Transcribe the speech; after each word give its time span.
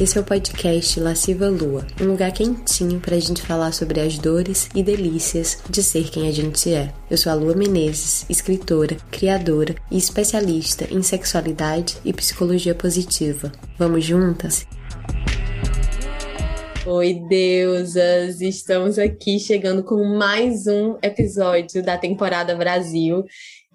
Esse 0.00 0.18
é 0.18 0.20
o 0.20 0.24
podcast 0.24 0.98
Lasciva 0.98 1.48
Lua, 1.48 1.86
um 2.00 2.06
lugar 2.06 2.32
quentinho 2.32 2.98
pra 2.98 3.16
gente 3.20 3.40
falar 3.40 3.70
sobre 3.70 4.00
as 4.00 4.18
dores 4.18 4.68
e 4.74 4.82
delícias 4.82 5.62
de 5.70 5.84
ser 5.84 6.10
quem 6.10 6.26
a 6.26 6.32
gente 6.32 6.74
é. 6.74 6.92
Eu 7.08 7.16
sou 7.16 7.30
a 7.30 7.34
Lua 7.36 7.54
Menezes, 7.54 8.26
escritora, 8.28 8.96
criadora 9.12 9.76
e 9.92 9.96
especialista 9.96 10.92
em 10.92 11.00
sexualidade 11.00 11.96
e 12.04 12.12
psicologia 12.12 12.74
positiva. 12.74 13.52
Vamos 13.78 14.04
juntas? 14.04 14.66
Oi, 16.84 17.14
deusas! 17.28 18.40
Estamos 18.40 18.98
aqui 18.98 19.38
chegando 19.38 19.84
com 19.84 20.02
mais 20.02 20.66
um 20.66 20.98
episódio 21.04 21.84
da 21.84 21.96
temporada 21.96 22.56
Brasil. 22.56 23.24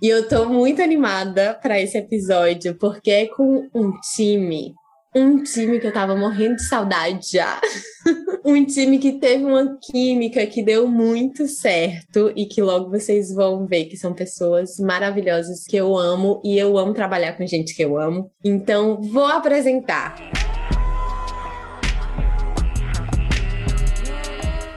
E 0.02 0.10
eu 0.10 0.28
tô 0.28 0.50
muito 0.50 0.82
animada 0.82 1.54
para 1.54 1.80
esse 1.80 1.98
episódio, 1.98 2.76
porque 2.76 3.10
é 3.10 3.26
com 3.26 3.70
um 3.74 3.94
time 4.14 4.76
um 5.16 5.42
time 5.42 5.80
que 5.80 5.88
eu 5.88 5.94
tava 5.94 6.16
morrendo 6.16 6.58
de 6.58 6.68
saudade 6.68 7.32
já. 7.34 7.60
um 8.46 8.64
time 8.64 9.00
que 9.00 9.14
teve 9.14 9.44
uma 9.44 9.78
química 9.82 10.46
que 10.46 10.62
deu 10.62 10.88
muito 10.88 11.48
certo 11.48 12.32
e 12.36 12.46
que 12.46 12.62
logo 12.62 12.90
vocês 12.92 13.34
vão 13.34 13.66
ver 13.66 13.86
que 13.86 13.98
são 13.98 14.14
pessoas 14.14 14.78
maravilhosas 14.80 15.64
que 15.66 15.76
eu 15.76 15.98
amo 15.98 16.40
e 16.44 16.58
eu 16.58 16.78
amo 16.78 16.94
trabalhar 16.94 17.34
com 17.34 17.46
gente 17.46 17.76
que 17.76 17.84
eu 17.84 17.98
amo. 17.98 18.32
Então, 18.44 19.02
vou 19.02 19.26
apresentar. 19.26 20.16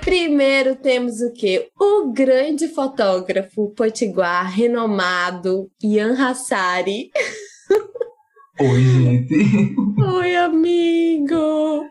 Primeiro 0.00 0.76
temos 0.76 1.20
o 1.20 1.32
quê? 1.32 1.68
O 1.78 2.10
grande 2.10 2.68
fotógrafo 2.68 3.70
potiguar 3.70 4.50
renomado 4.50 5.70
Ian 5.82 6.14
Hassari. 6.14 7.10
Oi, 8.60 8.82
gente. 8.82 9.34
Oi, 9.98 10.36
amigo. 10.36 11.86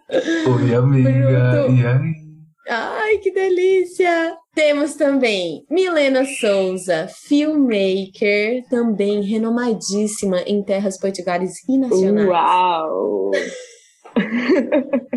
Oi, 0.47 0.75
amiga. 0.75 1.65
Bruto. 1.65 1.73
E 1.73 1.87
aí? 1.87 2.21
Ai, 2.69 3.17
que 3.17 3.31
delícia! 3.31 4.37
Temos 4.53 4.93
também 4.93 5.65
Milena 5.69 6.23
Souza, 6.23 7.07
filmmaker, 7.27 8.63
também 8.69 9.23
renomadíssima 9.23 10.41
em 10.41 10.63
terras 10.63 10.99
potiguares 10.99 11.67
e 11.67 11.77
nacionais. 11.79 12.29
Uau! 12.29 13.31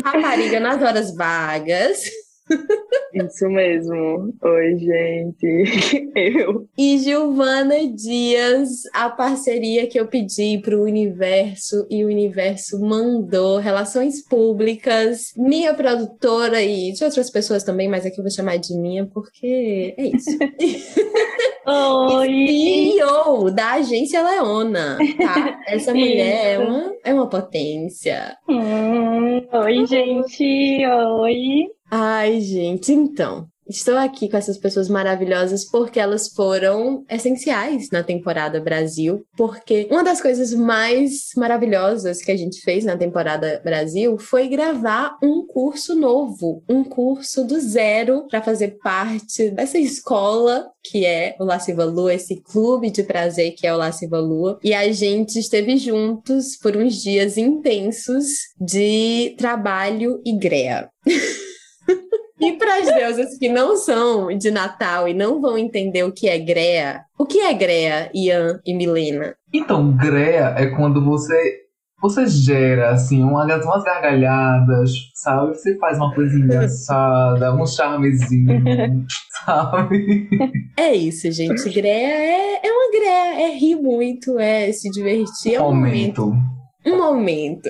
Rapariga 0.03 0.59
nas 0.59 0.81
horas 0.81 1.15
vagas. 1.15 1.99
Isso 3.13 3.47
mesmo. 3.47 4.33
Oi, 4.41 4.77
gente. 4.77 6.11
Eu. 6.15 6.67
E 6.77 6.97
Giovana 6.99 7.87
Dias, 7.87 8.83
a 8.93 9.09
parceria 9.09 9.87
que 9.87 9.99
eu 9.99 10.07
pedi 10.07 10.59
para 10.59 10.75
o 10.75 10.83
universo 10.83 11.87
e 11.89 12.03
o 12.03 12.07
universo 12.07 12.79
mandou. 12.79 13.57
Relações 13.57 14.21
Públicas, 14.21 15.33
minha 15.37 15.73
produtora 15.73 16.61
e 16.61 16.91
de 16.91 17.03
outras 17.03 17.29
pessoas 17.29 17.63
também, 17.63 17.87
mas 17.87 18.05
aqui 18.05 18.19
eu 18.19 18.23
vou 18.23 18.31
chamar 18.31 18.57
de 18.57 18.77
minha 18.77 19.05
porque 19.05 19.95
é 19.97 20.07
isso. 20.07 20.37
Oi! 21.67 22.47
CEO 22.47 23.49
da 23.49 23.73
agência 23.73 24.21
Leona, 24.21 24.99
tá? 25.17 25.59
Essa 25.65 25.95
mulher 25.95 26.59
é 26.59 26.59
uma, 26.59 26.93
é 27.03 27.13
uma 27.13 27.27
potência. 27.27 28.37
Hum, 28.47 29.47
oi, 29.51 29.85
gente! 29.87 30.85
Oi! 30.85 31.74
Ai, 31.89 32.41
gente, 32.41 32.91
então. 32.91 33.47
Estou 33.67 33.97
aqui 33.97 34.29
com 34.29 34.37
essas 34.37 34.59
pessoas 34.59 34.87
maravilhosas 34.87 35.65
porque 35.65 35.99
elas 35.99 36.27
foram 36.27 37.03
essenciais 37.09 37.89
na 37.89 38.03
temporada 38.03 38.59
Brasil. 38.59 39.25
Porque 39.35 39.87
uma 39.89 40.03
das 40.03 40.21
coisas 40.21 40.53
mais 40.53 41.29
maravilhosas 41.35 42.21
que 42.21 42.31
a 42.31 42.37
gente 42.37 42.61
fez 42.61 42.83
na 42.83 42.95
temporada 42.95 43.59
Brasil 43.63 44.19
foi 44.19 44.47
gravar 44.47 45.17
um 45.21 45.47
curso 45.47 45.95
novo, 45.95 46.63
um 46.69 46.83
curso 46.83 47.43
do 47.43 47.59
zero 47.59 48.27
para 48.29 48.41
fazer 48.41 48.77
parte 48.83 49.49
dessa 49.49 49.79
escola 49.79 50.67
que 50.83 51.03
é 51.03 51.35
o 51.39 51.43
Lasciva 51.43 51.83
Lua, 51.83 52.13
esse 52.13 52.35
clube 52.35 52.91
de 52.91 53.01
prazer 53.01 53.55
que 53.55 53.65
é 53.65 53.73
o 53.73 53.77
Lasciva 53.77 54.19
Lua. 54.19 54.59
E 54.63 54.75
a 54.75 54.91
gente 54.91 55.39
esteve 55.39 55.77
juntos 55.77 56.55
por 56.55 56.77
uns 56.77 57.01
dias 57.01 57.35
intensos 57.35 58.27
de 58.61 59.33
trabalho 59.39 60.21
e 60.23 60.37
greia. 60.37 60.87
E 62.39 62.53
para 62.53 62.79
as 62.79 62.93
deusas 62.93 63.37
que 63.37 63.47
não 63.47 63.77
são 63.77 64.27
de 64.37 64.51
Natal 64.51 65.07
e 65.07 65.13
não 65.13 65.39
vão 65.39 65.57
entender 65.57 66.03
o 66.03 66.11
que 66.11 66.27
é 66.27 66.37
Grea, 66.37 67.01
o 67.17 67.25
que 67.25 67.39
é 67.39 67.53
Grea, 67.53 68.11
Ian 68.13 68.59
e 68.65 68.73
Milena? 68.73 69.35
Então, 69.53 69.95
Grea 69.95 70.53
é 70.57 70.65
quando 70.67 71.03
você 71.03 71.65
você 72.01 72.27
gera, 72.27 72.91
assim, 72.91 73.23
umas, 73.23 73.65
umas 73.65 73.83
gargalhadas, 73.83 74.91
sabe? 75.15 75.55
Você 75.55 75.75
faz 75.79 75.97
uma 75.97 76.13
coisa 76.13 76.37
engraçada, 76.37 77.55
um 77.55 77.65
charmezinho, 77.65 79.05
sabe? 79.43 80.27
É 80.77 80.93
isso, 80.93 81.31
gente. 81.31 81.67
Grea 81.69 81.91
é, 81.91 82.67
é 82.67 82.71
uma 82.71 82.91
Grea, 82.91 83.47
é 83.47 83.57
rir 83.57 83.75
muito, 83.77 84.37
é 84.37 84.71
se 84.71 84.89
divertir. 84.91 85.55
É 85.55 85.61
um 85.61 85.73
momento. 85.73 86.27
momento. 86.27 86.55
Um 86.85 86.97
momento. 86.97 87.69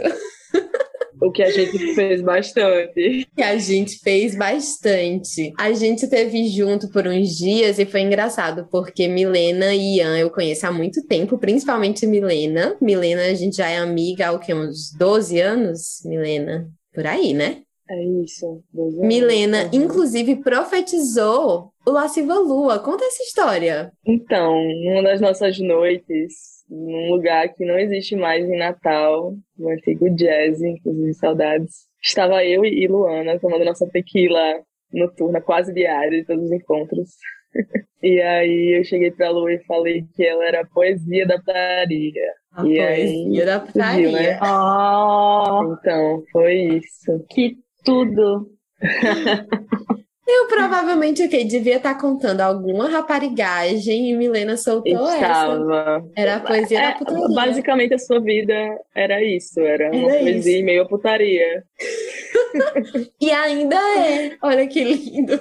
O 1.22 1.32
que 1.32 1.44
a 1.44 1.50
gente 1.50 1.94
fez 1.94 2.22
bastante. 2.22 3.28
Que 3.36 3.44
a 3.44 3.58
gente 3.58 4.00
fez 4.00 4.36
bastante. 4.36 5.54
A 5.58 5.72
gente 5.74 6.08
teve 6.08 6.48
junto 6.50 6.90
por 6.90 7.08
uns 7.08 7.38
dias 7.38 7.80
e 7.80 7.86
foi 7.86 8.02
engraçado, 8.02 8.68
porque 8.72 9.08
Milena 9.08 9.74
e 9.74 9.98
Ian 9.98 10.18
eu 10.18 10.30
conheço 10.30 10.68
há 10.68 10.72
muito 10.72 11.06
tempo, 11.06 11.38
principalmente 11.38 12.06
Milena. 12.06 12.76
Milena, 12.82 13.24
a 13.24 13.34
gente 13.34 13.58
já 13.58 13.70
é 13.70 13.78
amiga 13.78 14.28
há 14.28 14.32
o 14.32 14.40
que, 14.40 14.54
uns 14.54 14.92
12 14.98 15.40
anos, 15.40 16.02
Milena? 16.06 16.70
Por 16.94 17.06
aí, 17.06 17.34
né? 17.34 17.62
É 17.90 18.04
isso. 18.24 18.64
Milena, 18.74 19.66
uhum. 19.66 19.84
inclusive, 19.84 20.38
profetizou 20.38 21.72
o 21.86 21.92
Lasciva 21.92 22.34
Lua. 22.40 22.80
Conta 22.80 23.04
essa 23.06 23.22
história. 23.24 23.92
Então, 24.06 24.54
uma 24.54 25.04
das 25.04 25.22
nossas 25.22 25.60
noites, 25.60 26.55
num 26.70 27.12
lugar 27.12 27.50
que 27.54 27.66
não 27.66 27.78
existe 27.78 28.16
mais 28.16 28.48
em 28.48 28.58
Natal, 28.58 29.34
no 29.58 29.70
antigo 29.70 30.10
jazz, 30.16 30.62
inclusive 30.62 31.14
saudades. 31.14 31.88
Estava 32.02 32.44
eu 32.44 32.66
e 32.66 32.88
Luana 32.88 33.40
tomando 33.40 33.66
nossa 33.66 33.88
tequila 33.88 34.62
noturna 34.92 35.42
quase 35.42 35.74
diária 35.74 36.20
de 36.20 36.26
todos 36.26 36.46
os 36.46 36.52
encontros. 36.52 37.10
e 38.02 38.22
aí 38.22 38.78
eu 38.78 38.84
cheguei 38.84 39.12
pra 39.12 39.30
Lu 39.30 39.50
e 39.50 39.64
falei 39.66 40.06
que 40.16 40.26
ela 40.26 40.46
era 40.46 40.62
a 40.62 40.68
poesia 40.68 41.26
da 41.26 41.38
putaria. 41.38 42.34
A 42.54 42.66
e 42.66 42.78
poesia 42.78 43.42
aí, 43.42 43.46
da 43.46 43.60
putaria. 43.60 44.12
né? 44.12 44.40
oh, 44.44 45.76
então, 45.80 46.24
foi 46.32 46.78
isso. 46.78 47.26
Que 47.30 47.58
tudo! 47.84 48.50
Eu 50.28 50.48
provavelmente 50.48 51.24
o 51.24 51.30
que 51.30 51.44
devia 51.44 51.78
estar 51.78 51.94
tá 51.94 52.02
contando 52.02 52.42
alguma 52.42 52.90
raparigagem 52.90 54.10
e 54.10 54.18
Milena 54.18 54.58
soltou 54.58 55.08
Estava. 55.08 55.54
essa. 55.54 56.06
Era 56.16 56.36
a 56.38 56.40
poesia 56.40 56.80
é, 56.80 56.88
da 56.88 56.98
putaria. 56.98 57.36
Basicamente 57.36 57.94
a 57.94 58.00
sua 58.00 58.20
vida 58.20 58.54
era 58.96 59.24
isso, 59.24 59.60
era, 59.60 59.86
era 59.86 59.96
uma 59.96 60.10
isso. 60.10 60.20
poesia 60.20 60.64
meio 60.64 60.88
putaria. 60.88 61.64
e 63.22 63.32
ainda 63.32 63.76
é. 63.76 64.36
Olha 64.42 64.68
que 64.68 64.84
lindo. 64.84 65.40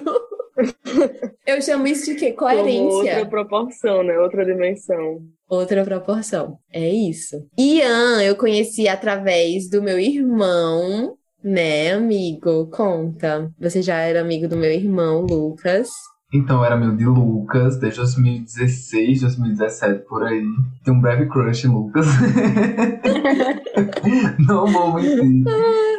Eu 1.47 1.61
chamo 1.62 1.87
isso 1.87 2.12
de 2.12 2.16
quê? 2.16 2.33
Coerência. 2.33 2.78
Como 2.78 2.93
outra 2.93 3.27
proporção, 3.27 4.03
né? 4.03 4.19
Outra 4.19 4.45
dimensão. 4.45 5.21
Outra 5.49 5.84
proporção. 5.84 6.59
É 6.72 6.89
isso. 6.89 7.47
Ian, 7.59 8.22
eu 8.22 8.37
conheci 8.37 8.89
através 8.89 9.69
do 9.69 9.83
meu 9.83 9.99
irmão, 9.99 11.16
né, 11.44 11.93
amigo? 11.93 12.66
Conta. 12.71 13.53
Você 13.60 13.82
já 13.82 13.99
era 13.99 14.21
amigo 14.21 14.49
do 14.49 14.56
meu 14.56 14.71
irmão, 14.72 15.21
Lucas. 15.21 15.91
Então, 16.34 16.65
era 16.65 16.75
amigo 16.75 16.97
de 16.97 17.05
Lucas 17.05 17.78
desde 17.78 18.00
2016, 18.00 19.21
2017, 19.21 20.05
por 20.09 20.25
aí. 20.25 20.43
Tem 20.84 20.93
um 20.93 21.00
breve 21.00 21.27
crush 21.27 21.65
em 21.65 21.69
Lucas. 21.69 22.09
Não 24.45 24.66
vou 24.66 24.95
mentir. 24.95 25.45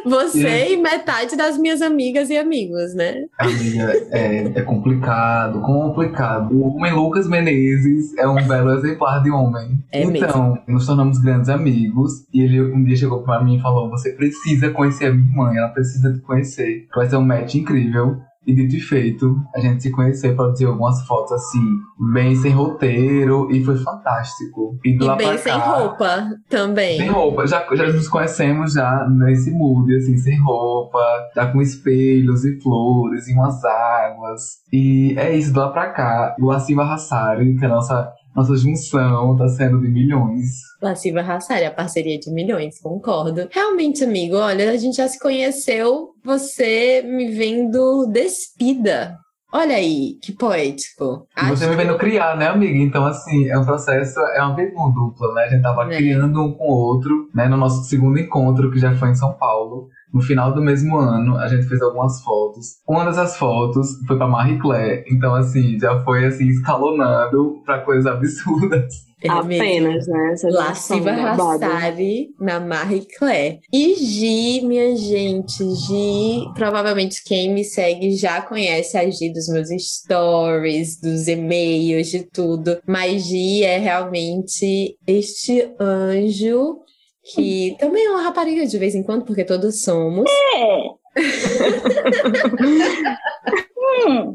Você 0.04 0.68
e, 0.68 0.74
e 0.74 0.76
metade 0.76 1.36
das 1.36 1.56
minhas 1.56 1.80
amigas 1.80 2.28
e 2.28 2.36
amigos, 2.36 2.94
né? 2.94 3.24
Amiga, 3.38 3.92
é, 4.10 4.58
é 4.58 4.62
complicado, 4.62 5.62
complicado. 5.62 6.54
O 6.54 6.76
homem 6.76 6.92
Lucas 6.92 7.26
Menezes 7.26 8.14
é 8.18 8.28
um 8.28 8.46
belo 8.46 8.74
exemplar 8.74 9.22
de 9.22 9.30
homem. 9.30 9.82
É 9.90 10.02
então, 10.02 10.52
mesmo. 10.52 10.64
nos 10.68 10.86
tornamos 10.86 11.18
grandes 11.18 11.48
amigos. 11.48 12.26
E 12.32 12.42
ele 12.42 12.60
um 12.60 12.84
dia 12.84 12.96
chegou 12.96 13.22
pra 13.22 13.42
mim 13.42 13.56
e 13.56 13.62
falou: 13.62 13.88
Você 13.88 14.12
precisa 14.12 14.70
conhecer 14.70 15.06
a 15.06 15.14
minha 15.14 15.26
irmã, 15.26 15.54
ela 15.56 15.70
precisa 15.70 16.12
te 16.12 16.20
conhecer. 16.20 16.86
Vai 16.94 17.08
ser 17.08 17.16
um 17.16 17.24
match 17.24 17.54
incrível. 17.54 18.18
E 18.46 18.54
dito 18.54 18.76
e 18.76 18.80
feito, 18.80 19.36
a 19.54 19.60
gente 19.60 19.82
se 19.82 19.90
conheceu, 19.90 20.36
produziu 20.36 20.70
algumas 20.70 21.04
fotos 21.06 21.32
assim, 21.32 21.64
bem 22.12 22.36
sem 22.36 22.52
roteiro, 22.52 23.50
e 23.50 23.64
foi 23.64 23.76
fantástico. 23.76 24.78
E, 24.84 24.90
e 24.90 25.16
bem 25.16 25.36
sem 25.36 25.52
cá, 25.52 25.78
roupa 25.78 26.28
também. 26.48 26.96
Sem 26.96 27.08
roupa, 27.08 27.46
já, 27.46 27.66
já 27.72 27.92
nos 27.92 28.08
conhecemos 28.08 28.74
já 28.74 29.06
nesse 29.08 29.50
mood, 29.50 29.94
assim, 29.96 30.16
sem 30.16 30.40
roupa, 30.40 30.98
já 31.34 31.46
com 31.50 31.60
espelhos 31.60 32.44
e 32.44 32.60
flores 32.60 33.26
e 33.26 33.32
umas 33.32 33.64
águas. 33.64 34.42
E 34.72 35.14
é 35.18 35.36
isso, 35.36 35.52
do 35.52 35.60
lá 35.60 35.70
pra 35.70 35.90
cá, 35.90 36.36
o 36.40 36.50
Assiva 36.50 36.84
Hassari, 36.84 37.56
que 37.56 37.64
é 37.64 37.66
a 37.66 37.70
nossa 37.70 38.12
Nossa 38.36 38.54
junção 38.54 39.34
tá 39.34 39.48
sendo 39.48 39.80
de 39.80 39.88
milhões. 39.88 40.44
Lasciva 40.82 41.22
Rassari, 41.22 41.64
a 41.64 41.70
parceria 41.70 42.18
de 42.18 42.30
milhões, 42.30 42.78
concordo. 42.78 43.48
Realmente, 43.50 44.04
amigo, 44.04 44.36
olha, 44.36 44.70
a 44.70 44.76
gente 44.76 44.98
já 44.98 45.08
se 45.08 45.18
conheceu, 45.18 46.10
você 46.22 47.02
me 47.02 47.30
vendo 47.30 48.06
despida. 48.12 49.16
Olha 49.50 49.76
aí, 49.76 50.18
que 50.20 50.32
poético. 50.32 51.26
E 51.34 51.48
você 51.48 51.66
me 51.66 51.76
vendo 51.76 51.96
criar, 51.96 52.36
né, 52.36 52.48
amiga? 52.48 52.76
Então, 52.76 53.06
assim, 53.06 53.48
é 53.48 53.58
um 53.58 53.64
processo, 53.64 54.20
é 54.20 54.42
uma 54.42 54.54
visão 54.54 54.92
dupla, 54.92 55.32
né? 55.32 55.44
A 55.44 55.48
gente 55.48 55.62
tava 55.62 55.84
é. 55.84 55.96
criando 55.96 56.42
um 56.42 56.52
com 56.52 56.64
o 56.64 56.76
outro, 56.76 57.30
né? 57.34 57.48
No 57.48 57.56
nosso 57.56 57.84
segundo 57.84 58.18
encontro, 58.18 58.70
que 58.70 58.78
já 58.78 58.94
foi 58.96 59.08
em 59.10 59.14
São 59.14 59.32
Paulo. 59.32 59.88
No 60.12 60.20
final 60.20 60.54
do 60.54 60.62
mesmo 60.62 60.96
ano, 60.96 61.36
a 61.36 61.48
gente 61.48 61.66
fez 61.66 61.82
algumas 61.82 62.22
fotos. 62.22 62.76
Uma 62.88 63.04
dessas 63.04 63.36
fotos 63.36 63.88
foi 64.06 64.16
pra 64.16 64.26
Marie 64.26 64.58
Claire. 64.58 65.04
Então, 65.10 65.34
assim, 65.34 65.78
já 65.78 66.00
foi, 66.04 66.24
assim, 66.24 66.48
escalonando 66.48 67.60
pra 67.64 67.80
coisas 67.80 68.06
absurdas. 68.06 69.06
É 69.22 69.30
Apenas, 69.30 70.06
né? 70.06 70.34
Lasciva 70.50 71.10
Rassari 71.10 72.28
na 72.38 72.60
Marie 72.60 73.06
Claire. 73.18 73.60
E 73.72 73.94
Gi, 73.94 74.60
minha 74.66 74.94
gente, 74.94 75.64
Gi, 75.64 76.44
provavelmente 76.54 77.24
quem 77.24 77.52
me 77.52 77.64
segue 77.64 78.14
já 78.14 78.42
conhece 78.42 78.96
a 78.98 79.08
Gi 79.08 79.32
dos 79.32 79.48
meus 79.48 79.68
stories, 79.70 81.00
dos 81.00 81.28
e-mails, 81.28 82.08
de 82.08 82.24
tudo. 82.24 82.78
Mas 82.86 83.24
Gi 83.24 83.64
é 83.64 83.78
realmente 83.78 84.98
este 85.06 85.74
anjo 85.80 86.84
que 87.32 87.76
também 87.78 88.06
é 88.06 88.10
uma 88.10 88.22
rapariga 88.22 88.66
de 88.66 88.78
vez 88.78 88.94
em 88.94 89.02
quando, 89.02 89.24
porque 89.24 89.44
todos 89.44 89.82
somos. 89.82 90.30
É. 90.56 90.82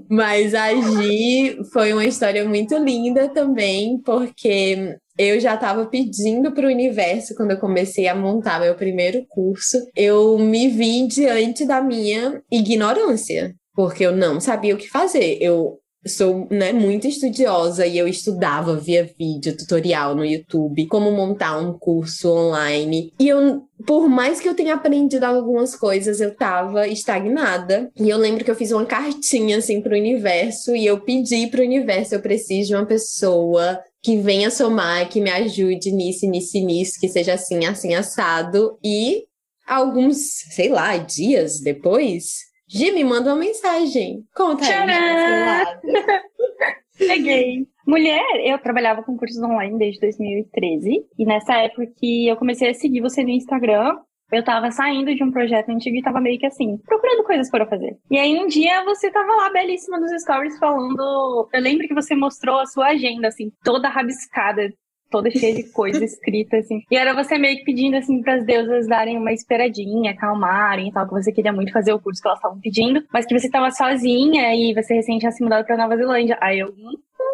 Mas 0.10 0.54
a 0.54 0.74
Gi 0.74 1.60
foi 1.72 1.94
uma 1.94 2.06
história 2.06 2.44
muito 2.46 2.76
linda 2.78 3.30
também, 3.30 4.00
porque 4.04 4.98
eu 5.18 5.40
já 5.40 5.56
estava 5.56 5.86
pedindo 5.86 6.52
para 6.52 6.66
o 6.66 6.72
universo 6.72 7.36
quando 7.36 7.52
eu 7.52 7.60
comecei 7.60 8.08
a 8.08 8.16
montar 8.16 8.60
meu 8.60 8.76
primeiro 8.76 9.26
curso. 9.30 9.78
Eu 9.96 10.38
me 10.40 10.68
vi 10.68 11.08
diante 11.08 11.66
da 11.66 11.82
minha 11.82 12.42
ignorância, 12.52 13.54
porque 13.74 14.06
eu 14.06 14.16
não 14.16 14.40
sabia 14.40 14.74
o 14.74 14.78
que 14.78 14.90
fazer. 14.90 15.38
Eu 15.40 15.81
sou 16.06 16.48
né, 16.50 16.74
muito 16.74 17.08
estudiosa 17.08 17.86
e 17.86 17.98
eu 17.98 18.08
estudava 18.08 18.76
via 18.76 19.10
vídeo, 19.18 19.56
tutorial 19.56 20.16
no 20.16 20.26
YouTube, 20.26 20.88
como 20.88 21.12
montar 21.12 21.58
um 21.60 21.74
curso 21.74 22.32
online. 22.32 23.14
E 23.20 23.28
eu, 23.28 23.64
por 23.86 24.10
mais 24.10 24.40
que 24.40 24.50
eu 24.50 24.56
tenha 24.56 24.74
aprendido 24.74 25.24
algumas 25.24 25.76
coisas, 25.76 26.20
eu 26.20 26.36
tava 26.36 26.88
estagnada. 26.88 27.92
E 27.96 28.10
eu 28.10 28.18
lembro 28.18 28.44
que 28.44 28.50
eu 28.50 28.56
fiz 28.56 28.72
uma 28.72 28.86
cartinha 28.86 29.58
assim 29.58 29.82
pro 29.82 29.96
universo 29.96 30.76
e 30.76 30.86
eu 30.86 31.00
pedi 31.00 31.48
pro 31.48 31.62
universo, 31.62 32.16
eu 32.16 32.22
preciso 32.22 32.70
de 32.70 32.76
uma 32.76 32.86
pessoa 32.86 33.80
que 34.04 34.18
venha 34.18 34.50
somar, 34.50 35.08
que 35.10 35.22
me 35.22 35.30
ajude 35.30 35.92
nisso, 35.92 36.26
nisso, 36.26 36.58
nisso, 36.58 37.00
que 37.00 37.08
seja 37.08 37.36
assim, 37.36 37.66
assim, 37.66 37.94
assado. 37.94 38.80
E 38.84 39.26
alguns, 39.68 40.18
sei 40.50 40.70
lá, 40.70 40.98
dias 40.98 41.60
depois, 41.60 42.51
Gi, 42.74 42.92
me 42.94 43.04
manda 43.04 43.32
uma 43.32 43.40
mensagem. 43.40 44.24
Conta 44.34 44.64
aí. 44.64 45.66
Peguei. 46.98 47.68
Mulher, 47.86 48.24
eu 48.46 48.58
trabalhava 48.60 49.04
com 49.04 49.18
cursos 49.18 49.42
online 49.44 49.78
desde 49.78 50.00
2013. 50.00 51.06
E 51.20 51.26
nessa 51.26 51.56
época 51.56 51.86
que 51.98 52.28
eu 52.28 52.38
comecei 52.38 52.70
a 52.70 52.74
seguir 52.74 53.02
você 53.02 53.24
no 53.24 53.30
Instagram, 53.30 53.98
eu 54.32 54.44
tava 54.44 54.72
saindo 54.72 55.14
de 55.14 55.22
um 55.22 55.32
projeto 55.32 55.70
antigo 55.70 55.98
e 55.98 56.02
tava 56.02 56.22
meio 56.22 56.40
que 56.40 56.46
assim, 56.46 56.78
procurando 56.86 57.26
coisas 57.26 57.50
para 57.50 57.68
fazer. 57.68 57.98
E 58.10 58.18
aí 58.18 58.40
um 58.40 58.48
dia 58.48 58.86
você 58.86 59.12
tava 59.12 59.36
lá 59.36 59.50
belíssima 59.50 60.00
nos 60.00 60.22
stories 60.22 60.58
falando. 60.58 61.50
Eu 61.52 61.62
lembro 61.62 61.86
que 61.86 61.94
você 61.94 62.16
mostrou 62.16 62.60
a 62.60 62.66
sua 62.66 62.88
agenda, 62.90 63.28
assim, 63.28 63.52
toda 63.66 63.90
rabiscada 63.90 64.70
toda 65.12 65.30
cheia 65.30 65.54
de 65.54 65.64
coisa 65.64 66.04
escrita, 66.04 66.58
assim. 66.58 66.82
E 66.90 66.96
era 66.96 67.14
você 67.14 67.38
meio 67.38 67.58
que 67.58 67.66
pedindo, 67.66 67.98
assim, 67.98 68.22
pras 68.22 68.44
deusas 68.46 68.88
darem 68.88 69.18
uma 69.18 69.34
esperadinha, 69.34 70.12
acalmarem 70.12 70.88
e 70.88 70.92
tal, 70.92 71.06
que 71.06 71.14
você 71.14 71.32
queria 71.32 71.54
muito 71.54 71.72
fazer 71.72 71.94
o 71.94 72.00
curso 72.00 72.22
que 72.22 72.28
elas 72.28 72.40
estavam 72.40 72.60
pedindo, 72.60 73.04
mas 73.14 73.26
que 73.26 73.38
você 73.38 73.50
tava 73.50 73.70
sozinha 73.70 74.56
e 74.56 74.74
você 74.74 74.96
recente 74.96 75.20
tinha 75.20 75.32
se 75.32 75.44
mudado 75.44 75.66
pra 75.66 75.78
Nova 75.78 75.96
Zelândia. 75.98 76.38
Aí 76.42 76.60
eu, 76.60 76.70
hum, 76.70 76.94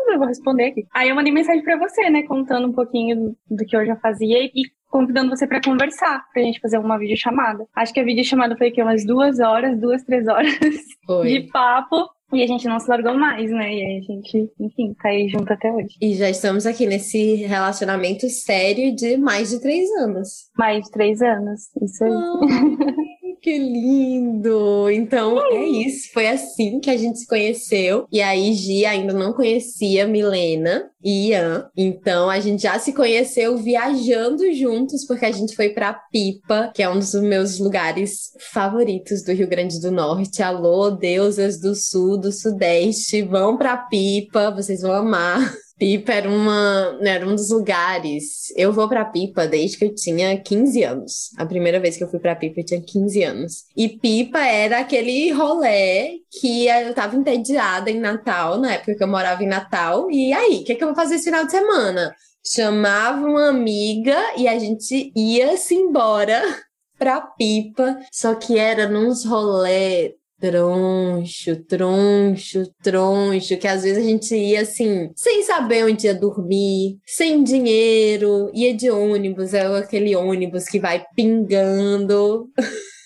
eu 0.10 0.18
vou 0.18 0.28
responder 0.28 0.66
aqui. 0.66 0.86
Aí 0.94 1.10
eu 1.10 1.16
mandei 1.16 1.32
mensagem 1.32 1.64
pra 1.64 1.78
você, 1.78 2.10
né, 2.10 2.24
contando 2.24 2.68
um 2.68 2.74
pouquinho 2.74 3.36
do 3.50 3.66
que 3.66 3.76
eu 3.76 3.86
já 3.86 3.96
fazia 3.96 4.44
e 4.44 4.64
convidando 4.90 5.30
você 5.30 5.46
para 5.46 5.62
conversar, 5.62 6.26
pra 6.34 6.42
gente 6.42 6.60
fazer 6.60 6.78
uma 6.78 6.98
videochamada. 6.98 7.66
Acho 7.76 7.94
que 7.94 8.00
a 8.00 8.04
videochamada 8.04 8.56
foi 8.58 8.68
aqui 8.68 8.82
umas 8.82 9.06
duas 9.06 9.40
horas, 9.40 9.80
duas, 9.80 10.04
três 10.04 10.28
horas 10.28 10.58
foi. 11.06 11.28
de 11.28 11.52
papo. 11.52 12.10
E 12.34 12.44
a 12.44 12.48
gente 12.48 12.68
não 12.68 12.80
se 12.80 12.90
largou 12.90 13.14
mais, 13.14 13.50
né? 13.50 13.74
E 13.74 13.98
a 13.98 14.02
gente, 14.02 14.52
enfim, 14.60 14.94
tá 15.02 15.10
aí 15.10 15.30
junto 15.30 15.52
até 15.52 15.72
hoje. 15.72 15.96
E 16.02 16.14
já 16.14 16.30
estamos 16.30 16.66
aqui 16.66 16.86
nesse 16.86 17.36
relacionamento 17.36 18.30
sério 18.30 18.94
de 18.94 19.16
mais 19.16 19.50
de 19.50 19.62
três 19.62 19.90
anos. 20.02 20.50
Mais 20.58 20.84
de 20.84 20.92
três 20.92 21.22
anos, 21.22 21.62
isso 21.82 22.04
aí. 22.04 22.12
Que 23.42 23.58
lindo! 23.58 24.90
Então 24.90 25.40
é 25.40 25.64
isso, 25.66 26.12
foi 26.12 26.28
assim 26.28 26.80
que 26.80 26.90
a 26.90 26.98
gente 26.98 27.20
se 27.20 27.28
conheceu. 27.28 28.08
E 28.12 28.22
aí, 28.22 28.54
Gi 28.54 28.86
ainda 28.86 29.14
não 29.14 29.34
conhecia 29.34 30.08
Milena 30.08 30.90
e 31.04 31.30
Ian. 31.30 31.70
Então 31.76 32.30
a 32.30 32.40
gente 32.40 32.64
já 32.64 32.78
se 32.80 32.94
conheceu 32.94 33.58
viajando 33.58 34.52
juntos, 34.54 35.06
porque 35.06 35.26
a 35.26 35.32
gente 35.32 35.56
foi 35.56 35.70
pra 35.70 35.94
Pipa, 35.94 36.72
que 36.74 36.82
é 36.82 36.90
um 36.90 37.00
dos 37.00 37.14
meus 37.16 37.60
lugares 37.60 38.32
favoritos 38.52 39.24
do 39.24 39.32
Rio 39.32 39.48
Grande 39.48 39.80
do 39.80 39.92
Norte. 39.92 40.42
Alô, 40.42 40.90
deusas 40.90 41.60
do 41.60 41.76
Sul, 41.76 42.18
do 42.18 42.32
Sudeste, 42.32 43.22
vão 43.22 43.58
pra 43.58 43.78
Pipa, 43.78 44.52
vocês 44.52 44.82
vão 44.82 44.92
amar. 44.92 45.56
Pipa 45.78 46.12
era, 46.12 46.30
uma, 46.30 46.94
né, 46.94 47.12
era 47.12 47.28
um 47.28 47.36
dos 47.36 47.52
lugares. 47.52 48.52
Eu 48.56 48.74
vou 48.74 48.90
pra 48.90 49.06
Pipa 49.06 49.46
desde 49.46 49.78
que 49.78 49.86
eu 49.86 49.94
tinha 49.94 50.36
15 50.38 50.84
anos. 50.84 51.30
A 51.38 51.46
primeira 51.46 51.80
vez 51.80 51.96
que 51.96 52.04
eu 52.04 52.10
fui 52.10 52.20
pra 52.20 52.36
Pipa 52.36 52.62
eu 52.62 52.66
tinha 52.66 52.82
15 52.82 53.24
anos. 53.24 53.66
E 53.76 53.88
Pipa 53.88 54.40
era 54.40 54.80
aquele 54.80 55.32
rolê 55.32 56.22
que 56.40 56.68
eu 56.68 56.94
tava 56.94 57.16
entediada 57.16 57.92
em 57.92 58.00
Natal, 58.00 58.58
na 58.58 58.74
época 58.74 58.96
que 58.96 59.04
eu 59.04 59.08
morava 59.08 59.44
em 59.44 59.48
Natal. 59.48 60.10
E 60.10 60.34
aí, 60.34 60.62
o 60.62 60.64
que, 60.64 60.72
é 60.72 60.76
que 60.76 60.84
eu 60.84 60.88
vou 60.88 60.96
fazer 60.96 61.16
esse 61.16 61.26
final 61.26 61.46
de 61.46 61.52
semana? 61.52 62.16
Chamava 62.44 63.26
uma 63.26 63.50
amiga 63.50 64.18
e 64.36 64.48
a 64.48 64.58
gente 64.58 65.12
ia-se 65.16 65.76
embora 65.76 66.42
pra 66.98 67.22
Pipa. 67.22 68.00
Só 68.12 68.34
que 68.34 68.58
era 68.58 68.88
nos 68.88 69.26
rolê 69.26 70.16
troncho, 70.40 71.64
troncho, 71.66 72.64
troncho, 72.84 73.58
que 73.58 73.68
às 73.68 73.84
vezes 73.84 74.04
a 74.04 74.08
gente 74.08 74.36
ia 74.36 74.62
assim, 74.62 75.10
sem 75.16 75.44
saber 75.44 75.86
onde 75.86 76.08
ia 76.08 76.14
dormir, 76.14 77.00
sem 77.06 77.44
dinheiro, 77.44 78.52
ia 78.54 78.74
de 78.74 78.90
ônibus, 78.90 79.54
é 79.54 79.66
aquele 79.66 80.16
ônibus 80.16 80.66
que 80.66 80.80
vai 80.80 81.04
pingando. 81.16 82.50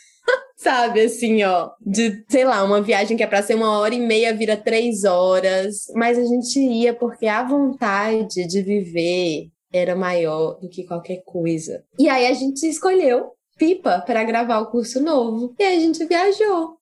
Sabe, 0.58 1.02
assim, 1.02 1.42
ó, 1.42 1.72
de, 1.84 2.24
sei 2.30 2.46
lá, 2.46 2.64
uma 2.64 2.84
viagem 2.84 3.18
que 3.18 3.24
é 3.24 3.28
pra 3.28 3.42
ser 3.42 3.56
uma 3.56 3.80
hora 3.80 3.96
e 3.96 4.00
meia 4.00 4.32
vira 4.32 4.56
três 4.56 5.04
horas. 5.04 5.88
Mas 5.96 6.20
a 6.20 6.24
gente 6.24 6.60
ia 6.60 6.94
porque 6.94 7.26
a 7.26 7.42
vontade 7.44 8.46
de 8.48 8.62
viver 8.62 9.48
era 9.74 9.96
maior 9.96 10.60
do 10.60 10.70
que 10.70 10.86
qualquer 10.86 11.24
coisa. 11.26 11.84
E 11.98 12.08
aí 12.08 12.28
a 12.28 12.34
gente 12.34 12.64
escolheu 12.68 13.32
Pipa 13.58 14.04
para 14.06 14.24
gravar 14.24 14.60
o 14.60 14.70
curso 14.70 15.02
novo. 15.02 15.56
E 15.58 15.64
aí 15.64 15.78
a 15.78 15.80
gente 15.80 16.06
viajou 16.06 16.78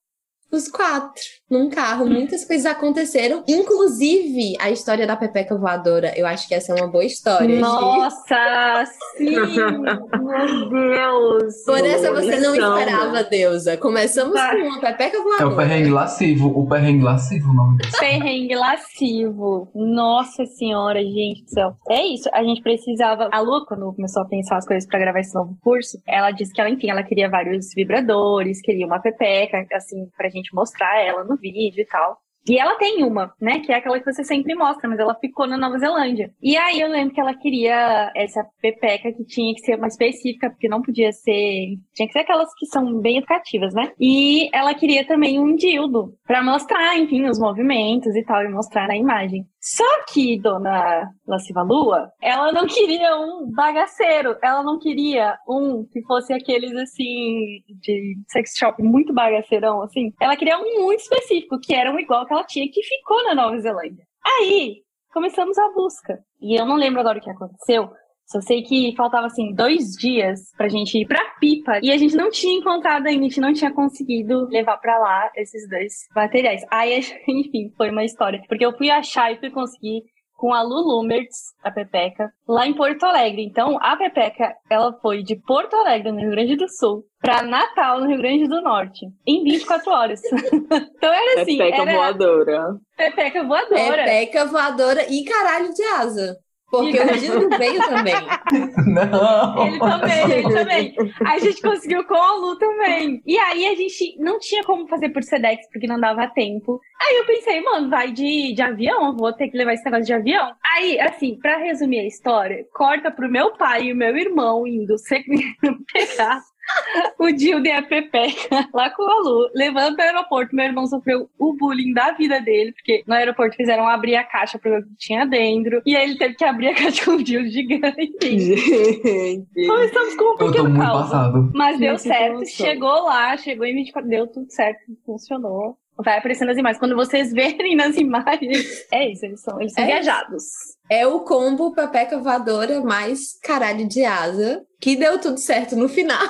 os 0.52 0.68
quatro 0.68 1.24
num 1.50 1.70
carro. 1.70 2.06
Muitas 2.06 2.46
coisas 2.46 2.66
aconteceram, 2.66 3.44
inclusive 3.48 4.56
a 4.60 4.70
história 4.70 5.08
da 5.08 5.16
Pepeca 5.16 5.58
Voadora. 5.58 6.14
Eu 6.16 6.28
acho 6.28 6.48
que 6.48 6.54
essa 6.54 6.74
é 6.74 6.76
uma 6.76 6.88
boa 6.88 7.04
história. 7.04 7.60
Nossa, 7.60 8.86
sim! 9.18 9.36
Meu 9.36 10.70
Deus! 10.70 11.64
Por 11.66 11.86
essa 11.86 12.14
você 12.14 12.40
não 12.40 12.54
esperava, 12.54 13.24
deusa. 13.24 13.78
Começamos 13.78 14.36
tá. 14.36 14.52
com 14.52 14.62
uma 14.62 14.80
Pepeca 14.80 15.18
Voadora. 15.22 15.44
É 15.44 15.46
o 15.46 15.56
perrengue 15.56 15.90
lascivo. 15.90 16.48
O 16.50 16.68
perrengue 16.68 17.04
lascivo 17.04 17.50
o 17.50 17.54
nome 17.54 17.78
disso. 17.78 18.00
Perrengue 18.00 18.56
lascivo. 18.56 19.72
Nossa 19.74 20.46
senhora, 20.46 21.02
gente 21.02 21.44
do 21.44 21.50
céu. 21.50 21.76
É 21.90 22.06
isso. 22.06 22.30
A 22.34 22.44
gente 22.44 22.62
precisava. 22.62 23.30
A 23.32 23.40
Lu, 23.40 23.66
quando 23.66 23.92
começou 23.94 24.24
a 24.24 24.26
pensar 24.26 24.58
as 24.58 24.66
coisas 24.66 24.88
para 24.88 25.00
gravar 25.00 25.20
esse 25.20 25.34
novo 25.34 25.58
curso, 25.62 26.00
ela 26.08 26.32
disse 26.32 26.54
que 26.54 26.62
ela, 26.62 26.70
enfim, 26.70 26.90
ela 26.90 27.04
queria 27.04 27.30
vários 27.30 27.74
vibradores, 27.74 28.62
queria 28.62 28.86
uma 28.86 29.00
Pepeca, 29.00 29.66
assim, 29.74 30.08
pra 30.18 30.30
gente 30.30 30.54
mostrar 30.54 31.02
ela 31.02 31.24
no 31.24 31.39
vídeo 31.40 31.82
e 31.82 31.86
tal. 31.86 32.18
E 32.48 32.58
ela 32.58 32.76
tem 32.78 33.04
uma, 33.04 33.34
né? 33.40 33.60
Que 33.60 33.72
é 33.72 33.76
aquela 33.76 34.00
que 34.00 34.12
você 34.12 34.24
sempre 34.24 34.56
mostra, 34.56 34.90
mas 34.90 35.00
ela 35.00 35.14
ficou 35.16 35.46
na 35.46 35.58
Nova 35.58 35.78
Zelândia. 35.78 36.32
E 36.42 36.58
aí 36.58 36.80
eu 36.80 36.90
lembro 36.90 37.14
que 37.14 37.22
ela 37.22 37.36
queria 37.36 38.12
essa 38.16 38.44
pepeca 38.62 39.12
que 39.12 39.24
tinha 39.26 39.54
que 39.54 39.62
ser 39.62 39.76
uma 39.76 39.88
específica, 39.88 40.50
porque 40.50 40.68
não 40.68 40.82
podia 40.82 41.12
ser. 41.12 41.78
Tinha 41.94 42.08
que 42.08 42.14
ser 42.14 42.20
aquelas 42.20 42.50
que 42.58 42.66
são 42.68 43.00
bem 43.02 43.18
educativas, 43.18 43.74
né? 43.74 43.92
E 44.00 44.50
ela 44.54 44.74
queria 44.74 45.06
também 45.06 45.40
um 45.40 45.56
dildo, 45.56 46.16
para 46.26 46.42
mostrar, 46.42 46.98
enfim, 46.98 47.28
os 47.28 47.40
movimentos 47.40 48.16
e 48.16 48.24
tal, 48.24 48.44
e 48.44 48.50
mostrar 48.50 48.88
na 48.88 48.98
imagem. 48.98 49.46
Só 49.62 49.84
que 50.08 50.40
Dona 50.40 51.12
Lasciva 51.28 51.62
Lua, 51.62 52.12
ela 52.22 52.52
não 52.52 52.66
queria 52.66 53.18
um 53.18 53.52
bagaceiro, 53.52 54.38
ela 54.42 54.64
não 54.64 54.80
queria 54.80 55.38
um 55.48 55.86
que 55.92 56.02
fosse 56.04 56.32
aqueles 56.34 56.74
assim 56.76 57.62
de 57.82 58.16
sex 58.30 58.54
shop 58.58 58.82
muito 58.82 59.14
bagaceirão 59.14 59.82
assim. 59.82 60.14
Ela 60.22 60.38
queria 60.38 60.58
um 60.58 60.84
muito 60.84 61.02
específico, 61.02 61.60
que 61.60 61.74
era 61.74 61.92
um 61.92 62.00
igual 62.00 62.26
que 62.26 62.34
ela 62.34 62.44
tinha 62.46 62.70
que 62.72 62.82
ficou 62.84 63.24
na 63.26 63.36
Nova 63.36 63.60
Zelândia. 63.60 64.06
Aí, 64.26 64.78
começamos 65.12 65.58
a 65.58 65.72
busca. 65.74 66.20
E 66.42 66.60
eu 66.60 66.66
não 66.66 66.76
lembro 66.76 67.02
agora 67.02 67.20
o 67.20 67.22
que 67.22 67.30
aconteceu, 67.30 67.92
só 68.32 68.40
sei 68.42 68.62
que 68.62 68.94
faltava 68.96 69.26
assim 69.26 69.54
dois 69.54 69.96
dias 69.96 70.52
pra 70.56 70.68
gente 70.68 71.00
ir 71.00 71.08
pra 71.08 71.20
Pipa 71.40 71.80
e 71.82 71.92
a 71.92 71.98
gente 71.98 72.16
não 72.16 72.30
tinha 72.30 72.60
encontrado 72.60 73.08
ainda, 73.08 73.22
a 73.22 73.24
gente 73.24 73.42
não 73.42 73.54
tinha 73.54 73.74
conseguido 73.74 74.48
levar 74.50 74.78
pra 74.78 75.00
lá 75.00 75.32
esses 75.36 75.68
dois 75.68 75.94
materiais. 76.16 76.62
Aí, 76.70 77.00
enfim, 77.28 77.74
foi 77.76 77.90
uma 77.90 78.04
história. 78.04 78.42
Porque 78.48 78.66
eu 78.66 78.78
fui 78.78 78.92
achar 78.92 79.32
e 79.32 79.40
fui 79.40 79.50
conseguir 79.50 80.04
com 80.40 80.54
a 80.54 80.62
Lulu 80.62 81.04
Mertz, 81.04 81.54
a 81.62 81.70
Pepeca, 81.70 82.32
lá 82.48 82.66
em 82.66 82.74
Porto 82.74 83.04
Alegre. 83.04 83.44
Então, 83.44 83.78
a 83.82 83.98
Pepeca, 83.98 84.56
ela 84.70 84.94
foi 85.02 85.22
de 85.22 85.36
Porto 85.36 85.76
Alegre, 85.76 86.14
no 86.14 86.20
Rio 86.20 86.32
Grande 86.32 86.56
do 86.56 86.70
Sul, 86.70 87.04
para 87.20 87.42
Natal, 87.42 88.00
no 88.00 88.08
Rio 88.08 88.20
Grande 88.20 88.48
do 88.48 88.62
Norte, 88.62 89.06
em 89.28 89.44
24 89.44 89.92
horas. 89.92 90.22
então 90.32 91.14
era 91.14 91.42
assim. 91.42 91.58
Pepeca 91.58 91.82
era... 91.82 91.94
voadora. 91.94 92.78
Pepeca 92.96 93.44
voadora. 93.44 94.04
Pepeca 94.04 94.46
voadora 94.46 95.06
e 95.10 95.26
caralho 95.26 95.74
de 95.74 95.84
asa. 95.84 96.38
Porque 96.70 97.00
o 97.00 97.14
Gil 97.18 97.50
veio 97.50 97.80
também. 97.80 98.14
Não. 98.86 99.68
Ele 99.68 99.80
também, 99.80 100.32
ele 100.32 100.54
também. 100.54 100.96
A 101.26 101.40
gente 101.40 101.62
conseguiu 101.62 102.04
com 102.06 102.16
a 102.16 102.36
Lu 102.36 102.58
também. 102.58 103.22
E 103.26 103.38
aí 103.38 103.68
a 103.68 103.76
gente 103.76 104.16
não 104.20 104.40
tinha 104.40 104.64
como 104.64 104.88
fazer 104.88 105.10
por 105.10 105.24
Sedex, 105.24 105.68
porque 105.72 105.88
não 105.88 106.00
dava 106.00 106.28
tempo. 106.28 106.80
Aí 107.02 107.18
eu 107.18 107.26
pensei, 107.26 107.62
mano, 107.62 107.90
vai 107.90 108.12
de, 108.12 108.54
de 108.54 108.62
avião, 108.62 109.16
vou 109.16 109.34
ter 109.34 109.50
que 109.50 109.58
levar 109.58 109.74
esse 109.74 109.86
negócio 109.86 110.06
de 110.06 110.14
avião. 110.14 110.54
Aí, 110.76 111.00
assim, 111.00 111.38
pra 111.40 111.58
resumir 111.58 112.00
a 112.00 112.08
história, 112.08 112.66
corta 112.74 113.10
pro 113.12 113.32
meu 113.32 113.54
pai 113.54 113.86
e 113.86 113.94
o 113.94 113.96
meu 113.96 114.16
irmão 114.16 114.68
indo 114.68 114.96
pegar 115.92 116.42
o 117.20 117.32
Dildo 117.32 117.68
e 117.68 117.72
a 117.72 117.82
Pepeca 117.82 118.68
lá 118.74 118.90
com 118.90 119.04
a 119.04 119.20
Lu, 119.22 119.50
levando 119.54 119.96
para 119.96 120.06
o 120.06 120.16
aeroporto. 120.16 120.56
Meu 120.56 120.66
irmão 120.66 120.86
sofreu 120.88 121.30
o 121.38 121.54
bullying 121.54 121.94
da 121.94 122.12
vida 122.12 122.40
dele, 122.42 122.72
porque 122.74 123.04
no 123.08 123.14
aeroporto 123.14 123.56
fizeram 123.56 123.88
abrir 123.88 124.16
a 124.16 124.24
caixa 124.24 124.58
para 124.60 124.72
ver 124.72 124.80
o 124.82 124.84
que 124.88 124.96
tinha 124.98 125.26
dentro. 125.26 125.82
E 125.86 125.96
aí 125.96 126.10
ele 126.10 126.18
teve 126.18 126.36
que 126.36 126.46
abrir 126.46 126.70
a 126.70 126.76
caixa 126.76 127.06
com 127.06 127.12
o 127.12 127.24
Dildo 127.24 127.50
gigante. 127.50 128.12
Gente. 128.20 129.68
Começamos 129.68 130.16
com 130.16 130.24
um 130.24 130.32
Eu 130.32 130.38
tô 130.38 130.46
pequeno 130.48 130.70
muito 130.70 130.82
caos. 130.82 131.02
passado. 131.04 131.52
Mas 131.54 131.80
deu 131.80 131.98
Gente, 131.98 132.02
que 132.04 132.08
certo, 132.08 132.46
chegou 132.48 133.04
lá, 133.06 133.38
chegou 133.38 133.66
em 133.66 133.76
24, 133.76 134.10
deu 134.10 134.28
tudo 134.28 134.52
certo, 134.52 134.80
funcionou. 135.06 135.78
Vai 136.02 136.18
aparecendo 136.18 136.50
as 136.52 136.58
imagens. 136.58 136.80
Quando 136.80 136.96
vocês 136.96 137.34
verem 137.34 137.76
nas 137.76 137.98
imagens, 137.98 138.86
é 138.90 139.12
isso, 139.12 139.26
eles 139.26 139.42
são, 139.42 139.60
eles 139.60 139.74
são 139.74 139.84
É 139.84 139.88
isso. 139.88 139.94
viajados. 139.96 140.44
É 140.90 141.06
o 141.06 141.20
combo 141.22 141.74
Pepeca 141.74 142.18
voadora 142.20 142.80
mais 142.82 143.38
caralho 143.44 143.86
de 143.86 144.06
asa, 144.06 144.64
que 144.80 144.96
deu 144.96 145.20
tudo 145.20 145.38
certo 145.38 145.76
no 145.76 145.90
final. 145.90 146.26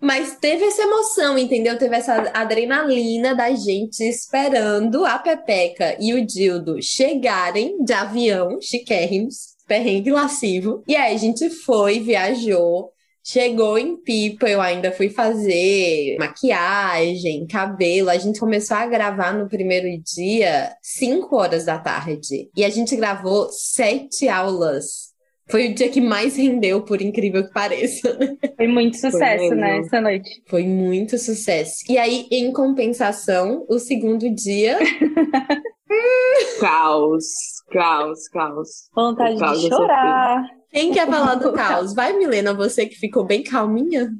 Mas 0.00 0.36
teve 0.40 0.64
essa 0.64 0.82
emoção, 0.82 1.38
entendeu? 1.38 1.76
Teve 1.76 1.96
essa 1.96 2.30
adrenalina 2.32 3.34
da 3.34 3.54
gente 3.54 4.02
esperando 4.02 5.04
a 5.04 5.18
Pepeca 5.18 5.96
e 6.00 6.14
o 6.14 6.24
Dildo 6.24 6.80
chegarem 6.82 7.84
de 7.84 7.92
avião, 7.92 8.58
chiquérrimos, 8.60 9.56
perrengue 9.66 10.10
lascivo. 10.10 10.82
E 10.88 10.96
aí 10.96 11.14
a 11.14 11.18
gente 11.18 11.50
foi, 11.50 12.00
viajou, 12.00 12.90
chegou 13.22 13.78
em 13.78 13.96
Pipa, 13.96 14.48
eu 14.48 14.60
ainda 14.60 14.90
fui 14.90 15.10
fazer 15.10 16.16
maquiagem, 16.18 17.46
cabelo. 17.46 18.08
A 18.08 18.16
gente 18.16 18.40
começou 18.40 18.76
a 18.76 18.86
gravar 18.86 19.32
no 19.32 19.48
primeiro 19.48 19.86
dia, 20.02 20.74
5 20.82 21.36
horas 21.36 21.66
da 21.66 21.78
tarde. 21.78 22.50
E 22.56 22.64
a 22.64 22.70
gente 22.70 22.96
gravou 22.96 23.48
sete 23.50 24.28
aulas. 24.28 25.09
Foi 25.50 25.68
o 25.68 25.74
dia 25.74 25.88
que 25.88 26.00
mais 26.00 26.36
rendeu, 26.36 26.82
por 26.82 27.00
incrível 27.02 27.44
que 27.46 27.52
pareça. 27.52 28.16
Foi 28.56 28.68
muito 28.68 28.96
sucesso, 28.96 29.42
mesmo. 29.42 29.56
né, 29.56 29.78
essa 29.78 30.00
noite. 30.00 30.42
Foi 30.46 30.62
muito 30.64 31.18
sucesso. 31.18 31.76
E 31.88 31.98
aí, 31.98 32.26
em 32.30 32.52
compensação, 32.52 33.64
o 33.68 33.78
segundo 33.78 34.28
dia. 34.30 34.78
Caos, 36.60 37.24
caos, 37.72 38.28
caos. 38.28 38.68
Vontade 38.94 39.38
caos 39.38 39.58
de 39.60 39.66
eu 39.66 39.70
sofri. 39.70 39.86
chorar. 39.86 40.44
Quem 40.70 40.92
quer 40.92 41.06
falar 41.08 41.34
do 41.34 41.52
caos? 41.54 41.94
Vai, 41.94 42.16
Milena, 42.16 42.54
você 42.54 42.86
que 42.86 42.94
ficou 42.94 43.24
bem 43.24 43.42
calminha. 43.42 44.10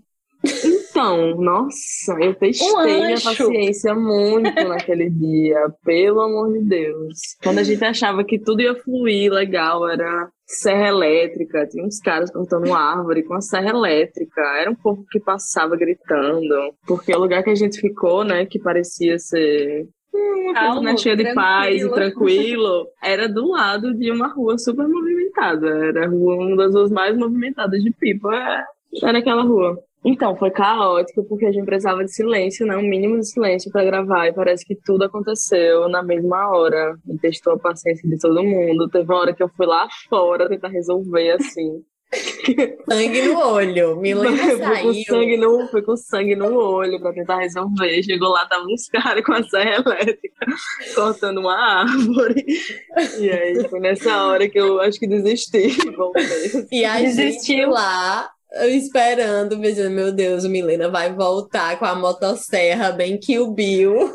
Então, 0.90 1.36
nossa, 1.36 2.14
eu 2.20 2.34
testei 2.34 2.68
Um 2.68 2.84
minha 2.84 3.20
paciência 3.20 3.94
muito 3.94 4.52
naquele 4.68 5.08
dia, 5.08 5.72
pelo 5.84 6.20
amor 6.20 6.52
de 6.52 6.64
Deus. 6.64 7.36
Quando 7.42 7.58
a 7.58 7.62
gente 7.62 7.84
achava 7.84 8.24
que 8.24 8.38
tudo 8.38 8.60
ia 8.60 8.74
fluir 8.74 9.32
legal, 9.32 9.88
era 9.88 10.28
serra 10.44 10.88
elétrica, 10.88 11.66
tinha 11.68 11.84
uns 11.84 12.00
caras 12.00 12.30
cortando 12.30 12.66
uma 12.66 12.80
árvore 12.80 13.22
com 13.22 13.34
a 13.34 13.40
serra 13.40 13.70
elétrica, 13.70 14.40
era 14.60 14.70
um 14.70 14.74
povo 14.74 15.04
que 15.10 15.20
passava 15.20 15.76
gritando, 15.76 16.74
porque 16.86 17.14
o 17.14 17.20
lugar 17.20 17.44
que 17.44 17.50
a 17.50 17.54
gente 17.54 17.80
ficou, 17.80 18.24
né, 18.24 18.44
que 18.46 18.58
parecia 18.58 19.16
ser 19.18 19.86
hum, 20.12 20.50
uma 20.50 20.54
coisa 20.54 20.66
Calmo, 20.66 20.82
né, 20.82 20.96
cheia 20.96 21.16
de 21.16 21.32
paz 21.34 21.80
e 21.80 21.88
tranquilo. 21.88 22.88
era 23.00 23.28
do 23.28 23.48
lado 23.48 23.94
de 23.94 24.10
uma 24.10 24.26
rua 24.26 24.58
super 24.58 24.88
movimentada, 24.88 25.68
era 25.68 26.10
uma 26.10 26.56
das 26.56 26.74
ruas 26.74 26.90
mais 26.90 27.16
movimentadas 27.16 27.80
de 27.80 27.92
Pipa, 27.92 28.34
é, 28.34 28.64
era 29.04 29.18
aquela 29.18 29.42
rua. 29.42 29.80
Então, 30.04 30.34
foi 30.36 30.50
caótico 30.50 31.24
porque 31.24 31.44
a 31.46 31.52
gente 31.52 31.66
precisava 31.66 32.02
de 32.04 32.12
silêncio, 32.12 32.66
né? 32.66 32.76
Um 32.76 32.82
mínimo 32.88 33.18
de 33.18 33.28
silêncio 33.30 33.70
para 33.70 33.84
gravar 33.84 34.28
e 34.28 34.32
parece 34.32 34.64
que 34.64 34.74
tudo 34.74 35.04
aconteceu 35.04 35.88
na 35.88 36.02
mesma 36.02 36.50
hora. 36.50 36.96
E 37.08 37.18
testou 37.18 37.52
a 37.54 37.58
paciência 37.58 38.08
de 38.08 38.18
todo 38.18 38.42
mundo. 38.42 38.88
Teve 38.88 39.04
uma 39.04 39.20
hora 39.20 39.34
que 39.34 39.42
eu 39.42 39.48
fui 39.50 39.66
lá 39.66 39.86
fora 40.08 40.48
tentar 40.48 40.68
resolver 40.68 41.32
assim. 41.32 41.82
Sangue 42.90 43.22
no 43.22 43.38
olho. 43.38 43.96
Milena 44.00 44.36
Fui 44.36 44.58
com 44.58 44.64
saiu. 44.92 44.94
sangue 45.04 45.36
no, 45.36 45.68
fui 45.68 45.82
com 45.82 45.96
sangue 45.96 46.34
no 46.34 46.54
olho 46.58 46.98
pra 47.00 47.12
tentar 47.12 47.36
resolver. 47.38 48.02
Chegou 48.02 48.30
lá, 48.30 48.46
tava 48.46 48.64
uns 48.64 48.88
caras 48.88 49.24
com 49.24 49.32
a 49.32 49.42
serra 49.44 49.76
elétrica 49.86 50.46
cortando 50.94 51.38
uma 51.38 51.54
árvore. 51.82 52.44
E 53.20 53.30
aí 53.30 53.68
foi 53.68 53.78
nessa 53.80 54.24
hora 54.26 54.48
que 54.48 54.58
eu 54.58 54.80
acho 54.80 54.98
que 54.98 55.06
desisti. 55.06 55.68
Voltei. 55.96 56.66
E 56.72 56.84
a 56.84 56.98
gente 56.98 57.16
Desistiu. 57.16 57.70
lá 57.70 58.28
esperando, 58.68 59.60
pensando, 59.60 59.90
meu 59.90 60.12
Deus, 60.12 60.44
o 60.44 60.48
Milena 60.48 60.88
vai 60.88 61.14
voltar 61.14 61.78
com 61.78 61.84
a 61.84 61.94
motosserra 61.94 62.90
bem 62.92 63.18
Kill 63.18 63.52
Bill. 63.52 63.94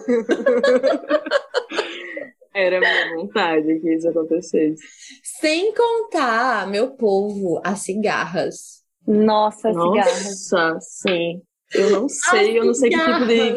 Era 2.54 2.80
minha 2.80 3.16
vontade 3.16 3.80
que 3.80 3.94
isso 3.94 4.08
acontecesse. 4.08 4.82
Sem 5.24 5.74
contar, 5.74 6.68
meu 6.68 6.92
povo, 6.92 7.62
as 7.64 7.82
cigarras. 7.82 8.84
Nossa, 9.06 9.74
cigarras. 9.74 10.52
Nossa, 10.52 10.80
sim. 10.80 11.42
Eu 11.74 11.90
não 11.90 12.08
sei, 12.08 12.58
eu 12.58 12.66
não 12.66 12.74
sei 12.74 12.90
que 12.90 12.98
tipo 12.98 13.26
de. 13.26 13.56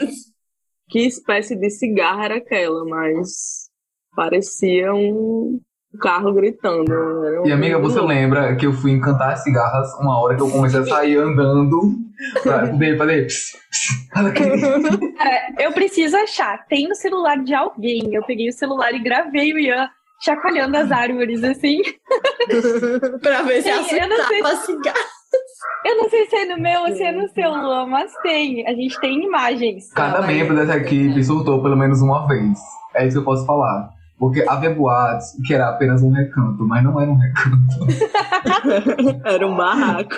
Que 0.91 1.07
espécie 1.07 1.55
de 1.55 1.71
cigarra 1.71 2.25
era 2.25 2.37
aquela, 2.39 2.85
mas 2.85 3.69
parecia 4.17 4.93
um 4.93 5.61
carro 6.01 6.33
gritando. 6.35 6.93
Um- 6.93 7.47
E 7.47 7.53
amiga, 7.53 7.79
você 7.79 8.01
lembra 8.01 8.55
que 8.57 8.67
eu 8.67 8.73
fui 8.73 8.91
encantar 8.93 9.33
as 9.33 9.43
cigarras 9.43 9.93
uma 10.01 10.21
hora 10.21 10.37
que 10.37 10.43
eu 10.43 10.51
comecei 10.51 10.81
a 10.81 10.85
sair 10.87 11.17
andando 11.17 11.81
pra 12.43 12.67
poder 12.69 12.97
fazer. 12.99 13.27
Cara, 14.13 14.33
eu 15.61 15.73
preciso 15.73 16.17
achar. 16.17 16.67
Tem 16.69 16.89
no 16.89 16.95
celular 16.95 17.37
de 17.43 17.55
alguém. 17.55 18.15
Eu 18.15 18.23
peguei 18.25 18.49
o 18.49 18.53
celular 18.53 18.93
e 18.93 18.99
gravei 19.03 19.53
o 19.53 19.59
Ian 19.59 19.89
chacoalhando 20.21 20.77
as 20.77 20.91
árvores, 20.91 21.43
assim. 21.45 21.81
pra 23.23 23.43
ver 23.43 23.63
se 23.63 23.73
Sim, 23.85 23.97
eu 24.01 24.09
não 24.09 24.17
sei- 24.27 24.41
assustava 24.41 24.49
a 24.49 24.57
cigarra. 24.57 24.99
Eu 25.85 25.97
não 25.99 26.09
sei 26.09 26.27
se 26.27 26.37
é 26.37 26.45
no 26.47 26.61
meu 26.61 26.81
ou 26.83 26.89
se 26.97 27.03
é 27.03 27.13
no 27.13 27.29
seu, 27.29 27.51
Luan, 27.51 27.87
mas 27.87 28.13
tem. 28.23 28.67
A 28.67 28.73
gente 28.75 28.99
tem 29.01 29.23
imagens. 29.25 29.93
Cada 29.93 30.23
membro 30.23 30.57
dessa 30.57 30.77
equipe 30.77 31.23
surtou 31.23 31.63
pelo 31.63 31.77
menos 31.77 32.01
uma 32.03 32.27
vez. 32.27 32.59
É 32.95 33.07
isso 33.07 33.17
que 33.17 33.21
eu 33.21 33.25
posso 33.25 33.47
falar. 33.47 33.89
Porque 34.19 34.45
havia 34.49 34.75
boatos 34.75 35.37
que 35.47 35.55
era 35.55 35.69
apenas 35.69 36.03
um 36.03 36.11
recanto, 36.11 36.65
mas 36.67 36.83
não 36.83 37.01
era 37.01 37.11
um 37.11 37.17
recanto. 37.17 37.59
Era 39.25 39.47
um 39.47 39.57
barraco. 39.57 40.17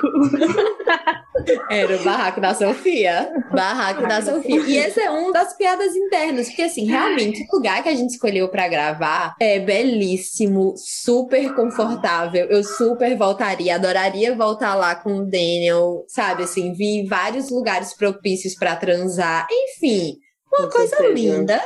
Era 1.71 1.97
o 1.97 2.05
barraco 2.05 2.41
da 2.41 2.55
Sofia. 2.55 3.31
Barraco 3.53 4.03
da 4.03 4.23
Sofia. 4.23 4.61
E 4.61 4.77
esse 4.77 5.01
é 5.01 5.11
um 5.11 5.33
das 5.33 5.57
piadas 5.57 5.95
internas, 5.95 6.49
porque 6.49 6.63
assim, 6.63 6.87
realmente, 6.87 7.47
o 7.51 7.57
lugar 7.57 7.83
que 7.83 7.89
a 7.89 7.95
gente 7.95 8.11
escolheu 8.11 8.49
pra 8.49 8.69
gravar 8.69 9.35
é 9.41 9.59
belíssimo, 9.59 10.75
super 10.77 11.55
confortável. 11.55 12.47
Eu 12.47 12.63
super 12.63 13.17
voltaria, 13.17 13.75
adoraria 13.75 14.35
voltar 14.35 14.75
lá 14.75 14.95
com 14.95 15.19
o 15.19 15.25
Daniel, 15.25 16.05
sabe? 16.09 16.45
Assim, 16.45 16.73
vi 16.73 17.07
vários 17.07 17.51
lugares 17.51 17.95
propícios 17.95 18.55
pra 18.55 18.77
transar. 18.77 19.47
Enfim, 19.51 20.17
uma 20.53 20.67
Com 20.67 20.73
coisa 20.73 20.97
certeza. 20.97 21.15
linda. 21.15 21.61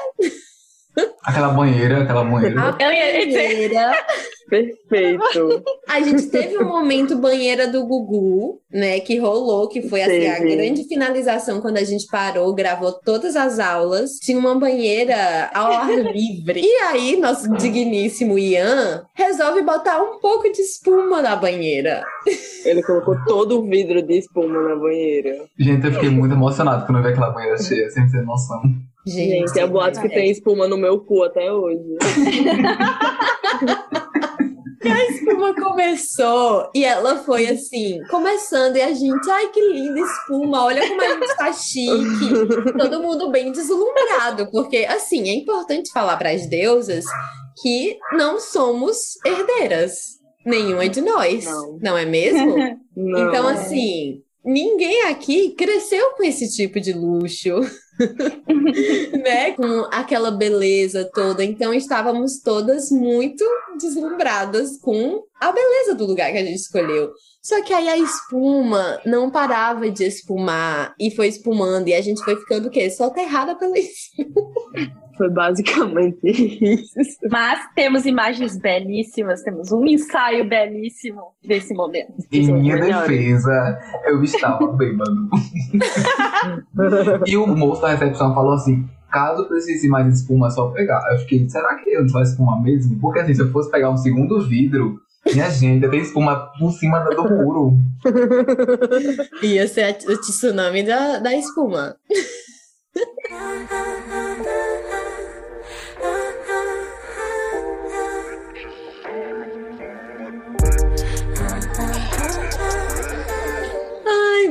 Aquela 1.25 1.49
banheira, 1.49 2.03
aquela 2.03 2.23
banheira. 2.25 2.77
A 2.79 2.93
ia 2.93 3.27
dizer- 3.27 3.49
banheira. 3.49 3.93
Perfeito. 4.49 5.63
A 5.89 6.01
gente 6.01 6.27
teve 6.27 6.59
um 6.59 6.69
momento 6.69 7.17
banheira 7.17 7.67
do 7.67 7.85
Gugu, 7.87 8.61
né, 8.71 9.01
que 9.01 9.19
rolou, 9.19 9.69
que 9.69 9.83
foi 9.89 10.03
assim, 10.03 10.27
a 10.29 10.39
grande 10.39 10.85
finalização 10.85 11.61
quando 11.61 11.79
a 11.79 11.85
gente 11.85 12.07
parou, 12.09 12.55
gravou 12.55 12.93
todas 12.93 13.37
as 13.37 13.59
aulas. 13.59 14.13
Tinha 14.23 14.39
uma 14.39 14.55
banheira 14.59 15.51
ao 15.55 15.73
ar 15.73 15.89
livre. 16.13 16.61
E 16.63 16.77
aí, 16.83 17.17
nosso 17.17 17.51
digníssimo 17.57 18.39
Ian 18.39 19.05
resolve 19.15 19.63
botar 19.63 20.03
um 20.03 20.21
pouco 20.21 20.51
de 20.53 20.61
espuma 20.61 21.23
na 21.23 21.35
banheira. 21.37 22.05
Ele 22.65 22.83
colocou 22.83 23.17
todo 23.27 23.61
o 23.61 23.67
vidro 23.69 24.03
de 24.03 24.19
espuma 24.19 24.61
na 24.63 24.77
banheira. 24.77 25.47
Gente, 25.59 25.87
eu 25.87 25.93
fiquei 25.93 26.11
muito 26.11 26.35
emocionado 26.35 26.87
quando 26.87 26.99
eu 26.99 27.03
vi 27.05 27.09
aquela 27.11 27.31
banheira 27.31 27.59
cheia, 27.59 27.89
sem 27.91 28.09
ter 28.11 28.23
noção. 28.23 28.61
Gente, 29.07 29.49
Gente 29.49 29.61
é 29.61 29.67
boato 29.67 30.01
que 30.01 30.09
tem 30.09 30.31
espuma 30.31 30.67
no 30.67 30.79
meu 30.79 31.01
cu 31.01 31.23
até 31.23 31.53
hoje. 31.53 31.83
E 34.83 34.89
a 34.89 35.05
espuma 35.11 35.55
começou 35.55 36.71
e 36.75 36.85
ela 36.85 37.17
foi 37.19 37.47
assim, 37.47 38.01
começando, 38.11 38.77
e 38.77 38.83
a 38.83 38.93
gente, 38.93 39.31
ai 39.31 39.49
que 39.51 39.61
linda 39.61 40.01
espuma, 40.01 40.65
olha 40.65 40.87
como 40.89 41.03
a 41.03 41.09
gente 41.09 41.37
tá 41.37 41.53
chique. 41.53 42.73
Todo 42.79 43.03
mundo 43.03 43.31
bem 43.31 43.53
deslumbrado, 43.53 44.51
porque 44.51 44.87
assim, 44.89 45.29
é 45.29 45.35
importante 45.35 45.93
falar 45.93 46.17
para 46.17 46.31
as 46.31 46.47
deusas 46.47 47.05
que 47.61 47.99
não 48.13 48.41
somos 48.41 48.97
herdeiras. 49.25 50.15
Nenhuma 50.45 50.87
de 50.89 51.01
nós, 51.01 51.45
não, 51.47 51.79
não 51.81 51.99
é 51.99 52.05
mesmo? 52.05 52.55
não. 52.95 53.29
Então, 53.29 53.49
assim, 53.49 54.23
ninguém 54.45 55.05
aqui 55.05 55.51
cresceu 55.51 56.11
com 56.11 56.23
esse 56.23 56.55
tipo 56.55 56.79
de 56.79 56.93
luxo. 56.93 57.61
né? 59.23 59.53
Com 59.53 59.89
aquela 59.93 60.31
beleza 60.31 61.09
toda. 61.13 61.45
Então 61.45 61.73
estávamos 61.73 62.41
todas 62.41 62.91
muito 62.91 63.45
deslumbradas 63.79 64.79
com 64.79 65.23
a 65.41 65.53
beleza 65.53 65.95
do 65.95 66.07
lugar 66.07 66.33
que 66.33 66.39
a 66.39 66.45
gente 66.45 66.57
escolheu. 66.57 67.13
Só 67.43 67.63
que 67.63 67.75
aí 67.75 67.89
a 67.89 67.99
espuma 67.99 68.99
não 69.05 69.31
parava 69.31 69.91
de 69.91 70.05
espumar 70.05 70.95
e 70.99 71.11
foi 71.11 71.29
espumando 71.29 71.89
e 71.89 71.95
a 71.95 72.01
gente 72.01 72.25
foi 72.25 72.37
ficando 72.37 72.69
o 72.69 72.71
quê? 72.71 72.91
Soterrada 72.91 73.55
pela 73.55 73.77
espuma. 73.79 74.51
Foi 75.17 75.31
basicamente 75.31 76.19
isso. 76.25 77.19
Mas 77.31 77.61
temos 77.75 78.05
imagens 78.05 78.59
belíssimas, 78.59 79.43
temos 79.43 79.71
um 79.71 79.85
ensaio 79.87 80.49
belíssimo 80.49 81.35
desse 81.43 81.73
momento. 81.73 82.15
Em 82.33 82.53
minha 82.53 82.77
defesa, 82.77 83.79
eu 84.07 84.23
estava 84.25 84.67
bêbado. 84.73 85.29
e 87.27 87.37
o 87.37 87.47
moço 87.47 87.84
da 87.85 87.93
recepção 87.93 88.35
falou 88.35 88.55
assim: 88.55 88.89
caso 89.11 89.47
precise 89.47 89.89
mais 89.89 90.21
espuma, 90.21 90.49
é 90.49 90.51
só 90.51 90.69
pegar. 90.69 91.01
Eu 91.13 91.19
fiquei, 91.21 91.49
será 91.49 91.77
que 91.77 91.91
eu 91.91 92.03
não 92.03 92.13
vai 92.13 92.23
espuma 92.23 92.61
mesmo? 92.61 92.99
Porque 92.99 93.21
assim, 93.21 93.35
se 93.35 93.43
eu 93.43 93.53
fosse 93.53 93.71
pegar 93.71 93.91
um 93.91 93.97
segundo 93.97 94.47
vidro, 94.47 94.99
minha 95.33 95.49
gente, 95.51 95.89
tem 95.89 96.01
espuma 96.01 96.51
por 96.59 96.73
cima 96.73 97.01
do 97.01 97.17
puro. 97.17 97.79
Ia 99.43 99.69
ser 99.69 99.99
o 100.09 100.17
tsunami 100.19 100.83
da, 100.83 101.19
da 101.19 101.35
espuma. 101.35 101.97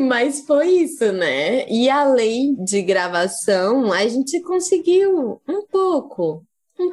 mas 0.03 0.45
foi 0.45 0.67
isso, 0.67 1.11
né? 1.11 1.67
E 1.69 1.89
além 1.89 2.55
de 2.63 2.81
gravação, 2.81 3.91
a 3.91 4.05
gente 4.07 4.41
conseguiu 4.41 5.41
um 5.47 5.65
pouco. 5.65 6.43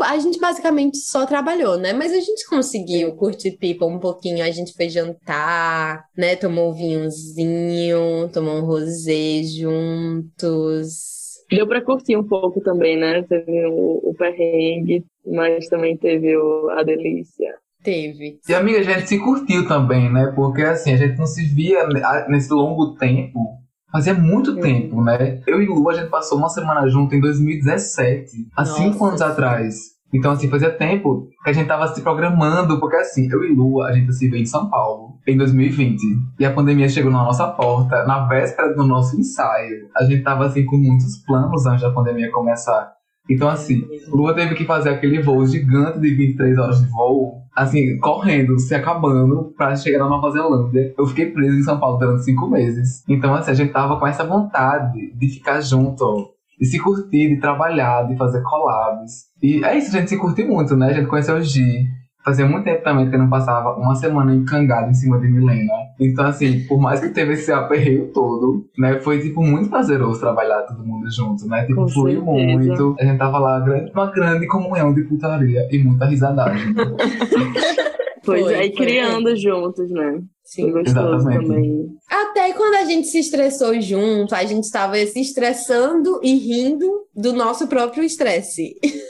A 0.03 0.19
gente 0.19 0.39
basicamente 0.39 0.99
só 0.99 1.27
trabalhou, 1.27 1.77
né? 1.77 1.93
Mas 1.93 2.13
a 2.13 2.21
gente 2.21 2.47
conseguiu 2.49 3.15
curtir 3.17 3.53
pipa 3.53 3.85
um 3.85 3.99
pouquinho. 3.99 4.45
A 4.45 4.51
gente 4.51 4.73
foi 4.75 4.89
jantar, 4.89 6.05
né? 6.17 6.37
Tomou 6.37 6.71
um 6.71 6.75
vinhozinho, 6.75 8.31
tomou 8.33 8.57
um 8.57 8.65
rosé 8.65 9.43
juntos. 9.43 11.21
Deu 11.51 11.67
para 11.67 11.83
curtir 11.83 12.17
um 12.17 12.27
pouco 12.27 12.61
também, 12.61 12.97
né? 12.97 13.23
Teve 13.23 13.67
o, 13.67 14.11
o 14.11 14.15
perrengue, 14.15 15.05
mas 15.27 15.67
também 15.67 15.97
teve 15.97 16.37
o, 16.37 16.69
a 16.71 16.83
delícia. 16.83 17.59
Teve. 17.83 18.39
E 18.49 18.55
amiga, 18.55 18.79
a 18.79 18.83
gente 18.83 19.09
se 19.09 19.19
curtiu 19.19 19.67
também, 19.67 20.13
né? 20.13 20.33
Porque 20.35 20.63
assim, 20.63 20.93
a 20.93 20.97
gente 20.97 21.19
não 21.19 21.27
se 21.27 21.43
via 21.45 21.87
nesse 22.29 22.53
longo 22.53 22.95
tempo. 22.95 23.59
Fazia 23.91 24.15
muito 24.15 24.53
uhum. 24.53 24.61
tempo, 24.61 25.03
né? 25.03 25.41
Eu 25.47 25.61
e 25.61 25.67
Lu, 25.67 25.89
a 25.91 25.95
gente 25.95 26.11
passou 26.11 26.39
uma 26.39 26.49
semana 26.49 26.87
junto 26.89 27.15
em 27.15 27.21
2017, 27.21 28.49
há 28.57 28.61
Nossa. 28.61 28.75
cinco 28.75 29.05
anos 29.05 29.21
atrás. 29.21 29.75
Então, 30.13 30.33
assim, 30.33 30.49
fazia 30.49 30.71
tempo 30.71 31.29
que 31.43 31.51
a 31.51 31.53
gente 31.53 31.69
tava 31.69 31.87
se 31.89 32.03
programando, 32.03 32.79
porque 32.81 32.97
assim, 32.97 33.29
eu 33.31 33.45
e 33.45 33.55
Lu, 33.55 33.83
a 33.83 33.93
gente 33.93 34.13
se 34.13 34.29
vê 34.29 34.39
em 34.39 34.47
São 34.47 34.69
Paulo 34.69 35.19
em 35.27 35.37
2020. 35.37 36.01
E 36.39 36.45
a 36.45 36.53
pandemia 36.53 36.89
chegou 36.89 37.13
na 37.13 37.25
nossa 37.25 37.47
porta, 37.49 38.05
na 38.05 38.27
véspera 38.27 38.75
do 38.75 38.85
nosso 38.85 39.19
ensaio. 39.19 39.89
A 39.97 40.05
gente 40.05 40.23
tava 40.23 40.47
assim 40.47 40.65
com 40.65 40.77
muitos 40.77 41.17
planos 41.25 41.67
antes 41.67 41.83
da 41.83 41.93
pandemia 41.93 42.31
começar. 42.31 42.93
Então, 43.31 43.49
assim, 43.49 43.87
Lua 44.09 44.35
teve 44.35 44.57
que 44.57 44.65
fazer 44.65 44.91
aquele 44.91 45.23
voo 45.23 45.47
gigante 45.47 46.01
de 46.01 46.13
23 46.15 46.59
horas 46.59 46.81
de 46.81 46.91
voo, 46.91 47.43
assim, 47.55 47.97
correndo, 48.01 48.59
se 48.59 48.75
acabando, 48.75 49.55
pra 49.57 49.77
chegar 49.77 50.01
na 50.01 50.09
Nova 50.09 50.33
Zelândia. 50.33 50.93
Eu 50.99 51.07
fiquei 51.07 51.27
preso 51.27 51.57
em 51.57 51.63
São 51.63 51.79
Paulo 51.79 51.99
durante 51.99 52.25
cinco 52.25 52.49
meses. 52.49 53.05
Então, 53.09 53.33
assim, 53.33 53.53
a 53.53 53.55
gente 53.55 53.73
tava 53.73 54.01
com 54.01 54.07
essa 54.07 54.25
vontade 54.25 55.15
de 55.15 55.29
ficar 55.29 55.61
junto, 55.61 56.31
de 56.59 56.67
se 56.67 56.81
curtir, 56.81 57.29
de 57.29 57.41
trabalhar, 57.41 58.09
de 58.09 58.17
fazer 58.17 58.43
collabs. 58.43 59.27
E 59.41 59.65
é 59.65 59.79
isso, 59.79 59.95
a 59.97 60.01
gente 60.01 60.11
se 60.11 60.17
curte 60.17 60.43
muito, 60.43 60.77
né? 60.77 60.89
A 60.89 60.93
gente 60.93 61.07
conheceu 61.07 61.37
o 61.37 61.43
Gi, 61.43 61.87
Fazia 62.23 62.47
muito 62.47 62.65
tempo 62.65 62.85
também 62.85 63.09
que 63.09 63.15
eu 63.15 63.19
não 63.19 63.31
passava 63.31 63.77
uma 63.79 63.95
semana 63.95 64.35
encangado 64.35 64.91
em 64.91 64.95
cima 64.95 65.19
de 65.19 65.27
Milena. 65.27 65.73
Então, 65.99 66.27
assim, 66.27 66.67
por 66.67 66.79
mais 66.79 67.01
que 67.01 67.09
teve 67.09 67.33
esse 67.33 67.51
aperreio 67.51 68.13
todo, 68.13 68.67
né, 68.79 69.01
foi, 69.01 69.21
tipo, 69.21 69.43
muito 69.43 69.71
prazeroso 69.71 70.21
trabalhar 70.21 70.63
todo 70.63 70.85
mundo 70.85 71.11
junto, 71.11 71.47
né? 71.47 71.65
Tipo, 71.65 71.89
foi 71.89 72.19
muito. 72.19 72.95
A 73.01 73.05
gente 73.05 73.19
tava 73.19 73.39
lá, 73.39 73.65
uma 73.95 74.13
grande 74.13 74.47
comunhão 74.47 74.93
de 74.93 75.03
putaria 75.05 75.67
e 75.71 75.79
muita 75.79 76.05
risadagem. 76.05 76.75
pois 78.23 78.43
foi, 78.43 78.55
é, 78.55 78.67
e 78.67 78.73
criando 78.73 79.35
juntos, 79.35 79.91
né? 79.91 80.21
Sim, 80.45 80.77
Exatamente. 80.79 81.47
também. 81.47 81.87
Até 82.11 82.53
quando 82.53 82.75
a 82.75 82.85
gente 82.85 83.07
se 83.07 83.21
estressou 83.21 83.81
junto, 83.81 84.35
a 84.35 84.45
gente 84.45 84.65
estava 84.65 84.97
se 85.07 85.21
estressando 85.21 86.21
e 86.23 86.35
rindo 86.35 86.87
do 87.15 87.33
nosso 87.33 87.67
próprio 87.67 88.03
estresse. 88.03 88.75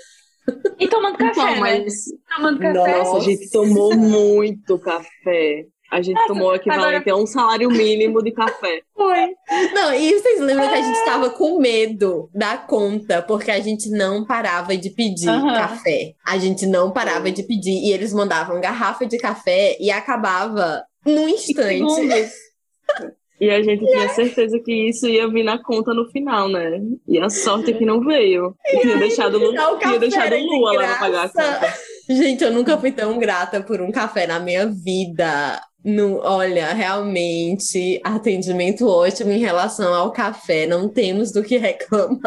E 0.79 0.89
tomando 0.89 1.19
café, 1.19 1.31
então, 1.31 1.51
né? 1.53 1.61
mas... 1.61 2.05
Tomando 2.35 2.59
café. 2.59 2.99
Nossa, 2.99 3.17
a 3.17 3.21
gente 3.21 3.51
tomou 3.51 3.97
muito 3.97 4.79
café. 4.79 5.67
A 5.91 6.01
gente 6.01 6.25
tomou 6.29 6.51
o 6.51 6.55
equivalente 6.55 7.09
agora... 7.09 7.13
a 7.13 7.23
um 7.23 7.27
salário 7.27 7.69
mínimo 7.69 8.23
de 8.23 8.31
café. 8.31 8.83
Foi. 8.95 9.35
Não, 9.75 9.93
e 9.93 10.13
vocês 10.13 10.41
lembram 10.41 10.69
que 10.69 10.75
a 10.75 10.83
gente 10.83 10.99
estava 10.99 11.31
com 11.31 11.59
medo 11.59 12.31
da 12.33 12.57
conta, 12.57 13.21
porque 13.21 13.51
a 13.51 13.59
gente 13.59 13.91
não 13.91 14.25
parava 14.25 14.77
de 14.77 14.89
pedir 14.91 15.29
uhum. 15.29 15.53
café. 15.53 16.15
A 16.25 16.39
gente 16.39 16.65
não 16.65 16.93
parava 16.93 17.31
de 17.33 17.43
pedir. 17.43 17.73
E 17.73 17.93
eles 17.93 18.13
mandavam 18.13 18.61
garrafa 18.61 19.05
de 19.05 19.19
café 19.19 19.77
e 19.81 19.91
acabava 19.91 20.85
num 21.05 21.29
instante. 21.29 21.83
E 23.41 23.49
a 23.49 23.63
gente 23.63 23.85
tinha 23.85 24.09
certeza 24.11 24.61
que 24.61 24.89
isso 24.89 25.09
ia 25.09 25.27
vir 25.29 25.43
na 25.43 25.63
conta 25.63 25.95
no 25.95 26.09
final, 26.11 26.49
né? 26.49 26.81
E 27.09 27.19
a 27.19 27.31
sorte 27.31 27.71
é 27.71 27.75
que 27.75 27.87
não 27.87 28.01
veio. 28.01 28.55
E 28.67 28.81
tinha 28.81 28.99
deixado, 28.99 29.39
Lu, 29.39 29.55
tinha 29.79 29.99
deixado 29.99 30.37
Lua 30.37 30.73
lá 30.75 30.87
pra 30.87 30.99
pagar 30.99 31.25
a 31.25 31.29
conta. 31.29 31.75
Gente, 32.09 32.45
eu 32.45 32.53
nunca 32.53 32.77
fui 32.77 32.93
tão 32.93 33.19
grata 33.19 33.63
por 33.63 33.81
um 33.81 33.91
café 33.91 34.27
na 34.27 34.39
minha 34.39 34.67
vida. 34.67 35.61
No, 35.85 36.21
olha, 36.23 36.75
realmente, 36.75 38.01
atendimento 38.05 38.87
ótimo 38.87 39.31
em 39.31 39.39
relação 39.39 39.95
ao 39.95 40.13
café, 40.13 40.67
não 40.67 40.89
temos 40.89 41.33
do 41.33 41.43
que 41.43 41.57
reclamar. 41.57 42.21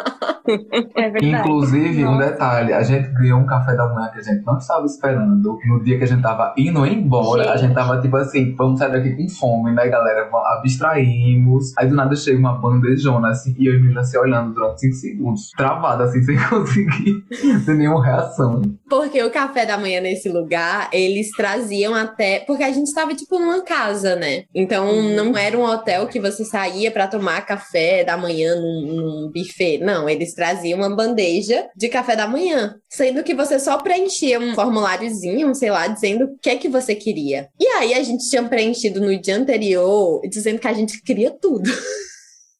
É 0.96 1.10
verdade. 1.10 1.26
Inclusive, 1.26 2.04
Nossa. 2.04 2.16
um 2.16 2.20
detalhe, 2.20 2.74
a 2.74 2.84
gente 2.84 3.10
ganhou 3.10 3.39
um 3.39 3.46
café 3.46 3.76
da 3.76 3.88
manhã 3.88 4.10
que 4.10 4.20
a 4.20 4.24
gente 4.24 4.44
não 4.44 4.58
estava 4.58 4.86
esperando. 4.86 5.60
No 5.68 5.84
dia 5.84 5.98
que 5.98 6.04
a 6.04 6.08
gente 6.08 6.22
tava 6.22 6.54
indo 6.58 6.86
embora, 6.86 7.44
gente. 7.44 7.54
a 7.54 7.58
gente 7.58 7.74
tava 7.74 8.02
tipo 8.02 8.18
assim, 8.18 8.56
vamos 8.56 8.80
sair 8.80 8.92
daqui 8.92 9.16
com 9.16 9.30
fome, 9.30 9.72
né, 9.72 9.88
galera? 9.88 10.30
Abstraímos. 10.58 11.78
Aí 11.78 11.88
do 11.88 11.96
nada 11.96 12.16
chega 12.16 12.38
uma 12.38 12.58
bandejona 12.58 13.30
assim, 13.30 13.56
e 13.58 13.68
eu 13.68 13.76
e 13.76 13.82
Mila 13.82 14.04
se 14.04 14.18
olhando 14.18 14.54
durante 14.54 14.82
5 14.82 14.96
segundos, 14.96 15.52
travada 15.56 16.06
assim, 16.06 16.22
sem 16.24 16.38
conseguir 16.50 17.22
ter 17.66 17.76
nenhuma 17.76 18.04
reação. 18.04 18.62
Porque 18.89 19.22
o 19.24 19.32
café 19.32 19.66
da 19.66 19.78
manhã 19.78 20.02
nesse 20.02 20.30
lugar, 20.30 20.89
eles 20.92 21.30
traziam 21.32 21.94
até. 21.94 22.39
Porque 22.39 22.63
a 22.63 22.72
gente 22.72 22.88
estava 22.88 23.13
tipo 23.13 23.42
numa 23.43 23.62
casa, 23.62 24.15
né? 24.15 24.45
Então 24.53 24.88
uhum. 24.88 25.15
não 25.15 25.38
era 25.38 25.58
um 25.58 25.63
hotel 25.63 26.08
que 26.08 26.19
você 26.19 26.45
saía 26.45 26.89
para 26.91 27.08
tomar 27.08 27.45
café 27.45 28.03
da 28.03 28.17
manhã 28.17 28.56
num, 28.56 28.82
num, 28.82 29.32
buffet. 29.32 29.79
Não, 29.79 30.08
eles 30.10 30.34
traziam 30.34 30.79
uma 30.79 30.95
bandeja 30.95 31.67
de 31.75 31.89
café 31.89 32.15
da 32.15 32.27
manhã, 32.27 32.75
sendo 32.89 33.23
que 33.23 33.34
você 33.34 33.60
só 33.60 33.77
preenchia 33.77 34.39
um 34.39 34.56
formuláriozinho, 34.56 35.53
sei 35.53 35.69
lá, 35.69 35.88
dizendo 35.88 36.25
o 36.25 36.38
que 36.41 36.49
é 36.49 36.56
que 36.56 36.69
você 36.69 36.95
queria. 36.95 37.47
E 37.60 37.67
aí 37.67 37.93
a 37.93 38.03
gente 38.03 38.29
tinha 38.29 38.43
preenchido 38.43 39.01
no 39.01 39.19
dia 39.19 39.36
anterior 39.36 40.21
dizendo 40.29 40.60
que 40.60 40.67
a 40.67 40.73
gente 40.73 41.01
queria 41.01 41.32
tudo. 41.32 41.69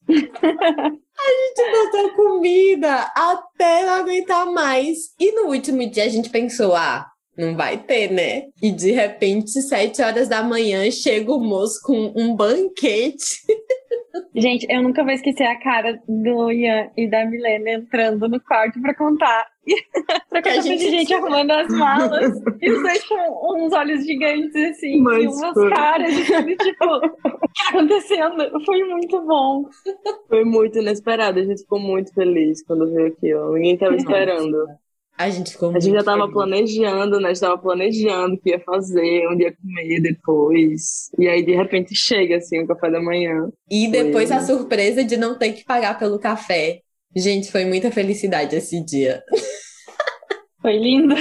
A 1.16 1.30
gente 1.30 1.70
botou 1.70 2.10
comida 2.16 3.10
até 3.16 3.86
não 3.86 3.94
aguentar 3.94 4.44
mais. 4.46 5.14
E 5.18 5.32
no 5.32 5.48
último 5.48 5.88
dia 5.88 6.04
a 6.04 6.08
gente 6.08 6.28
pensou: 6.28 6.74
ah, 6.74 7.06
não 7.36 7.56
vai 7.56 7.78
ter, 7.78 8.10
né? 8.10 8.44
E 8.62 8.70
de 8.70 8.92
repente, 8.92 9.50
sete 9.62 10.02
horas 10.02 10.28
da 10.28 10.42
manhã, 10.42 10.90
chega 10.90 11.32
o 11.32 11.40
moço 11.40 11.80
com 11.82 12.12
um 12.16 12.34
banquete. 12.34 13.40
Gente, 14.34 14.66
eu 14.70 14.82
nunca 14.82 15.02
vou 15.02 15.12
esquecer 15.12 15.44
a 15.44 15.58
cara 15.58 16.00
do 16.08 16.50
Ian 16.50 16.88
e 16.96 17.08
da 17.08 17.24
Milena 17.24 17.70
entrando 17.70 18.28
no 18.28 18.40
quarto 18.40 18.80
pra 18.80 18.94
contar. 18.94 19.46
pra 20.30 20.42
contar 20.42 20.58
a 20.58 20.60
gente... 20.60 20.88
gente 20.88 21.14
arrumando 21.14 21.50
as 21.50 21.68
malas. 21.68 22.40
e 22.60 22.70
os 22.70 22.82
dois 22.82 23.04
com 23.08 23.64
uns 23.64 23.72
olhos 23.72 24.04
gigantes, 24.04 24.54
assim, 24.54 25.00
Mas 25.00 25.24
e 25.24 25.26
umas 25.26 25.54
foi. 25.54 25.70
caras, 25.70 26.14
tipo, 26.14 26.44
o 26.44 26.56
que 26.56 26.74
tá 26.74 27.68
acontecendo? 27.70 28.64
Foi 28.64 28.84
muito 28.84 29.20
bom. 29.22 29.64
Foi 30.28 30.44
muito 30.44 30.78
inesperado. 30.78 31.40
A 31.40 31.44
gente 31.44 31.62
ficou 31.62 31.80
muito 31.80 32.12
feliz 32.14 32.64
quando 32.64 32.92
veio 32.92 33.08
aqui, 33.08 33.34
ó. 33.34 33.52
Ninguém 33.52 33.76
tava 33.76 33.96
esperando. 33.96 34.66
A 35.16 35.30
gente 35.30 35.52
ficou 35.52 35.70
A 35.70 35.78
gente 35.78 35.94
já 35.94 36.02
tava 36.02 36.28
planejando, 36.28 37.20
né? 37.20 37.28
A 37.28 37.32
gente 37.32 37.40
tava 37.40 37.56
planejando 37.56 38.34
o 38.34 38.38
que 38.38 38.50
ia 38.50 38.60
fazer, 38.60 39.28
onde 39.28 39.44
ia 39.44 39.54
comer 39.54 40.00
depois. 40.00 41.08
E 41.16 41.28
aí, 41.28 41.44
de 41.44 41.54
repente, 41.54 41.94
chega, 41.94 42.36
assim, 42.36 42.60
o 42.60 42.66
café 42.66 42.90
da 42.90 43.00
manhã. 43.00 43.48
E 43.70 43.86
depois 43.86 44.28
foi... 44.28 44.36
a 44.36 44.40
surpresa 44.40 45.04
de 45.04 45.16
não 45.16 45.38
ter 45.38 45.52
que 45.52 45.64
pagar 45.64 45.98
pelo 45.98 46.18
café. 46.18 46.80
Gente, 47.14 47.52
foi 47.52 47.64
muita 47.64 47.92
felicidade 47.92 48.56
esse 48.56 48.84
dia. 48.84 49.22
Foi 50.60 50.78
lindo. 50.78 51.14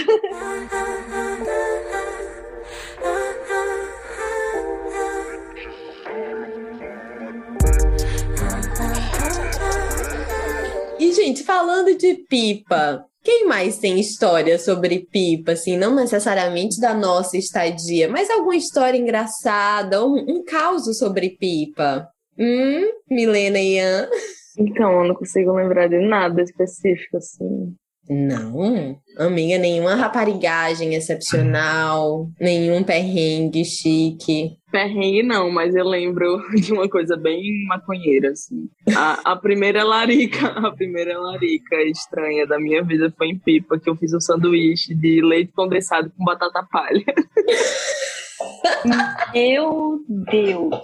E, 10.98 11.12
gente, 11.12 11.44
falando 11.44 11.94
de 11.98 12.14
pipa, 12.30 13.06
quem 13.24 13.48
mais 13.48 13.78
tem 13.78 14.00
história 14.00 14.60
sobre 14.60 15.08
pipa, 15.10 15.54
assim, 15.54 15.78
não 15.78 15.96
necessariamente 15.96 16.80
da 16.80 16.94
nossa 16.94 17.38
estadia, 17.38 18.10
mas 18.10 18.30
alguma 18.30 18.56
história 18.56 18.98
engraçada, 18.98 20.06
um, 20.06 20.16
um 20.28 20.44
caos 20.44 20.86
sobre 20.98 21.30
pipa? 21.32 22.08
Hum, 22.38 22.92
Milena 23.10 23.60
e 23.60 23.78
Ian? 23.78 24.10
Então, 24.58 25.02
eu 25.02 25.08
não 25.08 25.16
consigo 25.16 25.54
lembrar 25.54 25.88
de 25.88 26.00
nada 26.00 26.42
específico, 26.42 27.18
assim. 27.18 27.74
Não, 28.10 29.00
amiga, 29.18 29.58
nenhuma 29.58 29.96
raparigagem 29.96 30.94
excepcional, 30.94 32.28
nenhum 32.40 32.84
perrengue 32.84 33.64
chique. 33.64 34.58
Perrengue 34.70 35.24
não, 35.24 35.50
mas 35.50 35.74
eu 35.74 35.86
lembro 35.86 36.42
de 36.60 36.74
uma 36.74 36.90
coisa 36.90 37.16
bem 37.16 37.66
maconheira, 37.68 38.32
assim. 38.32 38.68
A, 38.94 39.32
a 39.32 39.36
primeira 39.38 39.84
larica, 39.84 40.48
a 40.68 40.72
primeira 40.72 41.18
larica 41.18 41.82
estranha 41.84 42.46
da 42.46 42.60
minha 42.60 42.84
vida 42.84 43.14
foi 43.18 43.28
em 43.28 43.40
Pipa, 43.40 43.80
que 43.80 43.90
eu 43.90 43.96
fiz 43.96 44.14
um 44.14 44.20
sanduíche 44.20 44.94
de 44.94 45.22
leite 45.22 45.54
condensado 45.54 46.12
com 46.18 46.26
batata 46.26 46.68
palha. 46.70 47.06
Meu 49.34 50.00
Deus! 50.10 50.76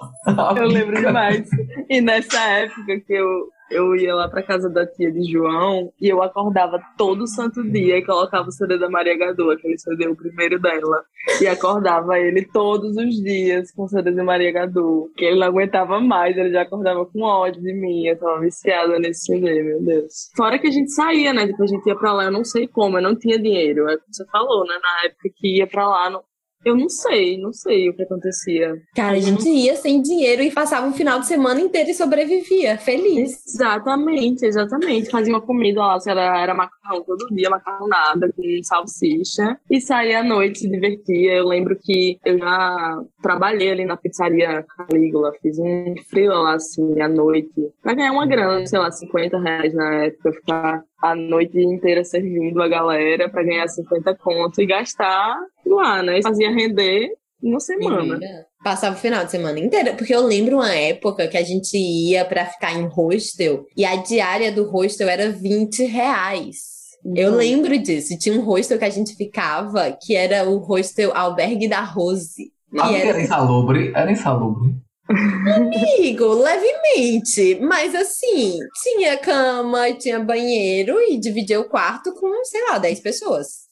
Eu 0.58 0.68
lembro 0.68 1.02
demais. 1.02 1.50
E 1.90 2.00
nessa 2.00 2.40
época 2.40 3.00
que 3.02 3.14
eu, 3.14 3.50
eu 3.72 3.96
ia 3.96 4.16
lá 4.16 4.28
pra 4.28 4.44
casa 4.44 4.70
da 4.70 4.86
tia 4.86 5.12
de 5.12 5.32
João 5.32 5.92
e 6.00 6.08
eu 6.08 6.22
acordava 6.22 6.80
todo 6.98 7.28
santo 7.28 7.64
dia 7.64 7.98
e 7.98 8.06
colocava 8.06 8.48
o 8.48 8.52
CD 8.52 8.78
da 8.78 8.90
Maria 8.90 9.18
Gadu, 9.18 9.52
aquele 9.52 9.78
CD, 9.78 10.08
o 10.08 10.16
primeiro 10.16 10.60
dela. 10.60 11.04
E 11.42 11.48
acordava 11.48 12.18
ele 12.20 12.46
todos 12.46 12.96
os 12.96 13.16
dias 13.22 13.72
com 13.72 13.84
o 13.84 13.88
CD 13.88 14.12
de 14.12 14.24
Maria 14.24 14.52
Gadu. 14.52 15.12
Que 15.16 15.26
ele 15.26 15.40
não 15.40 15.48
aguentava 15.48 16.00
mais, 16.00 16.38
ele 16.38 16.52
já 16.52 16.62
acordava 16.62 17.06
com 17.06 17.22
ódio 17.22 17.62
de 17.62 17.74
mim. 17.74 18.08
Eu 18.08 18.18
tava 18.18 18.40
viciada 18.40 19.00
nesse 19.00 19.26
CD, 19.26 19.62
meu 19.62 19.84
Deus. 19.84 20.32
Fora 20.36 20.60
que 20.60 20.68
a 20.68 20.72
gente 20.72 20.92
saía, 20.92 21.34
né? 21.34 21.46
Depois 21.46 21.72
a 21.72 21.76
gente 21.76 21.88
ia 21.88 21.96
pra 21.96 22.14
lá, 22.14 22.26
eu 22.26 22.32
não 22.32 22.44
sei 22.44 22.68
como, 22.68 22.98
eu 22.98 23.02
não 23.02 23.18
tinha 23.18 23.40
dinheiro. 23.40 23.90
É 23.90 23.98
como 23.98 24.14
você 24.14 24.26
falou, 24.28 24.66
né? 24.66 24.76
Na 24.82 25.06
época 25.06 25.30
que 25.36 25.58
ia 25.58 25.68
pra 25.68 25.88
lá, 25.88 26.10
não, 26.10 26.22
eu 26.66 26.76
não 26.76 26.90
sei, 26.90 27.38
não 27.38 27.54
sei 27.54 27.90
o 27.90 27.94
que 27.94 28.04
acontecia. 28.04 28.76
Cara, 28.96 29.18
a 29.18 29.20
gente 29.20 29.48
ia 29.48 29.76
sem 29.76 30.02
dinheiro 30.02 30.42
e 30.42 30.52
passava 30.52 30.86
um 30.88 30.94
final 30.94 31.20
de 31.20 31.28
semana 31.28 31.60
inteiro 31.62 31.90
e 31.90 31.94
sobrevivia, 31.94 32.78
feliz. 32.78 33.46
Exatamente, 33.48 34.46
exatamente. 34.46 35.10
Fazia 35.10 35.34
uma 35.34 35.42
comida 35.42 35.80
lá, 35.80 35.98
era, 36.06 36.42
era 36.42 36.54
macarrão 36.54 37.04
todo 37.04 37.28
dia, 37.34 37.50
macarronada 37.50 38.32
com 38.36 38.44
salsicha. 38.64 39.58
E 39.70 39.80
saía 39.80 40.20
à 40.20 40.24
noite, 40.24 40.60
se 40.60 40.70
divertia. 40.70 41.34
Eu 41.34 41.48
lembro 41.48 41.78
que 41.82 42.20
eu 42.26 42.38
já 42.38 43.02
trabalhei 43.22 43.72
ali 43.72 43.86
na 43.86 43.96
pizzaria 43.98 44.66
Calígula, 44.78 45.32
fiz 45.42 45.58
um 45.60 45.96
frio 46.10 46.34
lá, 46.34 46.56
assim, 46.56 47.00
à 47.02 47.08
noite. 47.08 47.72
Pra 47.82 47.94
ganhar 47.94 48.12
uma 48.12 48.26
grana, 48.26 48.66
sei 48.66 48.80
lá, 48.80 48.92
50 48.92 49.40
reais 49.40 49.74
na 49.74 50.06
época, 50.06 50.34
ficar 50.34 50.84
a 51.02 51.16
noite 51.16 51.60
inteira 51.60 52.04
servindo 52.04 52.62
a 52.62 52.68
galera 52.68 53.30
para 53.30 53.44
ganhar 53.44 53.68
50 53.68 54.16
contos 54.16 54.60
e 54.60 54.66
gastar 54.66 55.36
lá, 55.66 56.04
né? 56.04 56.22
Fazia 56.22 56.52
render 56.52 57.10
uma 57.42 57.60
semana. 57.60 58.02
Menina, 58.02 58.46
passava 58.64 58.96
o 58.96 59.00
final 59.00 59.24
de 59.24 59.32
semana 59.32 59.60
inteira. 59.60 59.94
Porque 59.94 60.14
eu 60.14 60.22
lembro 60.22 60.58
uma 60.58 60.74
época 60.74 61.28
que 61.28 61.38
a 61.38 61.44
gente 61.44 61.78
ia 61.78 62.26
para 62.26 62.46
ficar 62.46 62.74
em 62.74 62.86
hostel 62.88 63.66
e 63.76 63.86
a 63.86 63.96
diária 63.96 64.52
do 64.52 64.70
hostel 64.70 65.08
era 65.08 65.32
20 65.32 65.86
reais. 65.86 66.80
Eu 67.16 67.34
lembro 67.34 67.78
disso. 67.78 68.18
Tinha 68.18 68.36
um 68.36 68.44
hostel 68.44 68.78
que 68.78 68.86
a 68.86 68.90
gente 68.90 69.16
ficava, 69.16 69.92
que 69.92 70.16
era 70.16 70.48
o 70.50 70.58
hostel 70.58 71.16
Albergue 71.16 71.70
da 71.70 71.82
Rose. 71.82 72.52
Ah, 72.78 72.92
era... 72.92 73.10
era 73.10 73.22
insalubre? 73.22 73.92
Era 73.96 74.12
insalubre. 74.12 74.76
Amigo, 75.10 76.34
levemente. 76.34 77.60
Mas 77.62 77.96
assim, 77.96 78.60
tinha 78.84 79.18
cama, 79.18 79.92
tinha 79.94 80.20
banheiro 80.20 81.02
e 81.02 81.20
dividia 81.20 81.60
o 81.60 81.68
quarto 81.68 82.14
com, 82.14 82.44
sei 82.46 82.62
lá, 82.66 82.78
10 82.78 83.00
pessoas. 83.00 83.70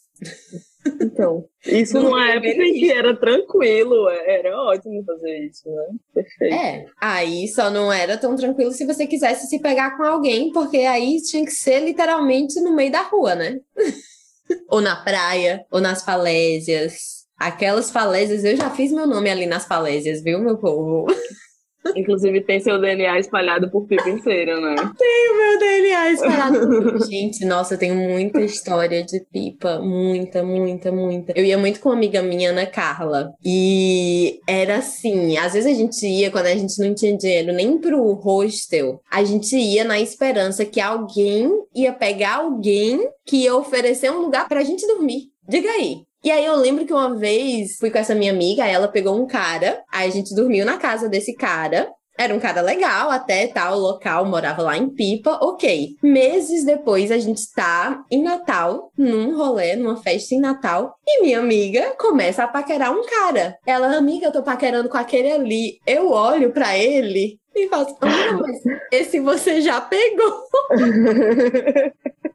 Então, 1.01 1.45
isso 1.65 1.99
numa 1.99 2.29
época 2.31 2.47
em 2.47 2.73
que 2.73 2.91
era 2.91 3.15
tranquilo, 3.15 4.09
era 4.09 4.57
ótimo 4.57 5.03
fazer 5.03 5.37
isso, 5.45 5.69
né? 5.69 5.85
Perfeito. 6.13 6.55
É, 6.55 6.85
aí 6.99 7.47
só 7.49 7.69
não 7.69 7.91
era 7.91 8.17
tão 8.17 8.35
tranquilo 8.35 8.71
se 8.71 8.85
você 8.85 9.05
quisesse 9.05 9.47
se 9.47 9.59
pegar 9.59 9.97
com 9.97 10.03
alguém, 10.03 10.51
porque 10.51 10.77
aí 10.77 11.17
tinha 11.21 11.43
que 11.43 11.51
ser 11.51 11.81
literalmente 11.81 12.59
no 12.61 12.73
meio 12.73 12.91
da 12.91 13.01
rua, 13.01 13.35
né? 13.35 13.59
ou 14.69 14.81
na 14.81 14.95
praia, 14.95 15.65
ou 15.69 15.81
nas 15.81 16.03
falésias. 16.03 17.16
Aquelas 17.37 17.91
falésias, 17.91 18.43
eu 18.43 18.55
já 18.55 18.69
fiz 18.69 18.91
meu 18.91 19.05
nome 19.05 19.29
ali 19.29 19.45
nas 19.45 19.65
falésias, 19.65 20.23
viu, 20.23 20.39
meu 20.39 20.57
povo? 20.57 21.05
Inclusive 21.95 22.41
tem 22.41 22.59
seu 22.59 22.79
DNA 22.79 23.19
espalhado 23.19 23.69
por 23.69 23.85
Pipa 23.85 24.09
inteira, 24.09 24.59
né? 24.59 24.75
Tem 24.97 25.29
o 25.31 25.37
meu 25.37 25.59
DNA 25.59 26.11
espalhado 26.11 26.67
por 26.67 27.07
Gente, 27.07 27.45
nossa, 27.45 27.75
eu 27.75 27.77
tenho 27.77 27.95
muita 27.95 28.41
história 28.41 29.03
de 29.03 29.23
Pipa. 29.31 29.79
Muita, 29.79 30.43
muita, 30.43 30.91
muita. 30.91 31.33
Eu 31.35 31.45
ia 31.45 31.57
muito 31.57 31.79
com 31.79 31.89
uma 31.89 31.95
amiga 31.95 32.21
minha, 32.21 32.49
Ana 32.49 32.65
Carla. 32.65 33.33
E 33.43 34.39
era 34.47 34.77
assim, 34.77 35.37
às 35.37 35.53
vezes 35.53 35.71
a 35.71 35.75
gente 35.75 36.05
ia, 36.05 36.31
quando 36.31 36.47
a 36.47 36.55
gente 36.55 36.77
não 36.79 36.93
tinha 36.93 37.15
dinheiro 37.15 37.53
nem 37.53 37.77
pro 37.77 38.13
hostel, 38.13 39.01
a 39.09 39.23
gente 39.23 39.55
ia 39.55 39.83
na 39.83 39.99
esperança 39.99 40.65
que 40.65 40.81
alguém 40.81 41.49
ia 41.75 41.93
pegar 41.93 42.37
alguém 42.37 43.09
que 43.25 43.43
ia 43.43 43.55
oferecer 43.55 44.11
um 44.11 44.21
lugar 44.21 44.47
pra 44.47 44.63
gente 44.63 44.85
dormir. 44.87 45.31
Diga 45.47 45.69
aí, 45.69 46.01
e 46.27 46.31
aí 46.31 46.43
eu 46.43 46.57
lembro 46.57 46.85
que 46.85 46.91
uma 46.91 47.15
vez 47.15 47.77
fui 47.77 47.89
com 47.89 47.97
essa 47.97 48.13
minha 48.13 48.33
amiga, 48.33 48.67
ela 48.67 48.89
pegou 48.89 49.17
um 49.17 49.25
cara, 49.25 49.81
aí 49.89 50.09
a 50.09 50.11
gente 50.11 50.35
dormiu 50.35 50.65
na 50.65 50.75
casa 50.75 51.07
desse 51.07 51.33
cara. 51.33 51.89
Era 52.19 52.35
um 52.35 52.39
cara 52.39 52.59
legal, 52.59 53.09
até 53.09 53.47
tal 53.47 53.79
local, 53.79 54.25
morava 54.25 54.61
lá 54.61 54.77
em 54.77 54.89
Pipa, 54.89 55.39
ok. 55.41 55.95
Meses 56.03 56.65
depois, 56.65 57.13
a 57.13 57.17
gente 57.17 57.49
tá 57.55 58.03
em 58.11 58.21
Natal, 58.21 58.91
num 58.97 59.37
rolê, 59.37 59.77
numa 59.77 59.95
festa 59.95 60.35
em 60.35 60.41
Natal, 60.41 60.97
e 61.07 61.21
minha 61.21 61.39
amiga 61.39 61.95
começa 61.97 62.43
a 62.43 62.47
paquerar 62.49 62.91
um 62.91 63.05
cara. 63.05 63.57
Ela, 63.65 63.95
amiga, 63.95 64.25
eu 64.25 64.33
tô 64.33 64.43
paquerando 64.43 64.89
com 64.89 64.97
aquele 64.97 65.31
ali. 65.31 65.79
Eu 65.87 66.11
olho 66.11 66.51
para 66.51 66.77
ele 66.77 67.39
e 67.55 67.69
falo, 67.69 67.87
ah, 68.01 68.33
mas 68.41 68.63
esse 68.91 69.21
você 69.21 69.61
já 69.61 69.79
pegou. 69.79 70.43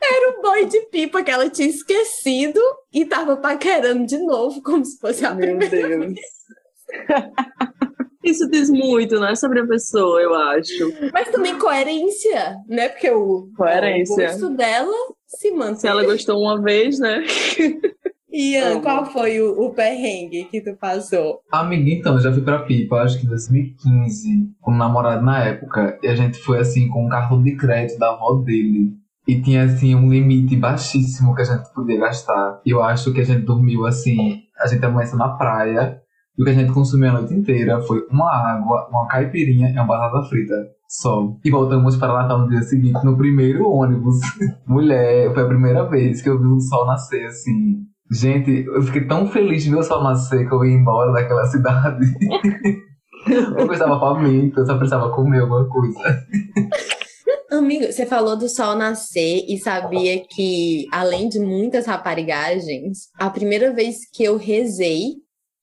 Era 0.00 0.38
o 0.38 0.42
boy 0.42 0.66
de 0.66 0.80
pipa 0.86 1.22
que 1.22 1.30
ela 1.30 1.50
tinha 1.50 1.68
esquecido 1.68 2.60
e 2.92 3.04
tava 3.04 3.36
paquerando 3.36 4.06
de 4.06 4.18
novo, 4.18 4.62
como 4.62 4.84
se 4.84 4.98
fosse 4.98 5.24
a 5.24 5.34
Meu 5.34 5.58
primeira 5.58 5.88
Deus. 5.88 6.06
vez. 6.06 6.20
Isso 8.22 8.48
diz 8.50 8.68
muito, 8.68 9.18
né, 9.18 9.34
sobre 9.34 9.60
a 9.60 9.66
pessoa, 9.66 10.20
eu 10.20 10.34
acho. 10.34 10.92
Mas 11.12 11.30
também 11.30 11.58
coerência, 11.58 12.56
né? 12.68 12.88
Porque 12.90 13.10
o, 13.10 13.48
coerência. 13.56 14.12
o 14.12 14.16
gosto 14.16 14.50
dela 14.50 14.96
se 15.26 15.50
mantém. 15.50 15.76
Se 15.76 15.88
ela 15.88 16.04
gostou 16.04 16.38
uma 16.38 16.60
vez, 16.60 16.98
né? 16.98 17.24
Ian, 18.30 18.80
qual 18.82 19.06
foi 19.06 19.40
o, 19.40 19.58
o 19.58 19.70
perrengue 19.72 20.44
que 20.44 20.60
tu 20.60 20.76
passou? 20.76 21.40
Amiga, 21.50 21.90
então, 21.90 22.14
eu 22.14 22.20
já 22.20 22.32
fui 22.32 22.42
pra 22.42 22.62
Pipa, 22.62 22.96
acho 22.96 23.18
que 23.18 23.26
em 23.26 23.28
2015, 23.28 24.52
com 24.60 24.72
um 24.72 24.76
namorado 24.76 25.24
na 25.24 25.44
época, 25.44 25.98
e 26.02 26.08
a 26.08 26.14
gente 26.14 26.38
foi 26.38 26.58
assim 26.58 26.88
com 26.88 27.06
um 27.06 27.08
cartão 27.08 27.42
de 27.42 27.56
crédito 27.56 27.98
da 27.98 28.10
avó 28.10 28.34
dele. 28.34 28.92
E 29.28 29.42
tinha, 29.42 29.64
assim, 29.64 29.94
um 29.94 30.08
limite 30.08 30.56
baixíssimo 30.56 31.34
que 31.34 31.42
a 31.42 31.44
gente 31.44 31.70
podia 31.74 32.00
gastar. 32.00 32.62
Eu 32.64 32.82
acho 32.82 33.12
que 33.12 33.20
a 33.20 33.24
gente 33.24 33.44
dormiu, 33.44 33.84
assim, 33.84 34.38
a 34.58 34.66
gente 34.66 34.82
amanheceu 34.86 35.18
na 35.18 35.28
praia. 35.28 36.00
E 36.36 36.40
o 36.40 36.44
que 36.46 36.50
a 36.50 36.54
gente 36.54 36.72
consumiu 36.72 37.10
a 37.10 37.12
noite 37.12 37.34
inteira 37.34 37.78
foi 37.82 38.06
uma 38.10 38.32
água, 38.32 38.88
uma 38.88 39.06
caipirinha 39.06 39.68
e 39.68 39.72
uma 39.74 39.84
batata 39.84 40.26
frita. 40.30 40.54
Só. 40.88 41.36
E 41.44 41.50
voltamos 41.50 41.98
para 41.98 42.14
Natal 42.14 42.38
no 42.38 42.48
dia 42.48 42.62
seguinte, 42.62 43.04
no 43.04 43.18
primeiro 43.18 43.68
ônibus. 43.68 44.16
Mulher, 44.66 45.34
foi 45.34 45.42
a 45.42 45.48
primeira 45.48 45.84
vez 45.84 46.22
que 46.22 46.30
eu 46.30 46.40
vi 46.40 46.46
o 46.48 46.60
sol 46.60 46.86
nascer, 46.86 47.26
assim. 47.26 47.82
Gente, 48.10 48.64
eu 48.64 48.80
fiquei 48.80 49.06
tão 49.06 49.28
feliz 49.28 49.62
de 49.62 49.68
ver 49.68 49.76
o 49.76 49.82
sol 49.82 50.02
nascer 50.02 50.48
que 50.48 50.54
eu 50.54 50.64
ia 50.64 50.74
embora 50.74 51.12
daquela 51.12 51.44
cidade. 51.44 52.06
Eu 53.28 53.66
precisava 53.66 54.00
faminto, 54.00 54.58
eu 54.58 54.64
só 54.64 54.78
precisava 54.78 55.10
comer 55.10 55.40
alguma 55.40 55.68
coisa. 55.68 55.98
Amigo, 57.50 57.90
você 57.90 58.04
falou 58.04 58.36
do 58.36 58.48
sol 58.48 58.76
nascer 58.76 59.44
e 59.48 59.58
sabia 59.58 60.22
que, 60.28 60.86
além 60.92 61.28
de 61.28 61.40
muitas 61.40 61.86
raparigagens, 61.86 63.08
a 63.18 63.30
primeira 63.30 63.72
vez 63.72 64.00
que 64.12 64.22
eu 64.22 64.36
rezei, 64.36 65.14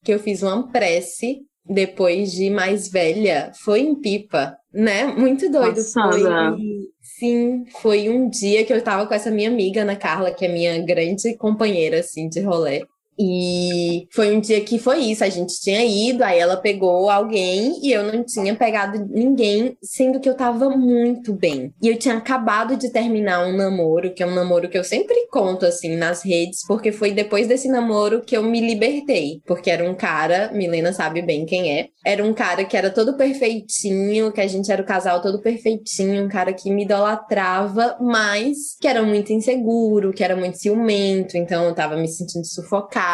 que 0.04 0.12
eu 0.12 0.19
fiz 0.19 0.41
uma 0.41 0.71
prece 0.71 1.41
depois 1.63 2.32
de 2.32 2.50
mais 2.50 2.88
velha, 2.88 3.52
foi 3.63 3.82
em 3.82 3.95
Pipa, 3.95 4.56
né? 4.74 5.06
Muito 5.06 5.50
doido. 5.50 5.76
Passada. 5.76 6.56
Foi, 6.56 6.60
sim, 7.02 7.65
foi 7.82 8.10
um 8.10 8.30
dia 8.30 8.63
que 8.63 8.74
eu 8.74 8.84
tava 8.84 9.08
com 9.08 9.13
essa 9.13 9.32
minha 9.32 9.50
amiga, 9.50 9.82
Ana 9.82 9.95
Carla, 9.95 10.32
que 10.32 10.45
é 10.45 10.48
minha 10.48 10.80
grande 10.84 11.36
companheira, 11.38 12.00
assim, 12.00 12.28
de 12.30 12.41
rolê. 12.41 12.86
E 13.17 14.08
foi 14.12 14.36
um 14.36 14.39
dia 14.39 14.62
que 14.62 14.78
foi 14.78 14.99
isso, 14.99 15.23
a 15.23 15.30
gente 15.30 15.60
tinha 15.62 15.84
ido, 15.86 16.23
aí 16.23 16.38
ela 16.38 16.58
pegou 16.58 17.10
alguém 17.10 17.80
e 17.82 17.91
eu 17.91 18.04
não 18.04 18.23
tinha 18.23 18.56
pegado 18.56 19.06
ninguém, 19.10 19.78
sendo 19.82 20.19
que 20.19 20.30
eu 20.30 20.36
tava 20.36 20.69
muito 20.69 21.34
bem. 21.34 21.73
E 21.82 21.88
eu 21.88 21.97
tinha 21.97 22.15
acabado 22.15 22.75
de 22.75 22.91
terminar 22.91 23.45
um 23.45 23.56
namoro, 23.56 24.13
que 24.13 24.21
é 24.21 24.25
um 24.25 24.34
namoro 24.34 24.69
que 24.69 24.78
eu 24.78 24.84
sempre 24.84 25.28
conto 25.32 25.65
assim 25.65 25.95
nas 25.95 26.23
redes, 26.23 26.65
porque 26.67 26.91
foi 26.91 27.12
depois 27.12 27.47
desse 27.47 27.69
namoro 27.69 28.21
que 28.21 28.36
eu 28.36 28.43
me 28.43 28.60
libertei, 28.60 29.41
porque 29.45 29.69
era 29.69 29.89
um 29.89 29.95
cara, 29.95 30.51
Milena 30.54 30.91
sabe 30.91 31.21
bem 31.21 31.45
quem 31.45 31.80
é, 31.80 31.88
era 32.06 32.23
um 32.23 32.34
cara 32.34 32.65
que 32.65 32.75
era 32.75 32.89
todo 32.89 33.15
perfeitinho, 33.15 34.32
que 34.32 34.41
a 34.41 34.47
gente 34.47 34.71
era 34.71 34.82
o 34.82 34.86
casal 34.86 35.21
todo 35.21 35.41
perfeitinho, 35.41 36.25
um 36.25 36.30
cara 36.30 36.54
que 36.54 36.69
me 36.69 36.84
idolatrava, 36.84 37.97
mas 37.99 38.75
que 38.80 38.88
era 38.88 39.01
muito 39.01 39.32
inseguro, 39.32 40.12
que 40.12 40.23
era 40.23 40.36
muito 40.36 40.58
ciumento, 40.58 41.38
então 41.38 41.63
eu 41.65 41.73
tava 41.73 41.95
me 41.95 42.08
sentindo 42.08 42.45
sufocada 42.45 43.05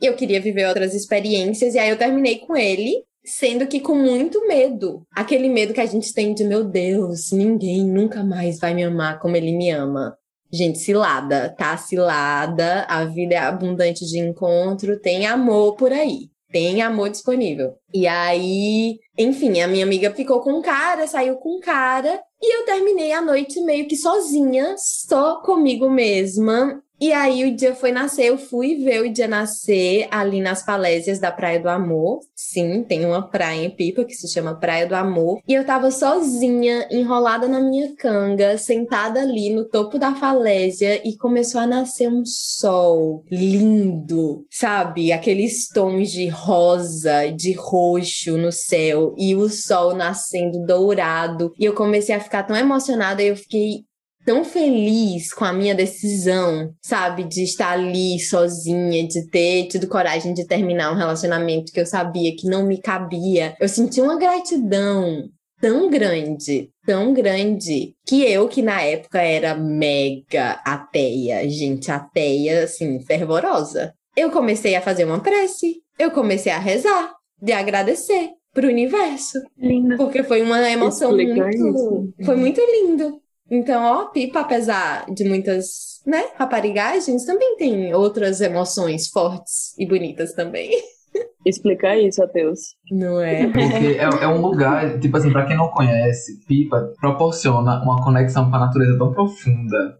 e 0.00 0.06
eu 0.06 0.14
queria 0.14 0.40
viver 0.40 0.66
outras 0.66 0.94
experiências. 0.94 1.74
E 1.74 1.78
aí 1.78 1.90
eu 1.90 1.98
terminei 1.98 2.38
com 2.38 2.56
ele, 2.56 3.02
sendo 3.24 3.66
que 3.66 3.80
com 3.80 3.94
muito 3.94 4.46
medo. 4.46 5.02
Aquele 5.14 5.48
medo 5.48 5.74
que 5.74 5.80
a 5.80 5.86
gente 5.86 6.12
tem 6.12 6.34
de, 6.34 6.44
meu 6.44 6.64
Deus, 6.64 7.30
ninguém 7.32 7.84
nunca 7.84 8.22
mais 8.24 8.58
vai 8.58 8.74
me 8.74 8.84
amar 8.84 9.18
como 9.18 9.36
ele 9.36 9.52
me 9.56 9.70
ama. 9.70 10.16
Gente, 10.50 10.78
cilada, 10.78 11.54
tá 11.58 11.76
cilada, 11.76 12.84
a 12.88 13.04
vida 13.04 13.34
é 13.34 13.38
abundante 13.38 14.06
de 14.06 14.18
encontro, 14.18 14.98
tem 14.98 15.26
amor 15.26 15.76
por 15.76 15.92
aí. 15.92 16.30
Tem 16.50 16.80
amor 16.80 17.10
disponível. 17.10 17.74
E 17.92 18.06
aí, 18.06 18.98
enfim, 19.18 19.60
a 19.60 19.68
minha 19.68 19.84
amiga 19.84 20.10
ficou 20.14 20.40
com 20.40 20.62
cara, 20.62 21.06
saiu 21.06 21.36
com 21.36 21.60
cara, 21.60 22.18
e 22.40 22.56
eu 22.56 22.64
terminei 22.64 23.12
a 23.12 23.20
noite 23.20 23.60
meio 23.60 23.86
que 23.86 23.96
sozinha, 23.96 24.74
só 24.78 25.42
comigo 25.42 25.90
mesma, 25.90 26.82
e 27.00 27.12
aí 27.12 27.44
o 27.44 27.54
dia 27.54 27.74
foi 27.74 27.92
nascer, 27.92 28.26
eu 28.26 28.38
fui 28.38 28.76
ver 28.76 29.02
o 29.02 29.12
dia 29.12 29.28
nascer 29.28 30.08
ali 30.10 30.40
nas 30.40 30.62
falésias 30.62 31.18
da 31.18 31.30
Praia 31.30 31.60
do 31.60 31.68
Amor. 31.68 32.20
Sim, 32.34 32.82
tem 32.82 33.06
uma 33.06 33.22
praia 33.28 33.64
em 33.64 33.70
Pipa 33.70 34.04
que 34.04 34.14
se 34.14 34.28
chama 34.32 34.58
Praia 34.58 34.86
do 34.86 34.94
Amor. 34.94 35.40
E 35.46 35.54
eu 35.54 35.64
tava 35.64 35.90
sozinha, 35.90 36.88
enrolada 36.90 37.46
na 37.46 37.60
minha 37.60 37.94
canga, 37.96 38.58
sentada 38.58 39.20
ali 39.20 39.50
no 39.50 39.64
topo 39.68 39.98
da 39.98 40.14
falésia 40.14 41.00
e 41.06 41.16
começou 41.16 41.60
a 41.60 41.66
nascer 41.66 42.08
um 42.08 42.24
sol 42.24 43.24
lindo, 43.30 44.44
sabe? 44.50 45.12
Aqueles 45.12 45.68
tons 45.68 46.10
de 46.10 46.28
rosa, 46.28 47.30
de 47.30 47.52
roxo 47.52 48.36
no 48.36 48.50
céu 48.50 49.14
e 49.16 49.36
o 49.36 49.48
sol 49.48 49.94
nascendo 49.94 50.64
dourado. 50.66 51.52
E 51.58 51.64
eu 51.64 51.74
comecei 51.74 52.14
a 52.14 52.20
ficar 52.20 52.42
tão 52.42 52.56
emocionada, 52.56 53.22
eu 53.22 53.36
fiquei 53.36 53.87
tão 54.28 54.44
feliz 54.44 55.32
com 55.32 55.46
a 55.46 55.54
minha 55.54 55.74
decisão, 55.74 56.70
sabe, 56.82 57.24
de 57.24 57.44
estar 57.44 57.70
ali 57.70 58.20
sozinha, 58.20 59.08
de 59.08 59.26
ter 59.30 59.68
tido 59.68 59.88
coragem 59.88 60.34
de 60.34 60.46
terminar 60.46 60.92
um 60.92 60.96
relacionamento 60.96 61.72
que 61.72 61.80
eu 61.80 61.86
sabia 61.86 62.36
que 62.36 62.46
não 62.46 62.66
me 62.66 62.78
cabia. 62.78 63.56
Eu 63.58 63.66
senti 63.70 64.02
uma 64.02 64.18
gratidão 64.18 65.30
tão 65.62 65.88
grande, 65.88 66.68
tão 66.84 67.14
grande, 67.14 67.94
que 68.06 68.22
eu, 68.22 68.46
que 68.48 68.60
na 68.60 68.82
época 68.82 69.18
era 69.18 69.54
mega 69.54 70.60
ateia, 70.62 71.48
gente, 71.48 71.90
ateia, 71.90 72.64
assim, 72.64 73.00
fervorosa, 73.00 73.94
eu 74.14 74.30
comecei 74.30 74.76
a 74.76 74.82
fazer 74.82 75.06
uma 75.06 75.20
prece, 75.20 75.76
eu 75.98 76.10
comecei 76.10 76.52
a 76.52 76.58
rezar, 76.58 77.14
de 77.40 77.52
agradecer 77.52 78.32
pro 78.52 78.68
universo. 78.68 79.38
Linda. 79.56 79.96
Porque 79.96 80.22
foi 80.22 80.42
uma 80.42 80.70
emoção 80.70 81.12
muito. 81.12 81.48
isso. 81.48 82.12
Foi 82.26 82.36
muito 82.36 82.60
lindo. 82.60 83.22
Então, 83.50 83.82
ó, 83.82 84.06
Pipa, 84.06 84.40
apesar 84.40 85.06
de 85.10 85.24
muitas, 85.24 86.02
né, 86.06 86.24
raparigagens, 86.36 87.24
também 87.24 87.56
tem 87.56 87.94
outras 87.94 88.40
emoções 88.40 89.08
fortes 89.08 89.74
e 89.78 89.86
bonitas 89.86 90.32
também. 90.34 90.70
Explica 91.46 91.96
isso, 91.96 92.22
Ateus. 92.22 92.60
Não 92.90 93.20
é? 93.20 93.46
Porque 93.46 93.96
é, 93.98 94.24
é 94.24 94.28
um 94.28 94.40
lugar, 94.40 94.98
tipo 94.98 95.16
assim, 95.16 95.32
pra 95.32 95.46
quem 95.46 95.56
não 95.56 95.68
conhece, 95.68 96.44
Pipa 96.46 96.92
proporciona 97.00 97.82
uma 97.82 98.02
conexão 98.02 98.50
com 98.50 98.56
a 98.56 98.60
natureza 98.60 98.98
tão 98.98 99.12
profunda 99.12 99.98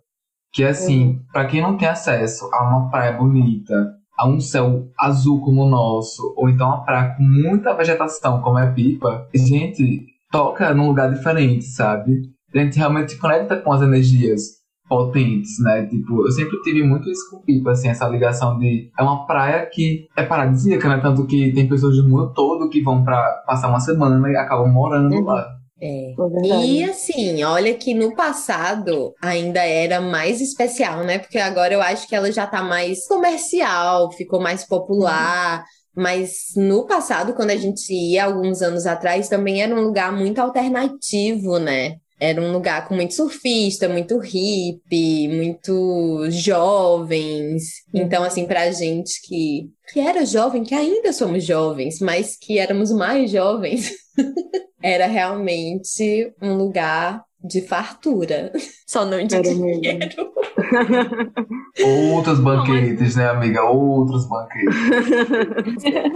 que, 0.53 0.65
assim, 0.65 1.21
pra 1.33 1.47
quem 1.47 1.63
não 1.63 1.77
tem 1.77 1.89
acesso 1.89 2.49
a 2.53 2.69
uma 2.69 2.91
praia 2.91 3.13
bonita, 3.13 3.95
a 4.19 4.29
um 4.29 4.41
céu 4.41 4.89
azul 4.99 5.41
como 5.41 5.63
o 5.63 5.69
nosso, 5.69 6.35
ou 6.37 6.49
então 6.49 6.69
uma 6.69 6.85
praia 6.85 7.15
com 7.17 7.23
muita 7.23 7.75
vegetação 7.75 8.43
como 8.43 8.59
é 8.59 8.71
Pipa, 8.73 9.29
a 9.33 9.39
gente 9.39 10.07
toca 10.31 10.75
num 10.75 10.89
lugar 10.89 11.13
diferente, 11.13 11.65
sabe? 11.65 12.23
A 12.55 12.59
gente 12.59 12.79
realmente 12.79 13.13
se 13.13 13.19
conecta 13.19 13.57
com 13.57 13.73
as 13.73 13.83
energias 13.83 14.59
potentes, 14.89 15.59
né? 15.61 15.85
Tipo, 15.87 16.27
eu 16.27 16.33
sempre 16.33 16.61
tive 16.63 16.83
muito 16.83 17.11
isso 17.11 17.31
com 17.31 17.43
Pipa, 17.43 17.73
assim, 17.73 17.89
essa 17.89 18.09
ligação 18.09 18.59
de... 18.59 18.91
É 18.99 19.03
uma 19.03 19.27
praia 19.27 19.67
que 19.71 20.07
é 20.17 20.23
paradisíaca, 20.23 20.89
né? 20.89 20.99
Tanto 21.03 21.27
que 21.27 21.53
tem 21.53 21.69
pessoas 21.69 21.97
do 21.97 22.09
mundo 22.09 22.33
todo 22.33 22.71
que 22.71 22.83
vão 22.83 23.05
pra 23.05 23.43
passar 23.47 23.69
uma 23.69 23.81
semana 23.81 24.31
e 24.31 24.37
acabam 24.37 24.73
morando 24.73 25.15
Uhum. 25.15 25.25
lá. 25.25 25.47
É. 25.81 26.11
É. 26.11 26.67
E 26.67 26.83
assim, 26.85 27.45
olha 27.45 27.73
que 27.75 27.95
no 27.95 28.15
passado 28.17 29.13
ainda 29.23 29.61
era 29.63 30.01
mais 30.01 30.41
especial, 30.41 31.05
né? 31.05 31.19
Porque 31.19 31.39
agora 31.39 31.73
eu 31.75 31.81
acho 31.83 32.09
que 32.09 32.17
ela 32.17 32.33
já 32.33 32.47
tá 32.47 32.63
mais 32.63 33.07
comercial, 33.07 34.11
ficou 34.13 34.41
mais 34.41 34.65
popular. 34.67 35.65
Mas 35.95 36.53
no 36.57 36.87
passado, 36.87 37.35
quando 37.35 37.51
a 37.51 37.57
gente 37.57 37.93
ia 37.93 38.25
alguns 38.25 38.63
anos 38.63 38.87
atrás, 38.87 39.29
também 39.29 39.63
era 39.63 39.75
um 39.75 39.83
lugar 39.85 40.13
muito 40.13 40.39
alternativo, 40.41 41.59
né? 41.59 41.97
Era 42.21 42.41
um 42.43 42.53
lugar 42.53 42.89
com 42.89 42.95
muito 42.95 43.15
surfista, 43.15 43.89
muito 43.89 44.19
hippie, 44.19 45.29
muito 45.29 46.29
jovens. 46.31 47.85
Então, 47.95 48.25
assim, 48.25 48.47
pra 48.47 48.71
gente 48.73 49.21
que, 49.23 49.71
que 49.93 50.01
era 50.01 50.27
jovem, 50.27 50.65
que 50.65 50.75
ainda 50.75 51.13
somos 51.13 51.45
jovens, 51.45 52.01
mas 52.01 52.37
que 52.37 52.59
éramos 52.59 52.91
mais 52.91 53.31
jovens, 53.31 53.93
era 54.83 55.07
realmente 55.07 56.33
um 56.43 56.55
lugar 56.55 57.23
de 57.43 57.63
fartura. 57.63 58.53
Só 58.87 59.05
não 59.05 59.25
de 59.27 59.35
Era 59.35 59.49
mesmo. 59.49 59.81
dinheiro. 59.81 60.33
Outros 62.15 62.41
banquetes, 62.41 63.17
né, 63.17 63.29
amiga? 63.29 63.63
Outros 63.65 64.29
banquetes. 64.29 64.75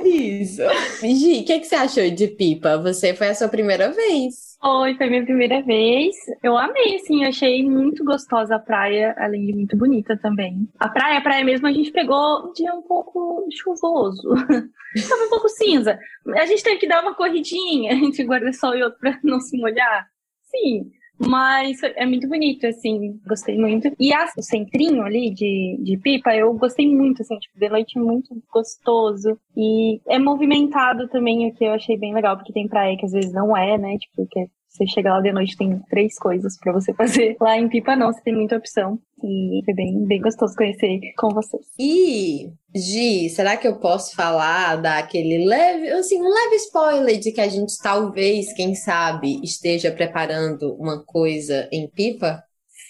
Isso. 0.05 0.63
Gi, 1.03 1.41
o 1.41 1.45
que, 1.45 1.61
que 1.61 1.65
você 1.65 1.75
achou 1.75 2.11
de 2.11 2.29
Pipa? 2.29 2.79
Você 2.79 3.15
foi 3.15 3.29
a 3.29 3.35
sua 3.35 3.49
primeira 3.49 3.91
vez. 3.93 4.53
Foi, 4.61 4.95
foi 4.97 5.09
minha 5.09 5.25
primeira 5.25 5.63
vez. 5.63 6.15
Eu 6.43 6.57
amei, 6.57 6.97
assim, 6.97 7.25
achei 7.25 7.69
muito 7.69 8.05
gostosa 8.05 8.57
a 8.57 8.59
praia, 8.59 9.15
além 9.19 9.47
de 9.47 9.53
muito 9.53 9.77
bonita 9.77 10.17
também. 10.17 10.69
A 10.79 10.89
praia, 10.89 11.19
a 11.19 11.23
praia 11.23 11.45
mesmo, 11.45 11.67
a 11.67 11.73
gente 11.73 11.91
pegou 11.91 12.49
um 12.49 12.53
dia 12.53 12.73
um 12.75 12.83
pouco 12.83 13.47
chuvoso. 13.51 14.29
Tava 15.09 15.25
um 15.25 15.31
pouco 15.31 15.49
cinza. 15.49 15.99
A 16.37 16.47
gente 16.47 16.63
teve 16.63 16.77
que 16.77 16.89
dar 16.89 17.03
uma 17.03 17.15
corridinha 17.15 17.93
entre 18.05 18.25
guarda-sol 18.25 18.77
e 18.77 18.83
outro 18.83 18.99
pra 19.01 19.19
não 19.25 19.41
se 19.41 19.57
molhar. 19.57 20.07
Sim, 20.45 20.91
mas 21.29 21.83
é 21.83 22.05
muito 22.07 22.29
bonito, 22.29 22.67
assim, 22.67 23.19
gostei 23.27 23.57
muito. 23.59 23.91
E 23.99 24.13
a- 24.13 24.27
o 24.37 24.43
centrinho 24.43 25.03
ali 25.03 25.31
de, 25.33 25.79
de 25.83 25.97
Pipa, 25.99 26.35
eu 26.35 26.53
gostei 26.55 26.87
muito, 26.95 27.23
assim, 27.23 27.39
tipo, 27.39 27.59
de 27.59 27.69
noite 27.69 27.99
muito 27.99 28.43
gostoso. 28.53 29.39
E 29.57 30.01
é 30.09 30.19
movimentado 30.19 31.09
também, 31.09 31.49
o 31.49 31.55
que 31.55 31.65
eu 31.65 31.73
achei 31.73 31.97
bem 31.99 32.15
legal, 32.15 32.37
porque 32.37 32.53
tem 32.53 32.69
praia 32.69 32.97
que 32.97 33.07
às 33.07 33.13
vezes 33.13 33.33
não 33.33 33.57
é, 33.57 33.79
né? 33.79 33.97
Tipo, 33.99 34.27
que 34.31 34.47
você 34.73 34.87
chega 34.87 35.13
lá 35.13 35.21
de 35.21 35.33
noite 35.33 35.57
tem 35.57 35.79
três 35.91 36.19
coisas 36.19 36.59
pra 36.59 36.73
você 36.73 36.93
fazer. 36.97 37.37
Lá 37.41 37.59
em 37.59 37.69
Pipa 37.69 37.95
não, 37.95 38.13
você 38.13 38.23
tem 38.23 38.35
muita 38.35 38.57
opção. 38.57 38.99
E 39.23 39.63
foi 39.65 39.75
bem, 39.75 40.05
bem 40.05 40.21
gostoso 40.21 40.57
conhecer 40.57 40.99
com 41.17 41.29
vocês. 41.29 41.63
E, 41.79 42.51
Gi, 42.75 43.29
será 43.29 43.57
que 43.57 43.69
eu 43.69 43.79
posso 43.79 44.17
falar 44.17 44.77
daquele 44.77 45.47
leve, 45.47 45.91
assim, 45.91 46.21
um 46.21 46.29
leve 46.29 46.57
spoiler 46.57 47.21
de 47.21 47.31
que 47.31 47.41
a 47.41 47.49
gente 47.49 47.73
talvez, 47.81 48.53
quem 48.53 48.75
sabe, 48.75 49.41
esteja 49.45 49.93
preparando 49.93 50.75
uma 50.75 51.05
coisa 51.05 51.69
em 51.71 51.87
Pipa? 51.87 52.43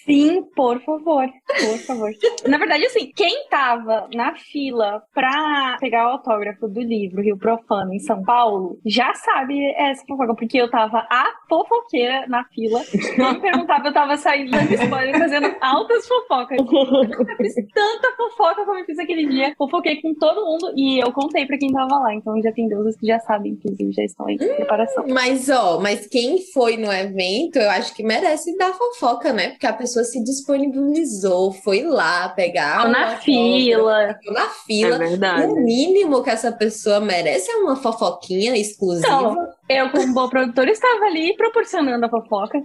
Sim, 0.05 0.43
por 0.55 0.79
favor, 0.81 1.25
por 1.47 1.77
favor. 1.79 2.11
Na 2.47 2.57
verdade, 2.57 2.85
assim, 2.85 3.11
quem 3.15 3.47
tava 3.49 4.07
na 4.13 4.35
fila 4.35 5.01
pra 5.13 5.77
pegar 5.79 6.07
o 6.07 6.11
autógrafo 6.13 6.67
do 6.67 6.81
livro 6.81 7.21
Rio 7.21 7.37
Profano 7.37 7.93
em 7.93 7.99
São 7.99 8.23
Paulo 8.23 8.79
já 8.85 9.13
sabe 9.13 9.59
essa 9.75 10.03
fofoca, 10.05 10.35
porque 10.35 10.57
eu 10.57 10.69
tava 10.69 11.07
a 11.09 11.25
fofoqueira 11.47 12.25
na 12.27 12.43
fila. 12.45 12.81
Não 13.17 13.33
me 13.33 13.39
perguntava, 13.39 13.87
eu 13.87 13.93
tava 13.93 14.17
saindo 14.17 14.51
dando 14.51 14.73
spoiler, 14.73 15.17
fazendo 15.17 15.55
altas 15.61 16.07
fofocas. 16.07 16.57
Eu 16.57 17.37
fiz 17.37 17.55
tanta 17.73 18.15
fofoca 18.17 18.65
como 18.65 18.79
eu 18.79 18.85
fiz 18.85 18.99
aquele 18.99 19.27
dia. 19.27 19.53
Fofoquei 19.57 20.01
com 20.01 20.13
todo 20.15 20.45
mundo 20.45 20.73
e 20.75 20.99
eu 20.99 21.11
contei 21.11 21.45
pra 21.45 21.57
quem 21.57 21.71
tava 21.71 21.97
lá. 21.99 22.13
Então 22.13 22.41
já 22.41 22.51
tem 22.51 22.67
deuses 22.67 22.97
que 22.97 23.07
já 23.07 23.19
sabem, 23.19 23.53
inclusive, 23.53 23.91
já 23.91 24.03
estão 24.03 24.29
em 24.29 24.37
preparação. 24.37 25.05
Mas, 25.07 25.49
ó, 25.49 25.79
mas 25.79 26.07
quem 26.07 26.39
foi 26.53 26.77
no 26.77 26.91
evento, 26.91 27.57
eu 27.57 27.69
acho 27.69 27.93
que 27.95 28.03
merece 28.03 28.55
dar 28.57 28.73
fofoca, 28.73 29.31
né? 29.31 29.49
Porque 29.51 29.67
a 29.67 29.73
pessoa 29.73 29.92
se 30.01 30.23
disponibilizou, 30.23 31.51
foi 31.51 31.83
lá 31.83 32.29
pegar. 32.29 32.87
Na 32.87 33.17
fila. 33.17 34.17
Na 34.27 34.47
fila. 34.65 34.95
É 34.95 34.99
verdade. 34.99 35.51
O 35.51 35.55
mínimo 35.55 36.23
que 36.23 36.29
essa 36.29 36.53
pessoa 36.53 37.01
merece 37.01 37.51
é 37.51 37.57
uma 37.57 37.75
fofoquinha 37.75 38.55
exclusiva. 38.55 39.07
Então, 39.07 39.35
eu, 39.67 39.91
como 39.91 40.13
boa 40.13 40.29
produtora, 40.29 40.71
estava 40.71 41.03
ali 41.03 41.35
proporcionando 41.35 42.05
a 42.05 42.09
fofoca. 42.09 42.59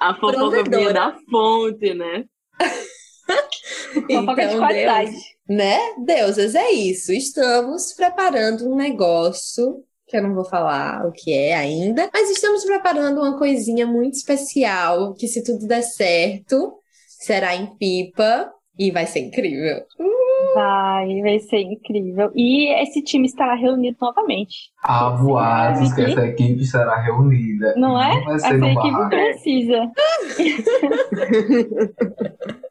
A 0.00 0.14
fofoca 0.14 0.64
vinha 0.64 0.92
da 0.92 1.16
fonte, 1.30 1.94
né? 1.94 2.24
Fofoca 4.10 4.46
de 4.46 4.56
qualidade. 4.56 5.10
Deus, 5.10 5.22
né? 5.48 5.78
Deusas, 6.04 6.54
é 6.54 6.70
isso. 6.70 7.12
Estamos 7.12 7.92
preparando 7.92 8.70
um 8.70 8.74
negócio 8.74 9.84
que 10.12 10.18
eu 10.18 10.22
não 10.22 10.34
vou 10.34 10.44
falar 10.44 11.06
o 11.06 11.10
que 11.10 11.32
é 11.32 11.54
ainda, 11.54 12.10
mas 12.12 12.30
estamos 12.30 12.62
preparando 12.64 13.18
uma 13.18 13.38
coisinha 13.38 13.86
muito 13.86 14.12
especial 14.12 15.14
que, 15.14 15.26
se 15.26 15.42
tudo 15.42 15.66
der 15.66 15.80
certo, 15.80 16.74
será 17.06 17.56
em 17.56 17.74
pipa 17.78 18.52
e 18.78 18.90
vai 18.90 19.06
ser 19.06 19.20
incrível. 19.20 19.82
Vai, 20.54 21.22
vai 21.22 21.38
ser 21.38 21.60
incrível. 21.60 22.30
E 22.34 22.68
esse 22.82 23.02
time 23.02 23.26
estará 23.26 23.54
reunido 23.54 23.96
novamente. 24.00 24.70
Há 24.82 25.10
boatos 25.10 25.94
que 25.94 26.02
essa 26.02 26.26
equipe 26.26 26.62
será 26.66 27.00
reunida. 27.00 27.74
Não 27.76 28.00
é? 28.00 28.20
Vai 28.22 28.34
Essa 28.34 28.48
ser 28.48 28.62
equipe 28.62 29.08
precisa. 29.08 29.90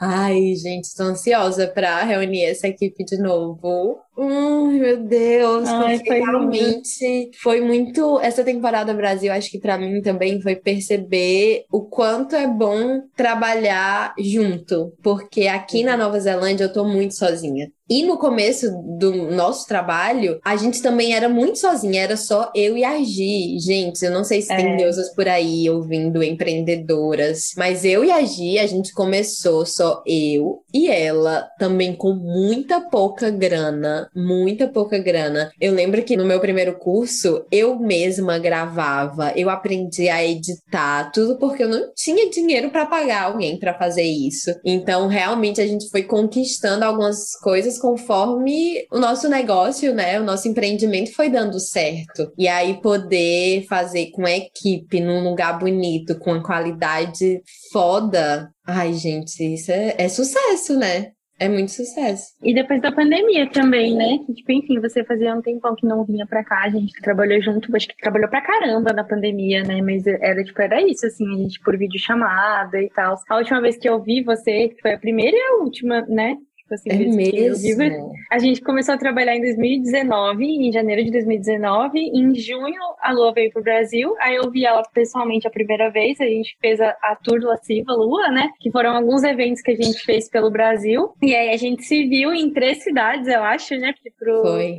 Ai, 0.00 0.54
gente, 0.56 0.84
estou 0.84 1.06
ansiosa 1.06 1.68
para 1.68 2.02
reunir 2.02 2.46
essa 2.46 2.66
equipe 2.66 3.04
de 3.04 3.16
novo. 3.18 4.00
Ai, 4.16 4.78
meu 4.78 4.96
Deus, 5.04 5.68
Ai, 5.68 5.98
foi 6.06 6.20
lindo. 6.20 6.30
realmente 6.30 7.30
foi 7.42 7.60
muito. 7.60 8.20
Essa 8.20 8.44
temporada 8.44 8.94
Brasil, 8.94 9.32
acho 9.32 9.50
que 9.50 9.58
para 9.58 9.76
mim 9.76 10.00
também 10.02 10.40
foi 10.40 10.54
perceber 10.54 11.64
o 11.72 11.82
quanto 11.82 12.36
é 12.36 12.46
bom 12.46 13.02
trabalhar 13.16 14.14
junto, 14.18 14.92
porque 15.02 15.48
aqui 15.48 15.82
na 15.82 15.96
Nova 15.96 16.20
Zelândia 16.20 16.64
eu 16.64 16.72
tô 16.72 16.84
muito 16.84 17.16
sozinha. 17.16 17.68
E 17.90 18.02
no 18.02 18.16
começo 18.16 18.70
do 18.98 19.12
nosso 19.32 19.66
trabalho, 19.66 20.40
a 20.42 20.56
gente 20.56 20.80
também 20.80 21.14
era 21.14 21.28
muito 21.28 21.58
sozinha, 21.58 22.00
era 22.02 22.16
só 22.16 22.50
eu 22.54 22.78
e 22.78 22.84
a 22.84 22.96
Gi. 23.02 23.58
Gente, 23.58 24.02
eu 24.02 24.10
não 24.10 24.24
sei 24.24 24.40
se 24.40 24.48
tem 24.48 24.72
É. 24.72 24.76
deusas 24.76 25.12
por 25.14 25.28
aí 25.28 25.68
ouvindo 25.68 26.22
empreendedoras, 26.22 27.50
mas 27.58 27.84
eu 27.84 28.02
e 28.02 28.10
a 28.10 28.22
Gi, 28.24 28.58
a 28.58 28.66
gente 28.66 28.90
começou 28.94 29.66
só 29.66 30.02
eu 30.06 30.62
e 30.72 30.88
ela, 30.88 31.46
também 31.58 31.94
com 31.94 32.14
muita 32.14 32.80
pouca 32.80 33.28
grana, 33.28 34.03
muita 34.14 34.68
pouca 34.68 34.98
grana. 34.98 35.50
Eu 35.60 35.72
lembro 35.72 36.02
que 36.02 36.16
no 36.16 36.24
meu 36.24 36.40
primeiro 36.40 36.78
curso, 36.78 37.44
eu 37.50 37.78
mesma 37.78 38.38
gravava, 38.38 39.32
eu 39.36 39.50
aprendi 39.50 40.08
a 40.08 40.24
editar, 40.24 41.10
tudo 41.12 41.38
porque 41.38 41.62
eu 41.62 41.68
não 41.68 41.92
tinha 41.94 42.28
dinheiro 42.30 42.70
para 42.70 42.86
pagar 42.86 43.24
alguém 43.24 43.58
para 43.58 43.74
fazer 43.74 44.02
isso. 44.02 44.50
Então, 44.64 45.06
realmente 45.06 45.60
a 45.60 45.66
gente 45.66 45.88
foi 45.90 46.02
conquistando 46.02 46.84
algumas 46.84 47.36
coisas 47.40 47.78
conforme 47.78 48.86
o 48.92 48.98
nosso 48.98 49.28
negócio, 49.28 49.94
né, 49.94 50.20
o 50.20 50.24
nosso 50.24 50.48
empreendimento 50.48 51.12
foi 51.14 51.28
dando 51.28 51.58
certo. 51.60 52.32
E 52.38 52.48
aí 52.48 52.80
poder 52.80 53.66
fazer 53.68 54.10
com 54.10 54.26
a 54.26 54.30
equipe 54.30 55.00
num 55.00 55.22
lugar 55.22 55.58
bonito, 55.58 56.18
com 56.18 56.32
a 56.32 56.42
qualidade 56.42 57.40
foda. 57.72 58.50
Ai, 58.66 58.94
gente, 58.94 59.54
isso 59.54 59.70
é, 59.70 59.94
é 59.98 60.08
sucesso, 60.08 60.76
né? 60.76 61.12
É 61.38 61.48
muito 61.48 61.72
sucesso. 61.72 62.34
E 62.42 62.54
depois 62.54 62.80
da 62.80 62.92
pandemia 62.92 63.50
também, 63.50 63.94
né? 63.94 64.18
Tipo, 64.34 64.52
enfim, 64.52 64.80
você 64.80 65.02
fazia 65.04 65.34
um 65.34 65.42
tempão 65.42 65.74
que 65.74 65.86
não 65.86 66.04
vinha 66.04 66.26
pra 66.26 66.44
cá, 66.44 66.62
a 66.62 66.68
gente 66.70 66.92
trabalhou 67.00 67.40
junto, 67.42 67.74
acho 67.74 67.88
que 67.88 67.96
trabalhou 67.96 68.28
pra 68.28 68.40
caramba 68.40 68.92
na 68.92 69.02
pandemia, 69.02 69.62
né? 69.64 69.82
Mas 69.82 70.06
era, 70.06 70.44
tipo, 70.44 70.60
era 70.62 70.80
isso, 70.80 71.04
assim, 71.06 71.26
a 71.34 71.38
gente 71.38 71.60
por 71.60 71.76
videochamada 71.76 72.80
e 72.80 72.88
tal. 72.90 73.16
A 73.28 73.36
última 73.36 73.60
vez 73.60 73.76
que 73.76 73.88
eu 73.88 74.00
vi 74.00 74.22
você, 74.22 74.68
que 74.68 74.80
foi 74.80 74.94
a 74.94 74.98
primeira 74.98 75.36
e 75.36 75.40
a 75.40 75.62
última, 75.62 76.02
né? 76.02 76.36
Tipo 76.56 76.74
assim, 76.74 76.90
É 76.90 76.96
que 76.96 77.04
eu 77.04 77.56
vi, 77.56 77.76
mesmo. 77.76 78.12
A 78.34 78.38
gente 78.40 78.60
começou 78.62 78.96
a 78.96 78.98
trabalhar 78.98 79.36
em 79.36 79.40
2019, 79.40 80.44
em 80.44 80.72
janeiro 80.72 81.04
de 81.04 81.12
2019. 81.12 82.00
Em 82.00 82.34
junho, 82.34 82.82
a 83.00 83.12
Lua 83.12 83.32
veio 83.32 83.52
pro 83.52 83.62
Brasil. 83.62 84.12
Aí 84.18 84.34
eu 84.34 84.50
vi 84.50 84.66
ela 84.66 84.82
pessoalmente 84.92 85.46
a 85.46 85.50
primeira 85.52 85.88
vez. 85.88 86.20
A 86.20 86.24
gente 86.24 86.56
fez 86.60 86.80
a, 86.80 86.96
a 87.00 87.14
Tour 87.14 87.38
Lasciva 87.44 87.92
Lua, 87.92 88.32
né? 88.32 88.50
Que 88.58 88.72
foram 88.72 88.96
alguns 88.96 89.22
eventos 89.22 89.62
que 89.62 89.70
a 89.70 89.76
gente 89.76 90.04
fez 90.04 90.28
pelo 90.28 90.50
Brasil. 90.50 91.14
E 91.22 91.32
aí 91.32 91.50
a 91.50 91.56
gente 91.56 91.84
se 91.84 92.08
viu 92.08 92.34
em 92.34 92.52
três 92.52 92.82
cidades, 92.82 93.28
eu 93.28 93.40
acho, 93.40 93.76
né? 93.76 93.92
Porque 93.92 94.10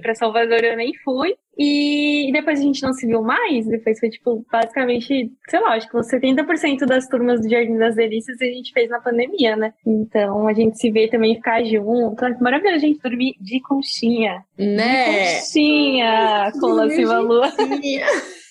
pra 0.02 0.16
Salvador 0.16 0.62
eu 0.62 0.76
nem 0.76 0.94
fui. 0.96 1.34
E 1.58 2.30
depois 2.34 2.60
a 2.60 2.64
gente 2.64 2.84
não 2.84 2.94
se 2.94 3.08
viu 3.08 3.22
mais. 3.22 3.66
Depois 3.66 4.00
foi, 4.00 4.10
tipo, 4.10 4.46
basicamente, 4.52 5.32
sei 5.50 5.60
lá, 5.62 5.76
acho 5.76 5.90
que 5.90 5.98
uns 5.98 6.08
70% 6.08 6.86
das 6.86 7.08
turmas 7.08 7.42
do 7.42 7.50
Jardim 7.50 7.78
das 7.78 7.96
Delícias 7.96 8.42
a 8.42 8.46
gente 8.46 8.74
fez 8.74 8.90
na 8.90 9.00
pandemia, 9.00 9.56
né? 9.56 9.74
Então 9.86 10.48
a 10.48 10.54
gente 10.54 10.78
se 10.78 10.92
vê 10.92 11.08
também 11.08 11.36
ficar 11.36 11.64
junto. 11.64 12.22
Maravilhoso 12.42 12.76
a 12.76 12.80
gente 12.80 13.00
dormir 13.00 13.36
de 13.46 13.62
conchinha. 13.62 14.44
Né? 14.58 15.36
Conchinha 15.36 16.52
com 16.60 16.68
Lasciva 16.68 17.20
Lua. 17.20 17.54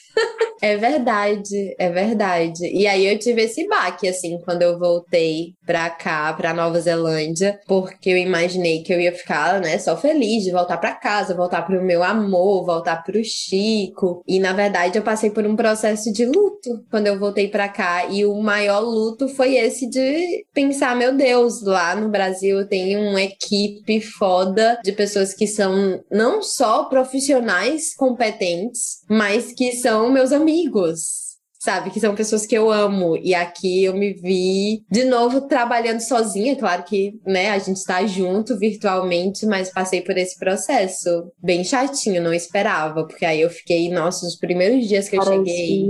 É 0.65 0.79
verdade, 0.79 1.75
é 1.79 1.91
verdade. 1.91 2.67
E 2.67 2.87
aí 2.87 3.07
eu 3.07 3.19
tive 3.19 3.43
esse 3.43 3.69
baque, 3.69 4.09
assim, 4.09 4.39
quando 4.47 4.63
eu 4.63 4.79
voltei 4.79 5.53
pra 5.67 5.91
cá, 5.91 6.33
pra 6.33 6.55
Nova 6.55 6.81
Zelândia, 6.81 7.61
porque 7.67 8.09
eu 8.09 8.17
imaginei 8.17 8.83
que 8.83 8.91
eu 8.91 8.99
ia 8.99 9.13
ficar, 9.13 9.61
né, 9.61 9.77
só 9.79 9.95
feliz 9.95 10.43
de 10.43 10.51
voltar 10.51 10.79
pra 10.79 10.95
casa, 10.95 11.35
voltar 11.35 11.63
pro 11.63 11.85
meu 11.85 12.03
amor, 12.03 12.65
voltar 12.65 13.03
pro 13.03 13.23
Chico. 13.23 14.23
E 14.27 14.39
na 14.41 14.55
verdade 14.55 14.97
eu 14.97 15.03
passei 15.03 15.29
por 15.29 15.45
um 15.45 15.55
processo 15.55 16.11
de 16.11 16.25
luto 16.25 16.83
quando 16.91 17.09
eu 17.09 17.19
voltei 17.19 17.49
pra 17.49 17.69
cá. 17.69 18.07
E 18.07 18.25
o 18.25 18.41
maior 18.41 18.81
luto 18.81 19.29
foi 19.29 19.57
esse 19.57 19.87
de 19.87 20.47
pensar, 20.55 20.97
meu 20.97 21.15
Deus, 21.15 21.63
lá 21.63 21.95
no 21.95 22.09
Brasil 22.09 22.67
tenho 22.67 23.01
uma 23.11 23.21
equipe 23.21 24.01
foda 24.01 24.79
de 24.83 24.93
pessoas 24.93 25.35
que 25.35 25.47
são 25.47 26.03
não 26.11 26.43
só 26.43 26.85
profissionais 26.85 27.95
competentes, 27.95 29.04
mas 29.09 29.53
que 29.53 29.73
são 29.73 30.11
meus 30.11 30.33
amigos. 30.33 31.25
Sabe, 31.65 31.89
que 31.89 31.99
são 31.99 32.15
pessoas 32.15 32.45
que 32.45 32.55
eu 32.55 32.71
amo. 32.71 33.17
E 33.17 33.35
aqui 33.35 33.85
eu 33.85 33.95
me 33.95 34.13
vi 34.13 34.85
de 34.91 35.03
novo 35.05 35.49
trabalhando 35.49 36.01
sozinha. 36.01 36.55
Claro 36.57 36.83
que, 36.83 37.19
né, 37.27 37.49
a 37.53 37.59
gente 37.59 37.83
tá 37.85 38.05
junto 38.05 38.59
virtualmente, 38.59 39.47
mas 39.47 39.73
passei 39.73 40.03
por 40.03 40.15
esse 40.19 40.39
processo 40.39 41.33
bem 41.43 41.65
chatinho, 41.65 42.23
não 42.23 42.35
esperava. 42.35 43.07
Porque 43.07 43.25
aí 43.25 43.41
eu 43.41 43.49
fiquei, 43.49 43.89
nossa, 43.89 44.27
os 44.27 44.37
primeiros 44.37 44.87
dias 44.87 45.09
que 45.09 45.17
eu 45.17 45.23
cheguei. 45.23 45.87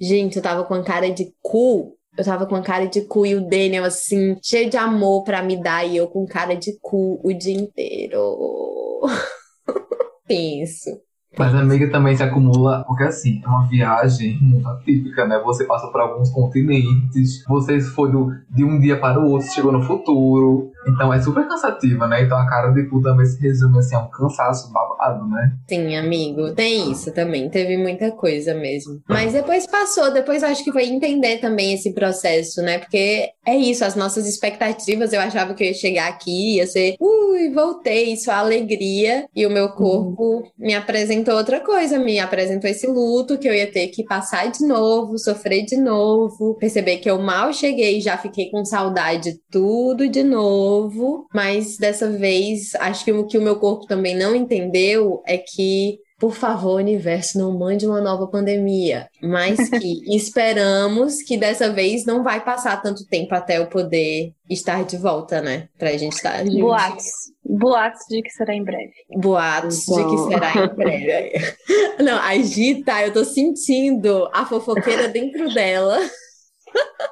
Gente, 0.00 0.34
eu 0.34 0.42
tava 0.42 0.64
com 0.64 0.74
a 0.74 0.82
cara 0.82 1.08
de 1.08 1.32
cu. 1.40 1.96
Eu 2.18 2.24
tava 2.24 2.44
com 2.44 2.56
a 2.56 2.62
cara 2.62 2.86
de 2.86 3.02
cu 3.02 3.24
e 3.24 3.36
o 3.36 3.48
Daniel, 3.48 3.84
assim, 3.84 4.36
cheio 4.42 4.68
de 4.68 4.76
amor 4.76 5.22
pra 5.22 5.44
me 5.44 5.60
dar, 5.60 5.84
e 5.84 5.96
eu 5.96 6.08
com 6.08 6.26
cara 6.26 6.54
de 6.54 6.76
cu 6.80 7.20
o 7.22 7.32
dia 7.32 7.54
inteiro. 7.54 9.00
Penso. 10.26 10.90
Mas 11.38 11.54
amiga 11.54 11.90
também 11.90 12.16
se 12.16 12.22
acumula, 12.22 12.84
porque 12.86 13.04
assim, 13.04 13.40
é 13.44 13.48
uma 13.48 13.66
viagem 13.68 14.38
muito 14.40 14.68
atípica, 14.68 15.26
né? 15.26 15.40
Você 15.44 15.64
passa 15.64 15.88
por 15.88 16.00
alguns 16.00 16.30
continentes, 16.30 17.44
você 17.48 17.80
foi 17.80 18.10
do, 18.10 18.30
de 18.50 18.64
um 18.64 18.78
dia 18.78 18.98
para 18.98 19.20
o 19.20 19.30
outro, 19.30 19.48
chegou 19.48 19.72
no 19.72 19.82
futuro. 19.82 20.70
Então 20.86 21.12
é 21.12 21.20
super 21.20 21.46
cansativa, 21.48 22.06
né? 22.06 22.22
Então 22.22 22.36
a 22.36 22.46
cara 22.46 22.70
de 22.70 22.84
cu 22.88 23.00
também 23.00 23.26
se 23.26 23.40
resume 23.40 23.78
assim, 23.78 23.94
a 23.94 24.00
um 24.00 24.10
cansaço 24.10 24.72
babado, 24.72 25.26
né? 25.26 25.52
Sim, 25.68 25.96
amigo, 25.96 26.52
tem 26.54 26.90
isso 26.90 27.12
também. 27.12 27.48
Teve 27.48 27.76
muita 27.76 28.10
coisa 28.12 28.54
mesmo. 28.54 29.00
Mas 29.08 29.32
depois 29.32 29.66
passou, 29.66 30.12
depois 30.12 30.42
acho 30.42 30.62
que 30.62 30.72
foi 30.72 30.84
entender 30.84 31.38
também 31.38 31.72
esse 31.72 31.92
processo, 31.94 32.60
né? 32.62 32.78
Porque 32.78 33.30
é 33.46 33.56
isso, 33.56 33.84
as 33.84 33.96
nossas 33.96 34.26
expectativas, 34.26 35.12
eu 35.12 35.20
achava 35.20 35.54
que 35.54 35.64
eu 35.64 35.68
ia 35.68 35.74
chegar 35.74 36.08
aqui, 36.08 36.56
ia 36.56 36.66
ser, 36.66 36.96
ui, 37.00 37.50
voltei, 37.54 38.16
só 38.16 38.32
alegria. 38.32 39.26
E 39.34 39.46
o 39.46 39.50
meu 39.50 39.70
corpo 39.70 40.42
me 40.58 40.74
apresentou 40.74 41.23
outra 41.32 41.60
coisa, 41.60 41.98
me 41.98 42.18
apresentou 42.18 42.68
esse 42.68 42.86
luto 42.86 43.38
que 43.38 43.48
eu 43.48 43.54
ia 43.54 43.70
ter 43.70 43.88
que 43.88 44.04
passar 44.04 44.50
de 44.50 44.66
novo, 44.66 45.16
sofrer 45.16 45.64
de 45.64 45.76
novo, 45.76 46.54
perceber 46.56 46.98
que 46.98 47.08
eu 47.08 47.20
mal 47.20 47.52
cheguei, 47.52 48.00
já 48.00 48.18
fiquei 48.18 48.50
com 48.50 48.64
saudade 48.64 49.38
tudo 49.50 50.08
de 50.08 50.24
novo. 50.24 51.26
Mas 51.32 51.76
dessa 51.76 52.10
vez, 52.10 52.74
acho 52.74 53.04
que 53.04 53.12
o 53.12 53.26
que 53.26 53.38
o 53.38 53.42
meu 53.42 53.56
corpo 53.56 53.86
também 53.86 54.16
não 54.16 54.34
entendeu 54.34 55.22
é 55.24 55.38
que 55.38 55.98
por 56.24 56.34
favor, 56.34 56.76
universo, 56.76 57.38
não 57.38 57.52
mande 57.52 57.86
uma 57.86 58.00
nova 58.00 58.26
pandemia. 58.26 59.10
Mas 59.20 59.68
que 59.68 60.00
esperamos 60.16 61.22
que 61.22 61.36
dessa 61.36 61.70
vez 61.70 62.06
não 62.06 62.22
vai 62.22 62.42
passar 62.42 62.80
tanto 62.80 63.06
tempo 63.06 63.34
até 63.34 63.58
eu 63.58 63.66
poder 63.66 64.32
estar 64.48 64.86
de 64.86 64.96
volta, 64.96 65.42
né? 65.42 65.68
Pra 65.78 65.94
gente 65.98 66.14
estar 66.14 66.42
junto. 66.42 66.60
Boatos. 66.60 67.04
Boatos 67.44 68.06
de 68.08 68.22
que 68.22 68.30
será 68.30 68.54
em 68.54 68.64
breve. 68.64 68.94
Boatos 69.14 69.80
de 69.80 70.02
que 70.02 70.18
será 70.30 70.64
em 70.64 70.74
breve. 70.74 71.56
Não, 72.02 72.18
a 72.18 72.38
Gita, 72.38 73.02
eu 73.02 73.12
tô 73.12 73.22
sentindo 73.22 74.26
a 74.32 74.46
fofoqueira 74.46 75.08
dentro 75.08 75.52
dela. 75.52 75.98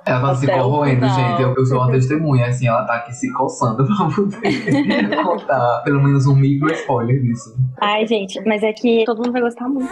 Ela 0.05 0.21
tá 0.21 0.35
se 0.35 0.47
corroendo, 0.47 1.09
gente. 1.09 1.43
Eu, 1.43 1.55
eu 1.55 1.65
sou 1.67 1.79
uma 1.79 1.91
testemunha, 1.91 2.47
assim, 2.47 2.67
ela 2.67 2.85
tá 2.85 2.95
aqui 2.95 3.15
se 3.15 3.33
coçando 3.33 3.87
pra 3.87 4.09
poder 4.11 5.17
contar 5.25 5.83
pelo 5.85 6.03
menos 6.03 6.27
um 6.27 6.35
micro 6.35 6.73
spoiler 6.73 7.21
disso. 7.23 7.55
Ai, 7.81 8.07
gente, 8.07 8.41
mas 8.45 8.63
é 8.63 8.73
que 8.73 9.05
todo 9.05 9.19
mundo 9.19 9.33
vai 9.33 9.43
gostar 9.43 9.69
muito. 9.69 9.91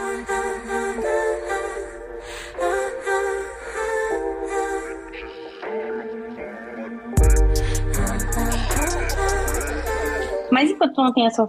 Mas 10.60 10.70
enquanto 10.70 10.96
não 11.02 11.12
tem 11.12 11.26
essas 11.26 11.48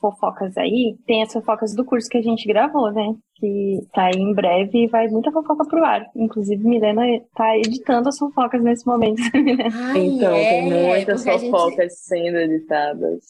fofocas 0.00 0.56
aí, 0.56 0.96
tem 1.06 1.22
as 1.24 1.32
fofocas 1.32 1.74
do 1.74 1.84
curso 1.84 2.08
que 2.08 2.18
a 2.18 2.22
gente 2.22 2.46
gravou, 2.46 2.92
né? 2.92 3.14
Que 3.34 3.80
tá 3.92 4.04
aí 4.04 4.14
em 4.16 4.32
breve 4.32 4.84
e 4.84 4.86
vai 4.86 5.08
muita 5.08 5.32
fofoca 5.32 5.64
pro 5.66 5.84
ar. 5.84 6.06
Inclusive, 6.14 6.62
Milena 6.62 7.02
tá 7.34 7.58
editando 7.58 8.08
as 8.08 8.16
fofocas 8.16 8.62
nesse 8.62 8.86
momento. 8.86 9.20
Ai, 9.92 10.06
Então, 10.06 10.32
é, 10.32 10.48
tem 10.50 10.70
muitas 10.86 11.26
a 11.26 11.36
gente- 11.36 11.50
fofocas 11.50 11.98
sendo 11.98 12.36
editadas. 12.38 13.24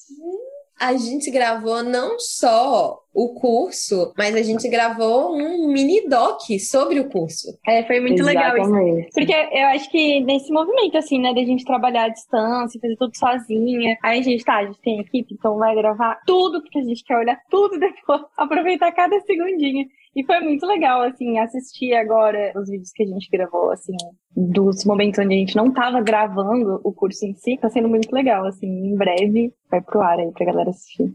A 0.79 0.97
gente 0.97 1.31
gravou 1.31 1.83
não 1.83 2.19
só 2.19 2.99
o 3.13 3.35
curso, 3.35 4.13
mas 4.19 4.35
a 4.35 4.43
gente 4.43 4.69
gravou 4.69 5.35
um 5.37 5.69
mini 5.69 6.09
doc 6.09 6.41
sobre 6.59 6.99
o 6.99 7.09
curso. 7.09 7.57
É, 7.67 7.85
foi 7.85 8.01
muito 8.01 8.23
legal 8.23 8.57
isso. 8.57 8.67
Exatamente. 8.67 9.11
Porque 9.15 9.33
eu 9.33 9.67
acho 9.69 9.91
que 9.91 10.21
nesse 10.21 10.53
movimento, 10.53 10.99
assim, 10.99 11.21
né, 11.21 11.33
da 11.33 11.45
gente 11.45 11.65
trabalhar 11.65 12.05
à 12.05 12.09
distância, 12.09 12.81
fazer 12.81 12.97
tudo 12.97 13.17
sozinha. 13.17 13.97
Aí 14.03 14.19
a 14.19 14.23
gente, 14.23 14.45
tá, 14.45 14.57
a 14.57 14.67
gente 14.67 14.81
tem 14.81 15.01
equipe, 15.01 15.35
então 15.35 15.57
vai 15.59 15.75
gravar 15.77 16.21
tudo, 16.27 16.61
porque 16.61 16.81
a 16.81 16.83
gente 16.83 17.05
quer 17.05 17.17
olhar 17.17 17.41
tudo 17.49 17.79
depois, 17.81 18.23
aproveitar 18.37 18.91
cada 18.93 19.19
segundinho. 19.21 19.87
E 20.15 20.25
foi 20.25 20.41
muito 20.41 20.65
legal, 20.67 21.03
assim, 21.03 21.39
assistir 21.39 21.95
agora 21.95 22.53
os 22.57 22.69
vídeos 22.69 22.93
que 22.93 23.03
a 23.03 23.07
gente 23.07 23.29
gravou, 23.31 23.71
assim, 23.71 23.97
dos 24.37 24.85
momentos 24.85 25.19
onde 25.19 25.35
a 25.35 25.39
gente 25.39 25.57
não 25.57 25.73
tava 25.73 26.01
gravando 26.01 26.81
o 26.85 26.93
curso 26.93 27.25
em 27.25 27.35
si. 27.35 27.57
Tá 27.57 27.69
sendo 27.69 27.89
muito 27.89 28.13
legal, 28.13 28.47
assim, 28.47 28.67
em 28.67 28.97
breve 28.97 29.53
vai 29.75 29.81
pro 29.81 30.01
ar 30.01 30.19
aí 30.19 30.31
pra 30.33 30.47
galera 30.47 30.71
assistir. 30.71 31.13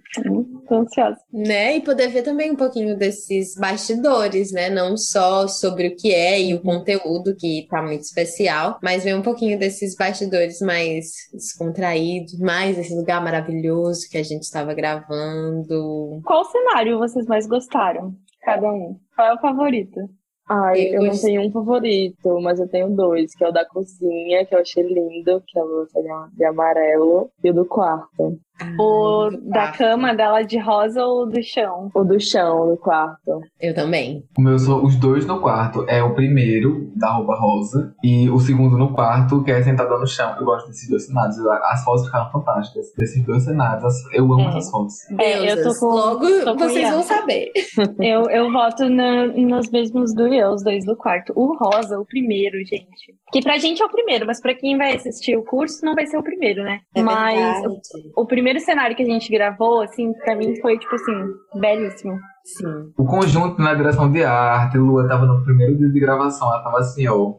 Tô 0.68 0.76
ansiosa. 0.76 1.18
Né? 1.32 1.78
E 1.78 1.82
poder 1.82 2.10
ver 2.10 2.24
também 2.24 2.52
um 2.52 2.56
pouquinho 2.56 2.98
desses 2.98 3.56
bastidores, 3.56 4.52
né? 4.52 4.70
Não 4.70 4.98
só 4.98 5.48
sobre 5.48 5.88
o 5.88 5.96
que 5.96 6.14
é 6.14 6.42
e 6.42 6.54
o 6.54 6.62
conteúdo, 6.62 7.36
que 7.38 7.68
tá 7.70 7.82
muito 7.82 8.02
especial, 8.02 8.78
mas 8.84 9.04
ver 9.04 9.16
um 9.16 9.22
pouquinho 9.22 9.58
desses 9.58 9.96
bastidores 9.96 10.60
mais 10.60 11.30
descontraídos, 11.32 12.38
mais 12.40 12.78
esse 12.78 12.94
lugar 12.94 13.24
maravilhoso 13.24 14.10
que 14.10 14.18
a 14.18 14.24
gente 14.24 14.44
estava 14.44 14.74
gravando. 14.74 16.22
Qual 16.26 16.44
cenário 16.46 17.00
vocês 17.00 17.26
mais 17.26 17.48
gostaram? 17.48 18.14
Cada 18.42 18.72
um. 18.72 19.00
Qual 19.16 19.28
é 19.28 19.34
o 19.34 19.40
favorito? 19.40 20.00
Ai, 20.48 20.88
Eu 20.88 21.04
eu, 21.04 21.04
não 21.04 21.22
tenho 21.22 21.42
um 21.44 21.52
favorito, 21.52 22.42
mas 22.42 22.60
eu 22.60 22.68
tenho 22.68 22.90
dois, 22.90 23.36
que 23.36 23.44
é 23.44 23.48
o 23.48 23.52
da 23.52 23.64
cozinha, 23.66 24.44
que 24.46 24.56
eu 24.56 24.60
achei 24.60 24.82
lindo, 24.84 25.44
que 25.46 25.60
é 25.60 25.64
o 25.64 25.86
de 26.34 26.44
amarelo, 26.44 27.30
e 27.44 27.52
o 27.52 27.54
do 27.54 27.66
quarto. 27.66 28.40
O 28.78 29.30
da 29.50 29.62
quarto. 29.62 29.78
cama 29.78 30.14
dela 30.16 30.42
de 30.44 30.58
rosa 30.60 31.04
ou 31.06 31.28
do 31.30 31.42
chão? 31.44 31.90
O 31.94 32.04
do 32.04 32.20
chão, 32.20 32.68
do 32.70 32.78
quarto. 32.78 33.40
Eu 33.60 33.74
também. 33.74 34.24
O 34.38 34.42
meu 34.42 34.58
são 34.60 34.84
os 34.84 34.96
dois 34.96 35.26
no 35.26 35.40
quarto. 35.40 35.86
É 35.88 36.02
o 36.04 36.14
primeiro, 36.14 36.92
da 36.96 37.12
roupa 37.12 37.36
rosa, 37.36 37.94
e 38.04 38.30
o 38.30 38.40
segundo 38.40 38.78
no 38.78 38.94
quarto, 38.94 39.44
que 39.44 39.52
é 39.52 39.62
sentado 39.62 39.98
no 39.98 40.08
chão. 40.08 40.36
Eu 40.40 40.46
gosto 40.46 40.68
desses 40.68 40.90
dois 40.90 41.06
cenários. 41.06 41.38
As 41.66 41.84
fotos 41.84 42.06
ficaram 42.06 42.32
fantásticas. 42.32 42.86
Desses 42.98 43.26
dois 43.26 43.44
cenários. 43.44 43.94
Eu 44.14 44.26
amo 44.32 44.42
É. 44.42 44.48
essas 44.50 44.70
fotos. 44.70 44.94
É, 45.20 45.52
eu 45.52 45.64
tô 45.64 45.80
com- 45.80 45.86
Logo 45.88 46.26
tô 46.44 46.54
com 46.56 46.60
vocês 46.60 46.90
vão 46.90 47.04
saber. 47.04 47.52
Eu, 48.00 48.30
eu 48.30 48.52
voto 48.52 48.88
na- 48.90 49.28
nos 49.28 49.70
mesmos 49.72 50.14
do 50.14 50.28
eu, 50.28 50.52
os 50.52 50.64
dois 50.64 50.86
do 50.86 50.96
quarto. 50.96 51.34
O 51.36 51.56
rosa, 51.58 52.00
o 52.00 52.06
primeiro, 52.06 52.58
gente. 52.66 53.16
Que 53.32 53.42
pra 53.42 53.58
gente 53.58 53.82
é 53.82 53.86
o 53.86 53.90
primeiro, 53.90 54.26
mas 54.26 54.42
pra 54.42 54.56
quem 54.56 54.78
vai 54.78 54.96
assistir 54.96 55.38
o 55.38 55.44
curso 55.44 55.86
não 55.86 55.94
vai 55.94 56.06
ser 56.08 56.18
o 56.18 56.24
primeiro, 56.24 56.64
né? 56.64 56.80
É 56.96 57.02
mas 57.02 57.64
o, 57.66 58.22
o 58.22 58.26
primeiro 58.26 58.60
cenário 58.60 58.96
que 58.96 59.04
a 59.04 59.06
gente 59.06 59.32
gravou, 59.32 59.82
assim, 59.82 60.14
pra 60.14 60.36
mim 60.36 60.60
foi, 60.62 60.78
tipo 60.80 60.96
assim, 60.96 61.14
belíssimo. 61.60 62.18
Sim. 62.44 62.92
O 62.98 63.06
conjunto 63.06 63.62
na 63.62 63.74
direção 63.76 64.12
de 64.12 64.24
arte, 64.24 64.78
Lua 64.78 65.08
tava 65.08 65.26
no 65.26 65.44
primeiro 65.44 65.78
dia 65.78 65.90
de 65.90 66.00
gravação, 66.00 66.48
ela 66.48 66.64
tava 66.64 66.80
assim, 66.80 67.08
ó. 67.08 67.34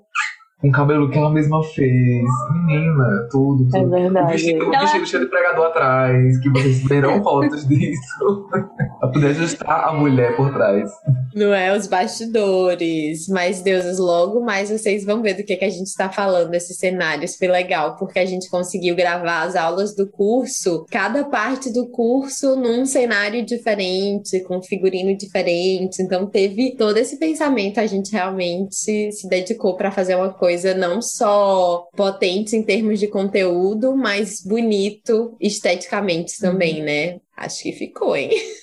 Com 0.60 0.68
o 0.68 0.72
cabelo 0.72 1.10
que 1.10 1.16
ela 1.16 1.30
mesma 1.30 1.62
fez. 1.64 2.22
Menina, 2.66 3.28
tudo. 3.30 3.66
É 3.74 3.80
tudo. 3.80 3.86
O 3.86 3.90
verdade. 3.90 4.32
vestido, 4.32 4.64
o 4.68 4.74
Ela- 4.74 4.80
vestido 4.82 5.06
cheio 5.06 5.24
de 5.24 5.30
pregador 5.30 5.66
atrás, 5.68 6.38
que 6.38 6.50
vocês 6.50 6.82
verão 6.86 7.22
fotos 7.24 7.66
disso. 7.66 8.46
pra 9.00 9.08
poder 9.08 9.28
ajustar 9.28 9.88
a 9.88 9.92
mulher 9.94 10.36
por 10.36 10.52
trás. 10.52 10.90
Não 11.34 11.54
é 11.54 11.74
os 11.74 11.86
bastidores, 11.86 13.26
mas 13.28 13.62
deuses, 13.62 13.98
logo 13.98 14.40
mais 14.44 14.68
vocês 14.70 15.04
vão 15.04 15.22
ver 15.22 15.34
do 15.34 15.44
que, 15.44 15.56
que 15.56 15.64
a 15.64 15.70
gente 15.70 15.86
está 15.86 16.10
falando 16.10 16.50
nesses 16.50 16.76
cenários. 16.76 17.36
Foi 17.36 17.48
legal, 17.48 17.96
porque 17.96 18.18
a 18.18 18.26
gente 18.26 18.50
conseguiu 18.50 18.94
gravar 18.94 19.42
as 19.44 19.56
aulas 19.56 19.94
do 19.96 20.06
curso, 20.10 20.84
cada 20.90 21.24
parte 21.24 21.72
do 21.72 21.88
curso 21.88 22.54
num 22.56 22.84
cenário 22.84 23.44
diferente, 23.46 24.40
com 24.40 24.60
figurino 24.62 25.16
diferente. 25.16 26.02
Então 26.02 26.26
teve 26.26 26.76
todo 26.76 26.98
esse 26.98 27.16
pensamento. 27.18 27.80
A 27.80 27.86
gente 27.86 28.12
realmente 28.12 28.74
se 28.74 29.28
dedicou 29.28 29.76
para 29.76 29.90
fazer 29.90 30.16
uma 30.16 30.30
coisa 30.34 30.49
não 30.74 31.00
só 31.00 31.88
potente 31.96 32.56
em 32.56 32.62
termos 32.62 32.98
de 32.98 33.08
conteúdo, 33.08 33.96
mas 33.96 34.42
bonito 34.44 35.36
esteticamente 35.40 36.38
também, 36.40 36.82
né? 36.82 37.20
Acho 37.36 37.62
que 37.62 37.72
ficou, 37.72 38.16
hein? 38.16 38.30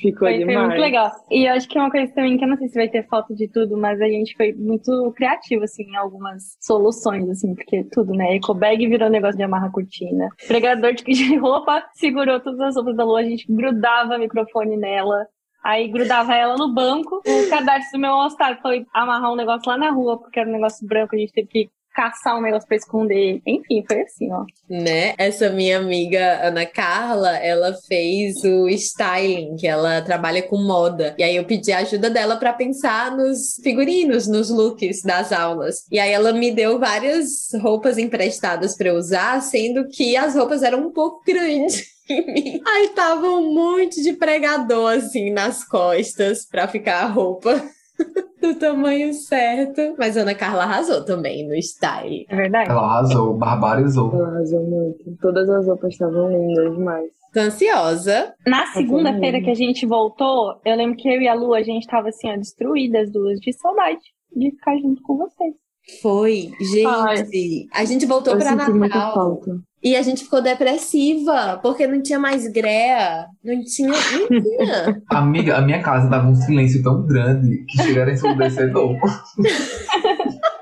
Ficou 0.00 0.26
Foi, 0.26 0.36
foi 0.36 0.46
demais. 0.46 0.68
muito 0.68 0.80
legal. 0.80 1.12
E 1.30 1.46
eu 1.46 1.52
acho 1.52 1.68
que 1.68 1.76
é 1.76 1.80
uma 1.80 1.90
coisa 1.90 2.12
também 2.14 2.38
que 2.38 2.44
eu 2.44 2.48
não 2.48 2.56
sei 2.56 2.68
se 2.68 2.74
vai 2.74 2.88
ter 2.88 3.06
foto 3.08 3.34
de 3.34 3.46
tudo, 3.48 3.76
mas 3.76 4.00
a 4.00 4.06
gente 4.06 4.34
foi 4.36 4.52
muito 4.52 5.12
criativo, 5.14 5.64
assim, 5.64 5.84
em 5.84 5.96
algumas 5.96 6.56
soluções, 6.60 7.28
assim, 7.28 7.54
porque 7.54 7.84
tudo, 7.92 8.12
né? 8.12 8.36
Ecobag 8.36 8.86
virou 8.88 9.10
negócio 9.10 9.36
de 9.36 9.42
amarrar 9.42 9.70
cortina. 9.70 10.28
Pregador 10.46 10.94
de 10.94 11.04
de 11.04 11.36
roupa 11.36 11.84
segurou 11.94 12.40
todas 12.40 12.60
as 12.60 12.74
roupas 12.74 12.96
da 12.96 13.04
lua, 13.04 13.20
a 13.20 13.24
gente 13.24 13.46
grudava 13.48 14.18
microfone 14.18 14.76
nela. 14.76 15.26
Aí 15.62 15.88
grudava 15.88 16.34
ela 16.34 16.56
no 16.56 16.72
banco. 16.72 17.22
O 17.26 17.50
cadastro 17.50 17.92
do 17.92 18.00
meu 18.00 18.12
All-Star 18.12 18.60
foi 18.60 18.86
amarrar 18.92 19.32
um 19.32 19.36
negócio 19.36 19.70
lá 19.70 19.78
na 19.78 19.90
rua, 19.90 20.18
porque 20.18 20.40
era 20.40 20.48
um 20.48 20.52
negócio 20.52 20.86
branco, 20.86 21.14
a 21.14 21.18
gente 21.18 21.32
teve 21.32 21.48
que 21.48 21.70
caçar 21.94 22.36
um 22.36 22.40
negócio 22.40 22.66
pra 22.66 22.76
esconder. 22.76 23.40
Enfim, 23.46 23.84
foi 23.86 24.00
assim, 24.00 24.32
ó. 24.32 24.44
né? 24.68 25.14
Essa 25.18 25.50
minha 25.50 25.78
amiga 25.78 26.40
Ana 26.46 26.66
Carla, 26.66 27.36
ela 27.36 27.74
fez 27.86 28.42
o 28.44 28.68
styling, 28.68 29.56
que 29.56 29.66
ela 29.66 30.00
trabalha 30.02 30.42
com 30.42 30.56
moda. 30.56 31.14
E 31.18 31.22
aí 31.22 31.36
eu 31.36 31.44
pedi 31.44 31.72
a 31.72 31.78
ajuda 31.78 32.08
dela 32.08 32.36
para 32.36 32.52
pensar 32.52 33.14
nos 33.14 33.56
figurinos, 33.62 34.26
nos 34.26 34.50
looks 34.50 35.02
das 35.02 35.32
aulas. 35.32 35.86
E 35.90 35.98
aí 35.98 36.10
ela 36.10 36.32
me 36.32 36.50
deu 36.50 36.78
várias 36.78 37.50
roupas 37.60 37.98
emprestadas 37.98 38.76
para 38.76 38.94
usar, 38.94 39.40
sendo 39.42 39.86
que 39.88 40.16
as 40.16 40.34
roupas 40.34 40.62
eram 40.62 40.86
um 40.86 40.92
pouco 40.92 41.22
grandes. 41.26 41.91
Em 42.08 42.26
mim. 42.26 42.60
Aí 42.66 42.88
tava 42.88 43.26
um 43.26 43.54
monte 43.54 44.02
de 44.02 44.12
pregador 44.14 44.92
assim 44.92 45.30
nas 45.30 45.64
costas 45.64 46.46
para 46.46 46.68
ficar 46.68 47.02
a 47.04 47.06
roupa 47.06 47.62
do 48.40 48.54
tamanho 48.56 49.12
certo. 49.12 49.94
Mas 49.98 50.16
Ana 50.16 50.34
Carla 50.34 50.64
arrasou 50.64 51.04
também 51.04 51.46
no 51.46 51.54
style. 51.56 52.26
É 52.28 52.36
verdade? 52.36 52.70
Ela 52.70 52.82
arrasou, 52.82 53.34
barbarizou. 53.34 54.14
Ela 54.14 54.28
arrasou 54.28 54.62
muito. 54.62 55.16
Todas 55.20 55.48
as 55.48 55.66
roupas 55.66 55.92
estavam 55.92 56.30
lindas 56.30 56.76
demais. 56.76 57.10
Tô 57.32 57.40
ansiosa. 57.40 58.34
Na 58.46 58.66
segunda-feira 58.66 59.40
que 59.40 59.50
a 59.50 59.54
gente 59.54 59.86
voltou, 59.86 60.60
eu 60.66 60.76
lembro 60.76 60.96
que 60.96 61.08
eu 61.08 61.20
e 61.20 61.26
a 61.26 61.32
Lu, 61.32 61.54
a 61.54 61.62
gente 61.62 61.86
tava 61.86 62.08
assim, 62.08 62.30
ó, 62.30 62.36
destruídas 62.36 63.10
duas, 63.10 63.38
de 63.40 63.52
saudade 63.54 64.02
de 64.34 64.50
ficar 64.50 64.76
junto 64.78 65.02
com 65.02 65.16
vocês. 65.16 65.54
Foi, 66.00 66.50
gente. 66.60 67.68
A 67.72 67.84
gente 67.84 68.06
voltou 68.06 68.34
muita 68.34 68.54
Natal 68.54 69.40
e 69.82 69.96
a 69.96 70.02
gente 70.02 70.22
ficou 70.22 70.40
depressiva 70.40 71.58
porque 71.60 71.88
não 71.88 72.00
tinha 72.00 72.18
mais 72.18 72.46
greia, 72.46 73.26
não 73.42 73.64
tinha, 73.64 73.88
não 73.88 74.28
tinha. 74.28 75.02
Amiga, 75.10 75.56
a 75.56 75.60
minha 75.60 75.82
casa 75.82 76.08
tava 76.08 76.28
um 76.28 76.34
silêncio 76.36 76.82
tão 76.84 77.04
grande 77.04 77.64
que 77.64 77.82
chegaram 77.82 78.12
ensurdecedor. 78.12 78.96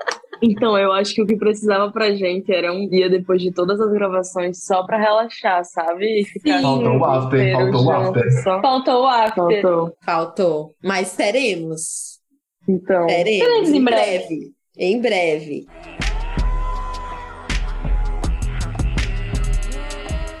Então, 0.43 0.75
eu 0.75 0.91
acho 0.91 1.13
que 1.13 1.21
o 1.21 1.27
que 1.27 1.37
precisava 1.37 1.91
pra 1.91 2.15
gente 2.15 2.51
era 2.51 2.73
um 2.73 2.89
dia 2.89 3.07
depois 3.07 3.39
de 3.41 3.51
todas 3.51 3.79
as 3.79 3.91
gravações 3.93 4.65
só 4.65 4.83
pra 4.83 4.97
relaxar, 4.97 5.63
sabe? 5.63 6.21
E 6.21 6.25
ficar 6.25 6.57
Sim. 6.57 6.63
Faltou 6.63 6.97
o 6.97 7.05
after, 7.05 7.51
faltou 7.53 7.85
o 7.85 7.91
after. 7.91 8.43
Só. 8.43 8.59
Faltou 8.59 9.03
o 9.03 9.07
after. 9.07 9.61
Faltou. 9.61 9.97
Faltou, 10.03 10.75
mas 10.83 11.15
teremos, 11.15 12.19
Então, 12.67 13.05
teremos 13.05 13.39
Teremos 13.39 13.69
em 13.69 13.77
em 13.77 13.83
breve. 13.83 14.17
breve, 14.27 14.51
em 14.81 14.99
breve. 14.99 15.67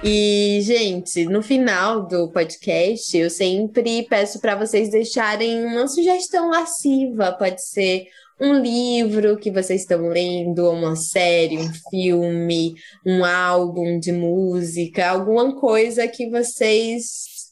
E, 0.03 0.59
gente, 0.63 1.25
no 1.25 1.43
final 1.43 2.07
do 2.07 2.31
podcast, 2.31 3.15
eu 3.15 3.29
sempre 3.29 4.01
peço 4.09 4.41
para 4.41 4.55
vocês 4.55 4.89
deixarem 4.89 5.63
uma 5.63 5.87
sugestão 5.87 6.49
lasciva. 6.49 7.33
Pode 7.33 7.63
ser 7.63 8.07
um 8.39 8.59
livro 8.59 9.37
que 9.37 9.51
vocês 9.51 9.81
estão 9.81 10.07
lendo, 10.07 10.71
uma 10.71 10.95
série, 10.95 11.59
um 11.59 11.71
filme, 11.91 12.73
um 13.05 13.23
álbum 13.23 13.99
de 13.99 14.11
música, 14.11 15.07
alguma 15.07 15.55
coisa 15.59 16.07
que 16.07 16.27
vocês 16.31 17.03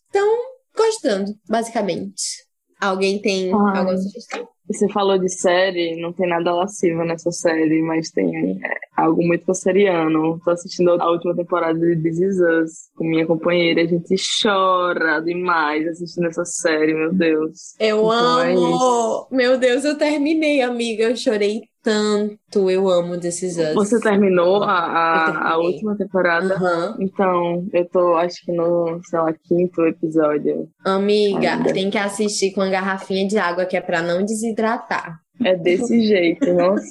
estão 0.08 0.28
gostando, 0.76 1.38
basicamente. 1.48 2.49
Alguém 2.80 3.22
tem 3.22 3.54
Ai. 3.54 3.78
alguma 3.78 3.98
sugestão? 3.98 4.48
Você 4.72 4.88
falou 4.90 5.18
de 5.18 5.28
série, 5.30 6.00
não 6.00 6.14
tem 6.14 6.30
nada 6.30 6.54
lascivo 6.54 7.04
nessa 7.04 7.32
série, 7.32 7.82
mas 7.82 8.12
tem 8.12 8.60
é, 8.64 8.70
algo 8.96 9.26
muito 9.26 9.44
canceriano. 9.44 10.40
Tô 10.46 10.52
assistindo 10.52 10.92
a 10.92 11.10
última 11.10 11.36
temporada 11.36 11.80
de 11.80 11.96
This 11.96 12.20
Is 12.20 12.40
Us 12.40 12.72
com 12.96 13.04
minha 13.04 13.26
companheira. 13.26 13.82
A 13.82 13.86
gente 13.86 14.16
chora 14.42 15.22
demais 15.22 15.88
assistindo 15.88 16.28
essa 16.28 16.46
série, 16.46 16.94
meu 16.94 17.12
Deus. 17.12 17.76
Eu 17.80 17.98
Então 18.06 18.40
é 18.42 18.54
amo! 18.54 19.28
Meu 19.32 19.58
Deus, 19.58 19.84
eu 19.84 19.98
terminei, 19.98 20.62
amiga. 20.62 21.06
Eu 21.06 21.16
chorei 21.16 21.64
tanto. 21.84 22.70
Eu 22.70 22.90
amo 22.90 23.16
Is 23.16 23.58
Us. 23.58 23.74
Você 23.76 24.00
terminou 24.00 24.64
a, 24.64 24.74
a, 24.74 25.52
a 25.54 25.58
última 25.58 25.96
temporada? 25.98 26.56
Aham. 26.56 26.98
Então, 27.00 27.68
eu 27.74 27.86
tô, 27.90 28.16
acho 28.16 28.44
que 28.46 28.52
no, 28.52 29.00
sei 29.04 29.20
lá, 29.20 29.34
quinto 29.34 29.86
episódio. 29.86 30.70
Amiga, 30.86 31.54
Ainda. 31.54 31.74
tem 31.74 31.90
que 31.90 31.98
assistir 31.98 32.52
com 32.54 32.62
a 32.62 32.70
garrafinha 32.70 33.28
de 33.28 33.38
água 33.38 33.66
que 33.66 33.78
é 33.78 33.82
pra 33.82 34.02
não 34.02 34.24
desidratar. 34.24 35.20
É 35.44 35.56
desse 35.56 36.02
jeito, 36.06 36.54
nossa. 36.54 36.84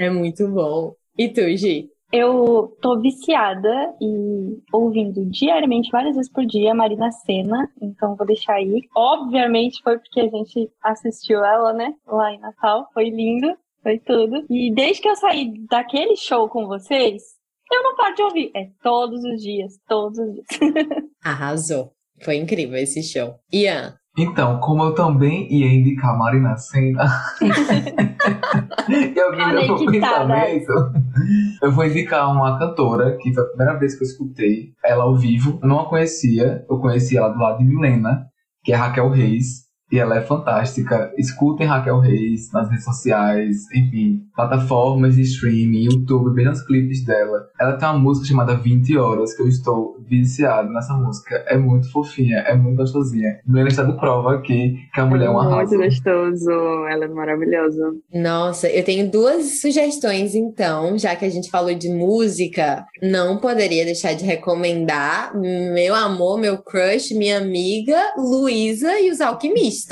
É 0.00 0.10
muito 0.10 0.48
bom. 0.48 0.94
E 1.16 1.28
tu, 1.28 1.42
Gi? 1.56 1.88
Eu 2.16 2.76
tô 2.80 3.00
viciada 3.00 3.92
e 4.00 4.62
ouvindo 4.72 5.24
diariamente, 5.26 5.90
várias 5.90 6.14
vezes 6.14 6.30
por 6.30 6.46
dia, 6.46 6.70
a 6.70 6.74
Marina 6.74 7.10
Senna, 7.10 7.68
então 7.82 8.14
vou 8.14 8.24
deixar 8.24 8.54
aí. 8.54 8.82
Obviamente 8.94 9.82
foi 9.82 9.98
porque 9.98 10.20
a 10.20 10.28
gente 10.28 10.70
assistiu 10.80 11.44
ela, 11.44 11.72
né, 11.72 11.92
lá 12.06 12.32
em 12.32 12.38
Natal, 12.38 12.88
foi 12.94 13.10
lindo, 13.10 13.56
foi 13.84 13.98
tudo. 13.98 14.44
E 14.50 14.74
desde 14.74 15.02
que 15.02 15.08
eu 15.08 15.14
saí 15.14 15.52
daquele 15.68 16.16
show 16.16 16.48
com 16.48 16.66
vocês, 16.66 17.22
eu 17.70 17.82
não 17.82 17.94
paro 17.94 18.14
de 18.14 18.22
ouvir. 18.22 18.50
É 18.56 18.70
todos 18.82 19.22
os 19.22 19.40
dias, 19.40 19.74
todos 19.86 20.18
os 20.18 20.32
dias. 20.32 20.46
Arrasou. 21.22 21.92
Foi 22.22 22.36
incrível 22.36 22.78
esse 22.78 23.02
show. 23.02 23.34
Ian, 23.52 23.94
Então, 24.16 24.58
como 24.60 24.84
eu 24.84 24.94
também 24.94 25.52
ia 25.52 25.66
indicar 25.66 26.16
Marina 26.16 26.56
Senna, 26.56 27.04
e 28.88 29.20
alguém 29.20 29.76
que 29.76 29.88
um 29.88 29.90
pensamento, 29.90 30.72
eu 31.60 31.72
vou 31.72 31.84
indicar 31.84 32.30
uma 32.30 32.56
cantora, 32.58 33.16
que 33.18 33.34
foi 33.34 33.42
a 33.42 33.46
primeira 33.48 33.78
vez 33.78 33.96
que 33.96 34.04
eu 34.04 34.08
escutei 34.08 34.72
ela 34.84 35.04
ao 35.04 35.16
vivo. 35.16 35.58
Eu 35.60 35.68
não 35.68 35.80
a 35.80 35.88
conhecia, 35.88 36.64
eu 36.70 36.78
conheci 36.78 37.16
ela 37.16 37.30
do 37.30 37.40
lado 37.40 37.58
de 37.58 37.64
Milena, 37.64 38.28
que 38.62 38.72
é 38.72 38.76
Raquel 38.76 39.10
Reis. 39.10 39.63
E 39.94 39.98
ela 40.00 40.18
é 40.18 40.22
fantástica. 40.22 41.14
Escutem 41.16 41.68
Raquel 41.68 42.00
Reis 42.00 42.50
nas 42.52 42.68
redes 42.68 42.84
sociais, 42.84 43.70
enfim, 43.72 44.24
plataformas 44.34 45.14
de 45.14 45.22
streaming, 45.22 45.84
YouTube, 45.84 46.34
vejam 46.34 46.50
os 46.50 46.62
clipes 46.62 47.04
dela. 47.04 47.46
Ela 47.60 47.74
tem 47.74 47.88
uma 47.88 48.00
música 48.00 48.26
chamada 48.26 48.56
20 48.56 48.98
Horas, 48.98 49.36
que 49.36 49.42
eu 49.42 49.46
estou 49.46 49.94
viciado 50.04 50.68
nessa 50.70 50.94
música. 50.94 51.36
É 51.46 51.56
muito 51.56 51.92
fofinha, 51.92 52.38
é 52.38 52.56
muito 52.56 52.78
gostosinha. 52.78 53.38
Milena 53.46 53.68
está 53.68 53.84
de 53.84 53.92
prova 53.92 54.34
aqui 54.34 54.76
que 54.92 55.00
a 55.00 55.06
mulher 55.06 55.26
é 55.26 55.30
uma 55.30 55.44
muito 55.44 55.54
arraso. 55.54 55.78
gostoso, 55.78 56.50
ela 56.90 57.04
é 57.04 57.08
maravilhosa. 57.08 57.92
nossa, 58.12 58.68
eu 58.68 58.84
tenho 58.84 59.08
duas 59.08 59.60
sugestões 59.60 60.34
então, 60.34 60.98
já 60.98 61.14
que 61.14 61.24
a 61.24 61.30
gente 61.30 61.48
falou 61.48 61.72
de 61.72 61.88
música, 61.88 62.84
não 63.00 63.38
poderia 63.38 63.84
deixar 63.84 64.14
de 64.14 64.24
recomendar 64.24 65.32
meu 65.38 65.94
amor, 65.94 66.36
meu 66.36 66.58
crush, 66.58 67.14
minha 67.14 67.38
amiga 67.38 67.96
Luísa 68.18 68.98
e 68.98 69.08
os 69.08 69.20
Alquimistas, 69.20 69.83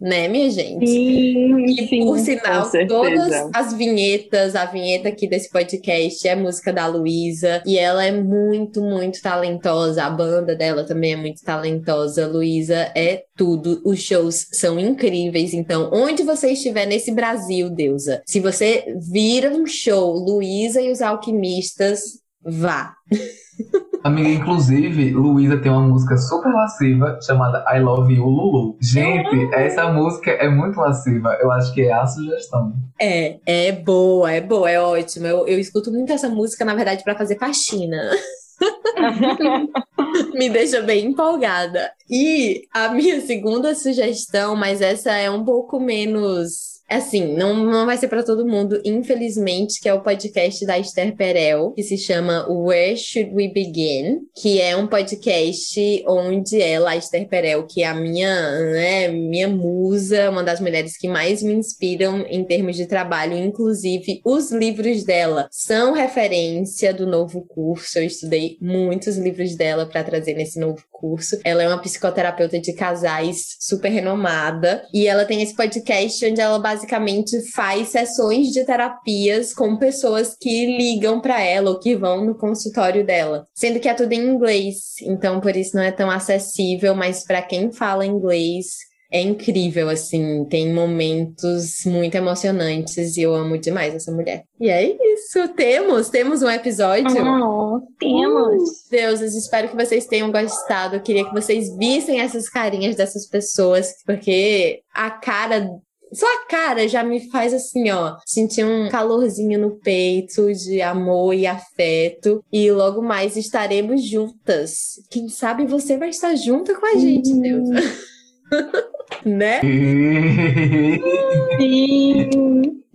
né, 0.00 0.28
minha 0.28 0.50
gente? 0.50 0.86
Sim, 0.86 1.64
E 1.66 2.04
por 2.04 2.18
sinal, 2.18 2.70
todas 2.86 3.48
as 3.54 3.72
vinhetas, 3.72 4.54
a 4.54 4.64
vinheta 4.64 5.08
aqui 5.08 5.26
desse 5.26 5.50
podcast 5.50 6.26
é 6.26 6.34
música 6.34 6.72
da 6.72 6.86
Luísa. 6.86 7.62
E 7.66 7.78
ela 7.78 8.04
é 8.04 8.12
muito, 8.12 8.80
muito 8.80 9.20
talentosa. 9.22 10.04
A 10.04 10.10
banda 10.10 10.54
dela 10.54 10.84
também 10.84 11.12
é 11.12 11.16
muito 11.16 11.42
talentosa. 11.42 12.26
Luísa 12.26 12.92
é 12.94 13.24
tudo. 13.36 13.80
Os 13.84 14.00
shows 14.00 14.46
são 14.52 14.78
incríveis. 14.78 15.54
Então, 15.54 15.90
onde 15.92 16.22
você 16.22 16.52
estiver 16.52 16.86
nesse 16.86 17.12
Brasil, 17.12 17.70
deusa, 17.70 18.22
se 18.26 18.40
você 18.40 18.94
vira 19.10 19.50
um 19.50 19.66
show, 19.66 20.14
Luísa 20.14 20.80
e 20.80 20.90
os 20.90 21.00
Alquimistas, 21.00 22.00
vá. 22.42 22.94
Amiga, 24.08 24.30
inclusive, 24.30 25.10
Luísa 25.10 25.58
tem 25.58 25.70
uma 25.70 25.86
música 25.86 26.16
super 26.16 26.50
lasciva 26.50 27.18
chamada 27.20 27.62
I 27.70 27.78
Love 27.78 28.14
You 28.14 28.24
Lulu. 28.24 28.78
Gente, 28.80 29.54
essa 29.54 29.92
música 29.92 30.30
é 30.30 30.48
muito 30.48 30.80
lasciva. 30.80 31.36
Eu 31.42 31.52
acho 31.52 31.74
que 31.74 31.82
é 31.82 31.92
a 31.92 32.06
sugestão. 32.06 32.72
É, 32.98 33.38
é 33.44 33.70
boa, 33.70 34.32
é 34.32 34.40
boa, 34.40 34.70
é 34.70 34.80
ótima. 34.80 35.28
Eu, 35.28 35.46
eu 35.46 35.58
escuto 35.58 35.92
muito 35.92 36.10
essa 36.10 36.30
música, 36.30 36.64
na 36.64 36.74
verdade, 36.74 37.04
pra 37.04 37.18
fazer 37.18 37.38
faxina. 37.38 38.10
Me 40.32 40.48
deixa 40.48 40.80
bem 40.80 41.08
empolgada. 41.08 41.92
E 42.08 42.62
a 42.72 42.88
minha 42.88 43.20
segunda 43.20 43.74
sugestão, 43.74 44.56
mas 44.56 44.80
essa 44.80 45.12
é 45.12 45.30
um 45.30 45.44
pouco 45.44 45.78
menos. 45.78 46.77
Assim, 46.88 47.34
não, 47.34 47.54
não 47.54 47.84
vai 47.84 47.98
ser 47.98 48.08
pra 48.08 48.22
todo 48.22 48.46
mundo, 48.46 48.80
infelizmente, 48.84 49.78
que 49.80 49.88
é 49.88 49.92
o 49.92 50.00
podcast 50.00 50.64
da 50.64 50.78
Esther 50.78 51.14
Perel, 51.14 51.72
que 51.72 51.82
se 51.82 51.98
chama 51.98 52.46
Where 52.48 52.96
Should 52.96 53.34
We 53.34 53.48
Begin? 53.48 54.20
Que 54.34 54.60
é 54.60 54.74
um 54.74 54.86
podcast 54.86 56.04
onde 56.06 56.62
ela, 56.62 56.90
a 56.90 56.96
Esther 56.96 57.28
Perel, 57.28 57.66
que 57.66 57.82
é 57.82 57.86
a 57.86 57.94
minha, 57.94 58.50
né, 58.70 59.08
minha 59.08 59.48
musa, 59.48 60.30
uma 60.30 60.42
das 60.42 60.60
mulheres 60.60 60.96
que 60.96 61.08
mais 61.08 61.42
me 61.42 61.52
inspiram 61.52 62.24
em 62.28 62.42
termos 62.42 62.76
de 62.76 62.86
trabalho, 62.86 63.36
inclusive 63.36 64.22
os 64.24 64.50
livros 64.50 65.04
dela 65.04 65.48
são 65.50 65.92
referência 65.92 66.94
do 66.94 67.06
novo 67.06 67.42
curso. 67.42 67.98
Eu 67.98 68.04
estudei 68.04 68.56
muitos 68.60 69.16
livros 69.18 69.54
dela 69.56 69.84
para 69.84 70.04
trazer 70.04 70.34
nesse 70.34 70.58
novo 70.58 70.82
curso. 70.90 71.38
Ela 71.44 71.62
é 71.62 71.68
uma 71.68 71.80
psicoterapeuta 71.80 72.58
de 72.58 72.72
casais 72.72 73.56
super 73.60 73.88
renomada 73.88 74.84
e 74.92 75.06
ela 75.06 75.24
tem 75.24 75.42
esse 75.42 75.54
podcast 75.54 76.24
onde 76.24 76.40
ela 76.40 76.58
basicamente 76.78 77.40
faz 77.52 77.88
sessões 77.88 78.48
de 78.48 78.64
terapias 78.64 79.52
com 79.52 79.76
pessoas 79.76 80.36
que 80.40 80.76
ligam 80.76 81.20
para 81.20 81.40
ela 81.42 81.70
ou 81.70 81.80
que 81.80 81.96
vão 81.96 82.24
no 82.24 82.34
consultório 82.36 83.04
dela, 83.04 83.46
sendo 83.52 83.80
que 83.80 83.88
é 83.88 83.94
tudo 83.94 84.12
em 84.12 84.28
inglês, 84.28 84.94
então 85.02 85.40
por 85.40 85.56
isso 85.56 85.76
não 85.76 85.82
é 85.82 85.90
tão 85.90 86.10
acessível, 86.10 86.94
mas 86.94 87.24
para 87.24 87.42
quem 87.42 87.72
fala 87.72 88.06
inglês 88.06 88.76
é 89.10 89.22
incrível, 89.22 89.88
assim, 89.88 90.44
tem 90.44 90.72
momentos 90.72 91.82
muito 91.86 92.14
emocionantes 92.14 93.16
e 93.16 93.22
eu 93.22 93.34
amo 93.34 93.56
demais 93.56 93.94
essa 93.94 94.12
mulher. 94.12 94.44
E 94.60 94.68
é 94.68 94.96
isso, 95.14 95.48
temos, 95.56 96.10
temos 96.10 96.42
um 96.42 96.50
episódio. 96.50 97.06
Oh, 97.26 97.80
temos. 97.98 98.86
Deuses, 98.90 99.34
espero 99.34 99.70
que 99.70 99.76
vocês 99.76 100.06
tenham 100.06 100.30
gostado. 100.30 100.96
Eu 100.96 101.00
queria 101.00 101.24
que 101.24 101.32
vocês 101.32 101.74
vissem 101.78 102.20
essas 102.20 102.50
carinhas 102.50 102.96
dessas 102.96 103.26
pessoas, 103.26 103.94
porque 104.04 104.82
a 104.94 105.10
cara. 105.10 105.70
Só 106.12 106.26
a 106.26 106.46
cara 106.46 106.88
já 106.88 107.04
me 107.04 107.28
faz 107.30 107.52
assim, 107.52 107.90
ó, 107.90 108.16
sentir 108.24 108.64
um 108.64 108.88
calorzinho 108.88 109.58
no 109.58 109.72
peito 109.72 110.52
de 110.52 110.80
amor 110.80 111.34
e 111.34 111.46
afeto. 111.46 112.42
E 112.52 112.70
logo 112.70 113.02
mais 113.02 113.36
estaremos 113.36 114.02
juntas. 114.02 115.00
Quem 115.10 115.28
sabe 115.28 115.66
você 115.66 115.96
vai 115.96 116.08
estar 116.08 116.34
junta 116.34 116.74
com 116.78 116.86
a 116.86 116.98
gente, 116.98 117.32
Deus. 117.34 117.68
né? 119.24 119.60
Sim. 119.60 120.98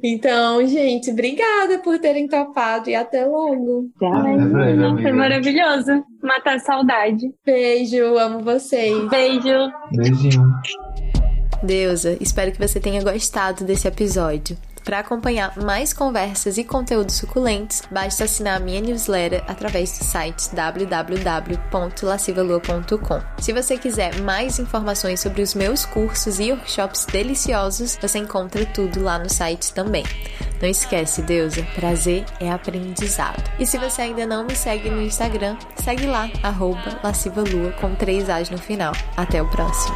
Então, 0.06 0.68
gente, 0.68 1.12
obrigada 1.12 1.80
por 1.80 1.98
terem 1.98 2.28
topado 2.28 2.90
e 2.90 2.96
até 2.96 3.26
logo. 3.26 3.88
Tá. 3.98 4.20
Até 4.20 4.36
breve, 4.36 4.78
Foi 4.78 4.88
amiga. 4.90 5.14
maravilhoso. 5.14 6.04
Matar 6.22 6.56
a 6.56 6.60
saudade. 6.60 7.34
Beijo, 7.46 8.18
amo 8.18 8.44
vocês. 8.44 9.10
Beijo. 9.10 9.72
Beijinho. 9.96 10.52
Deusa, 11.64 12.18
espero 12.20 12.52
que 12.52 12.60
você 12.60 12.80
tenha 12.80 13.02
gostado 13.02 13.64
desse 13.64 13.88
episódio. 13.88 14.56
Para 14.84 15.00
acompanhar 15.00 15.58
mais 15.58 15.94
conversas 15.94 16.58
e 16.58 16.64
conteúdos 16.64 17.16
suculentos, 17.16 17.82
basta 17.90 18.26
assinar 18.26 18.58
a 18.58 18.60
minha 18.60 18.82
newsletter 18.82 19.42
através 19.48 19.98
do 19.98 20.04
site 20.04 20.54
www.lascivalua.com. 20.54 23.22
Se 23.42 23.54
você 23.54 23.78
quiser 23.78 24.20
mais 24.22 24.60
informações 24.60 25.22
sobre 25.22 25.42
os 25.42 25.56
meus 25.56 25.86
cursos 25.86 26.38
e 26.40 26.52
workshops 26.52 27.06
deliciosos, 27.06 27.98
você 28.02 28.20
encontra 28.20 28.66
tudo 28.66 29.02
lá 29.02 29.18
no 29.18 29.30
site 29.30 29.74
também. 29.74 30.04
Não 30.62 30.68
esquece, 30.68 31.22
Deusa, 31.22 31.66
prazer 31.76 32.26
é 32.42 32.52
aprendizado. 32.52 33.42
E 33.58 33.66
se 33.66 33.78
você 33.78 34.02
ainda 34.02 34.26
não 34.26 34.46
me 34.46 34.56
segue 34.56 34.90
no 34.90 35.02
Instagram, 35.02 35.56
segue 35.78 36.08
lá, 36.08 36.30
arroba 36.42 37.00
lascivalua 37.02 37.72
com 37.80 37.96
três 37.96 38.30
As 38.30 38.50
no 38.50 38.58
final. 38.58 38.92
Até 39.16 39.42
o 39.42 39.50
próximo. 39.50 39.96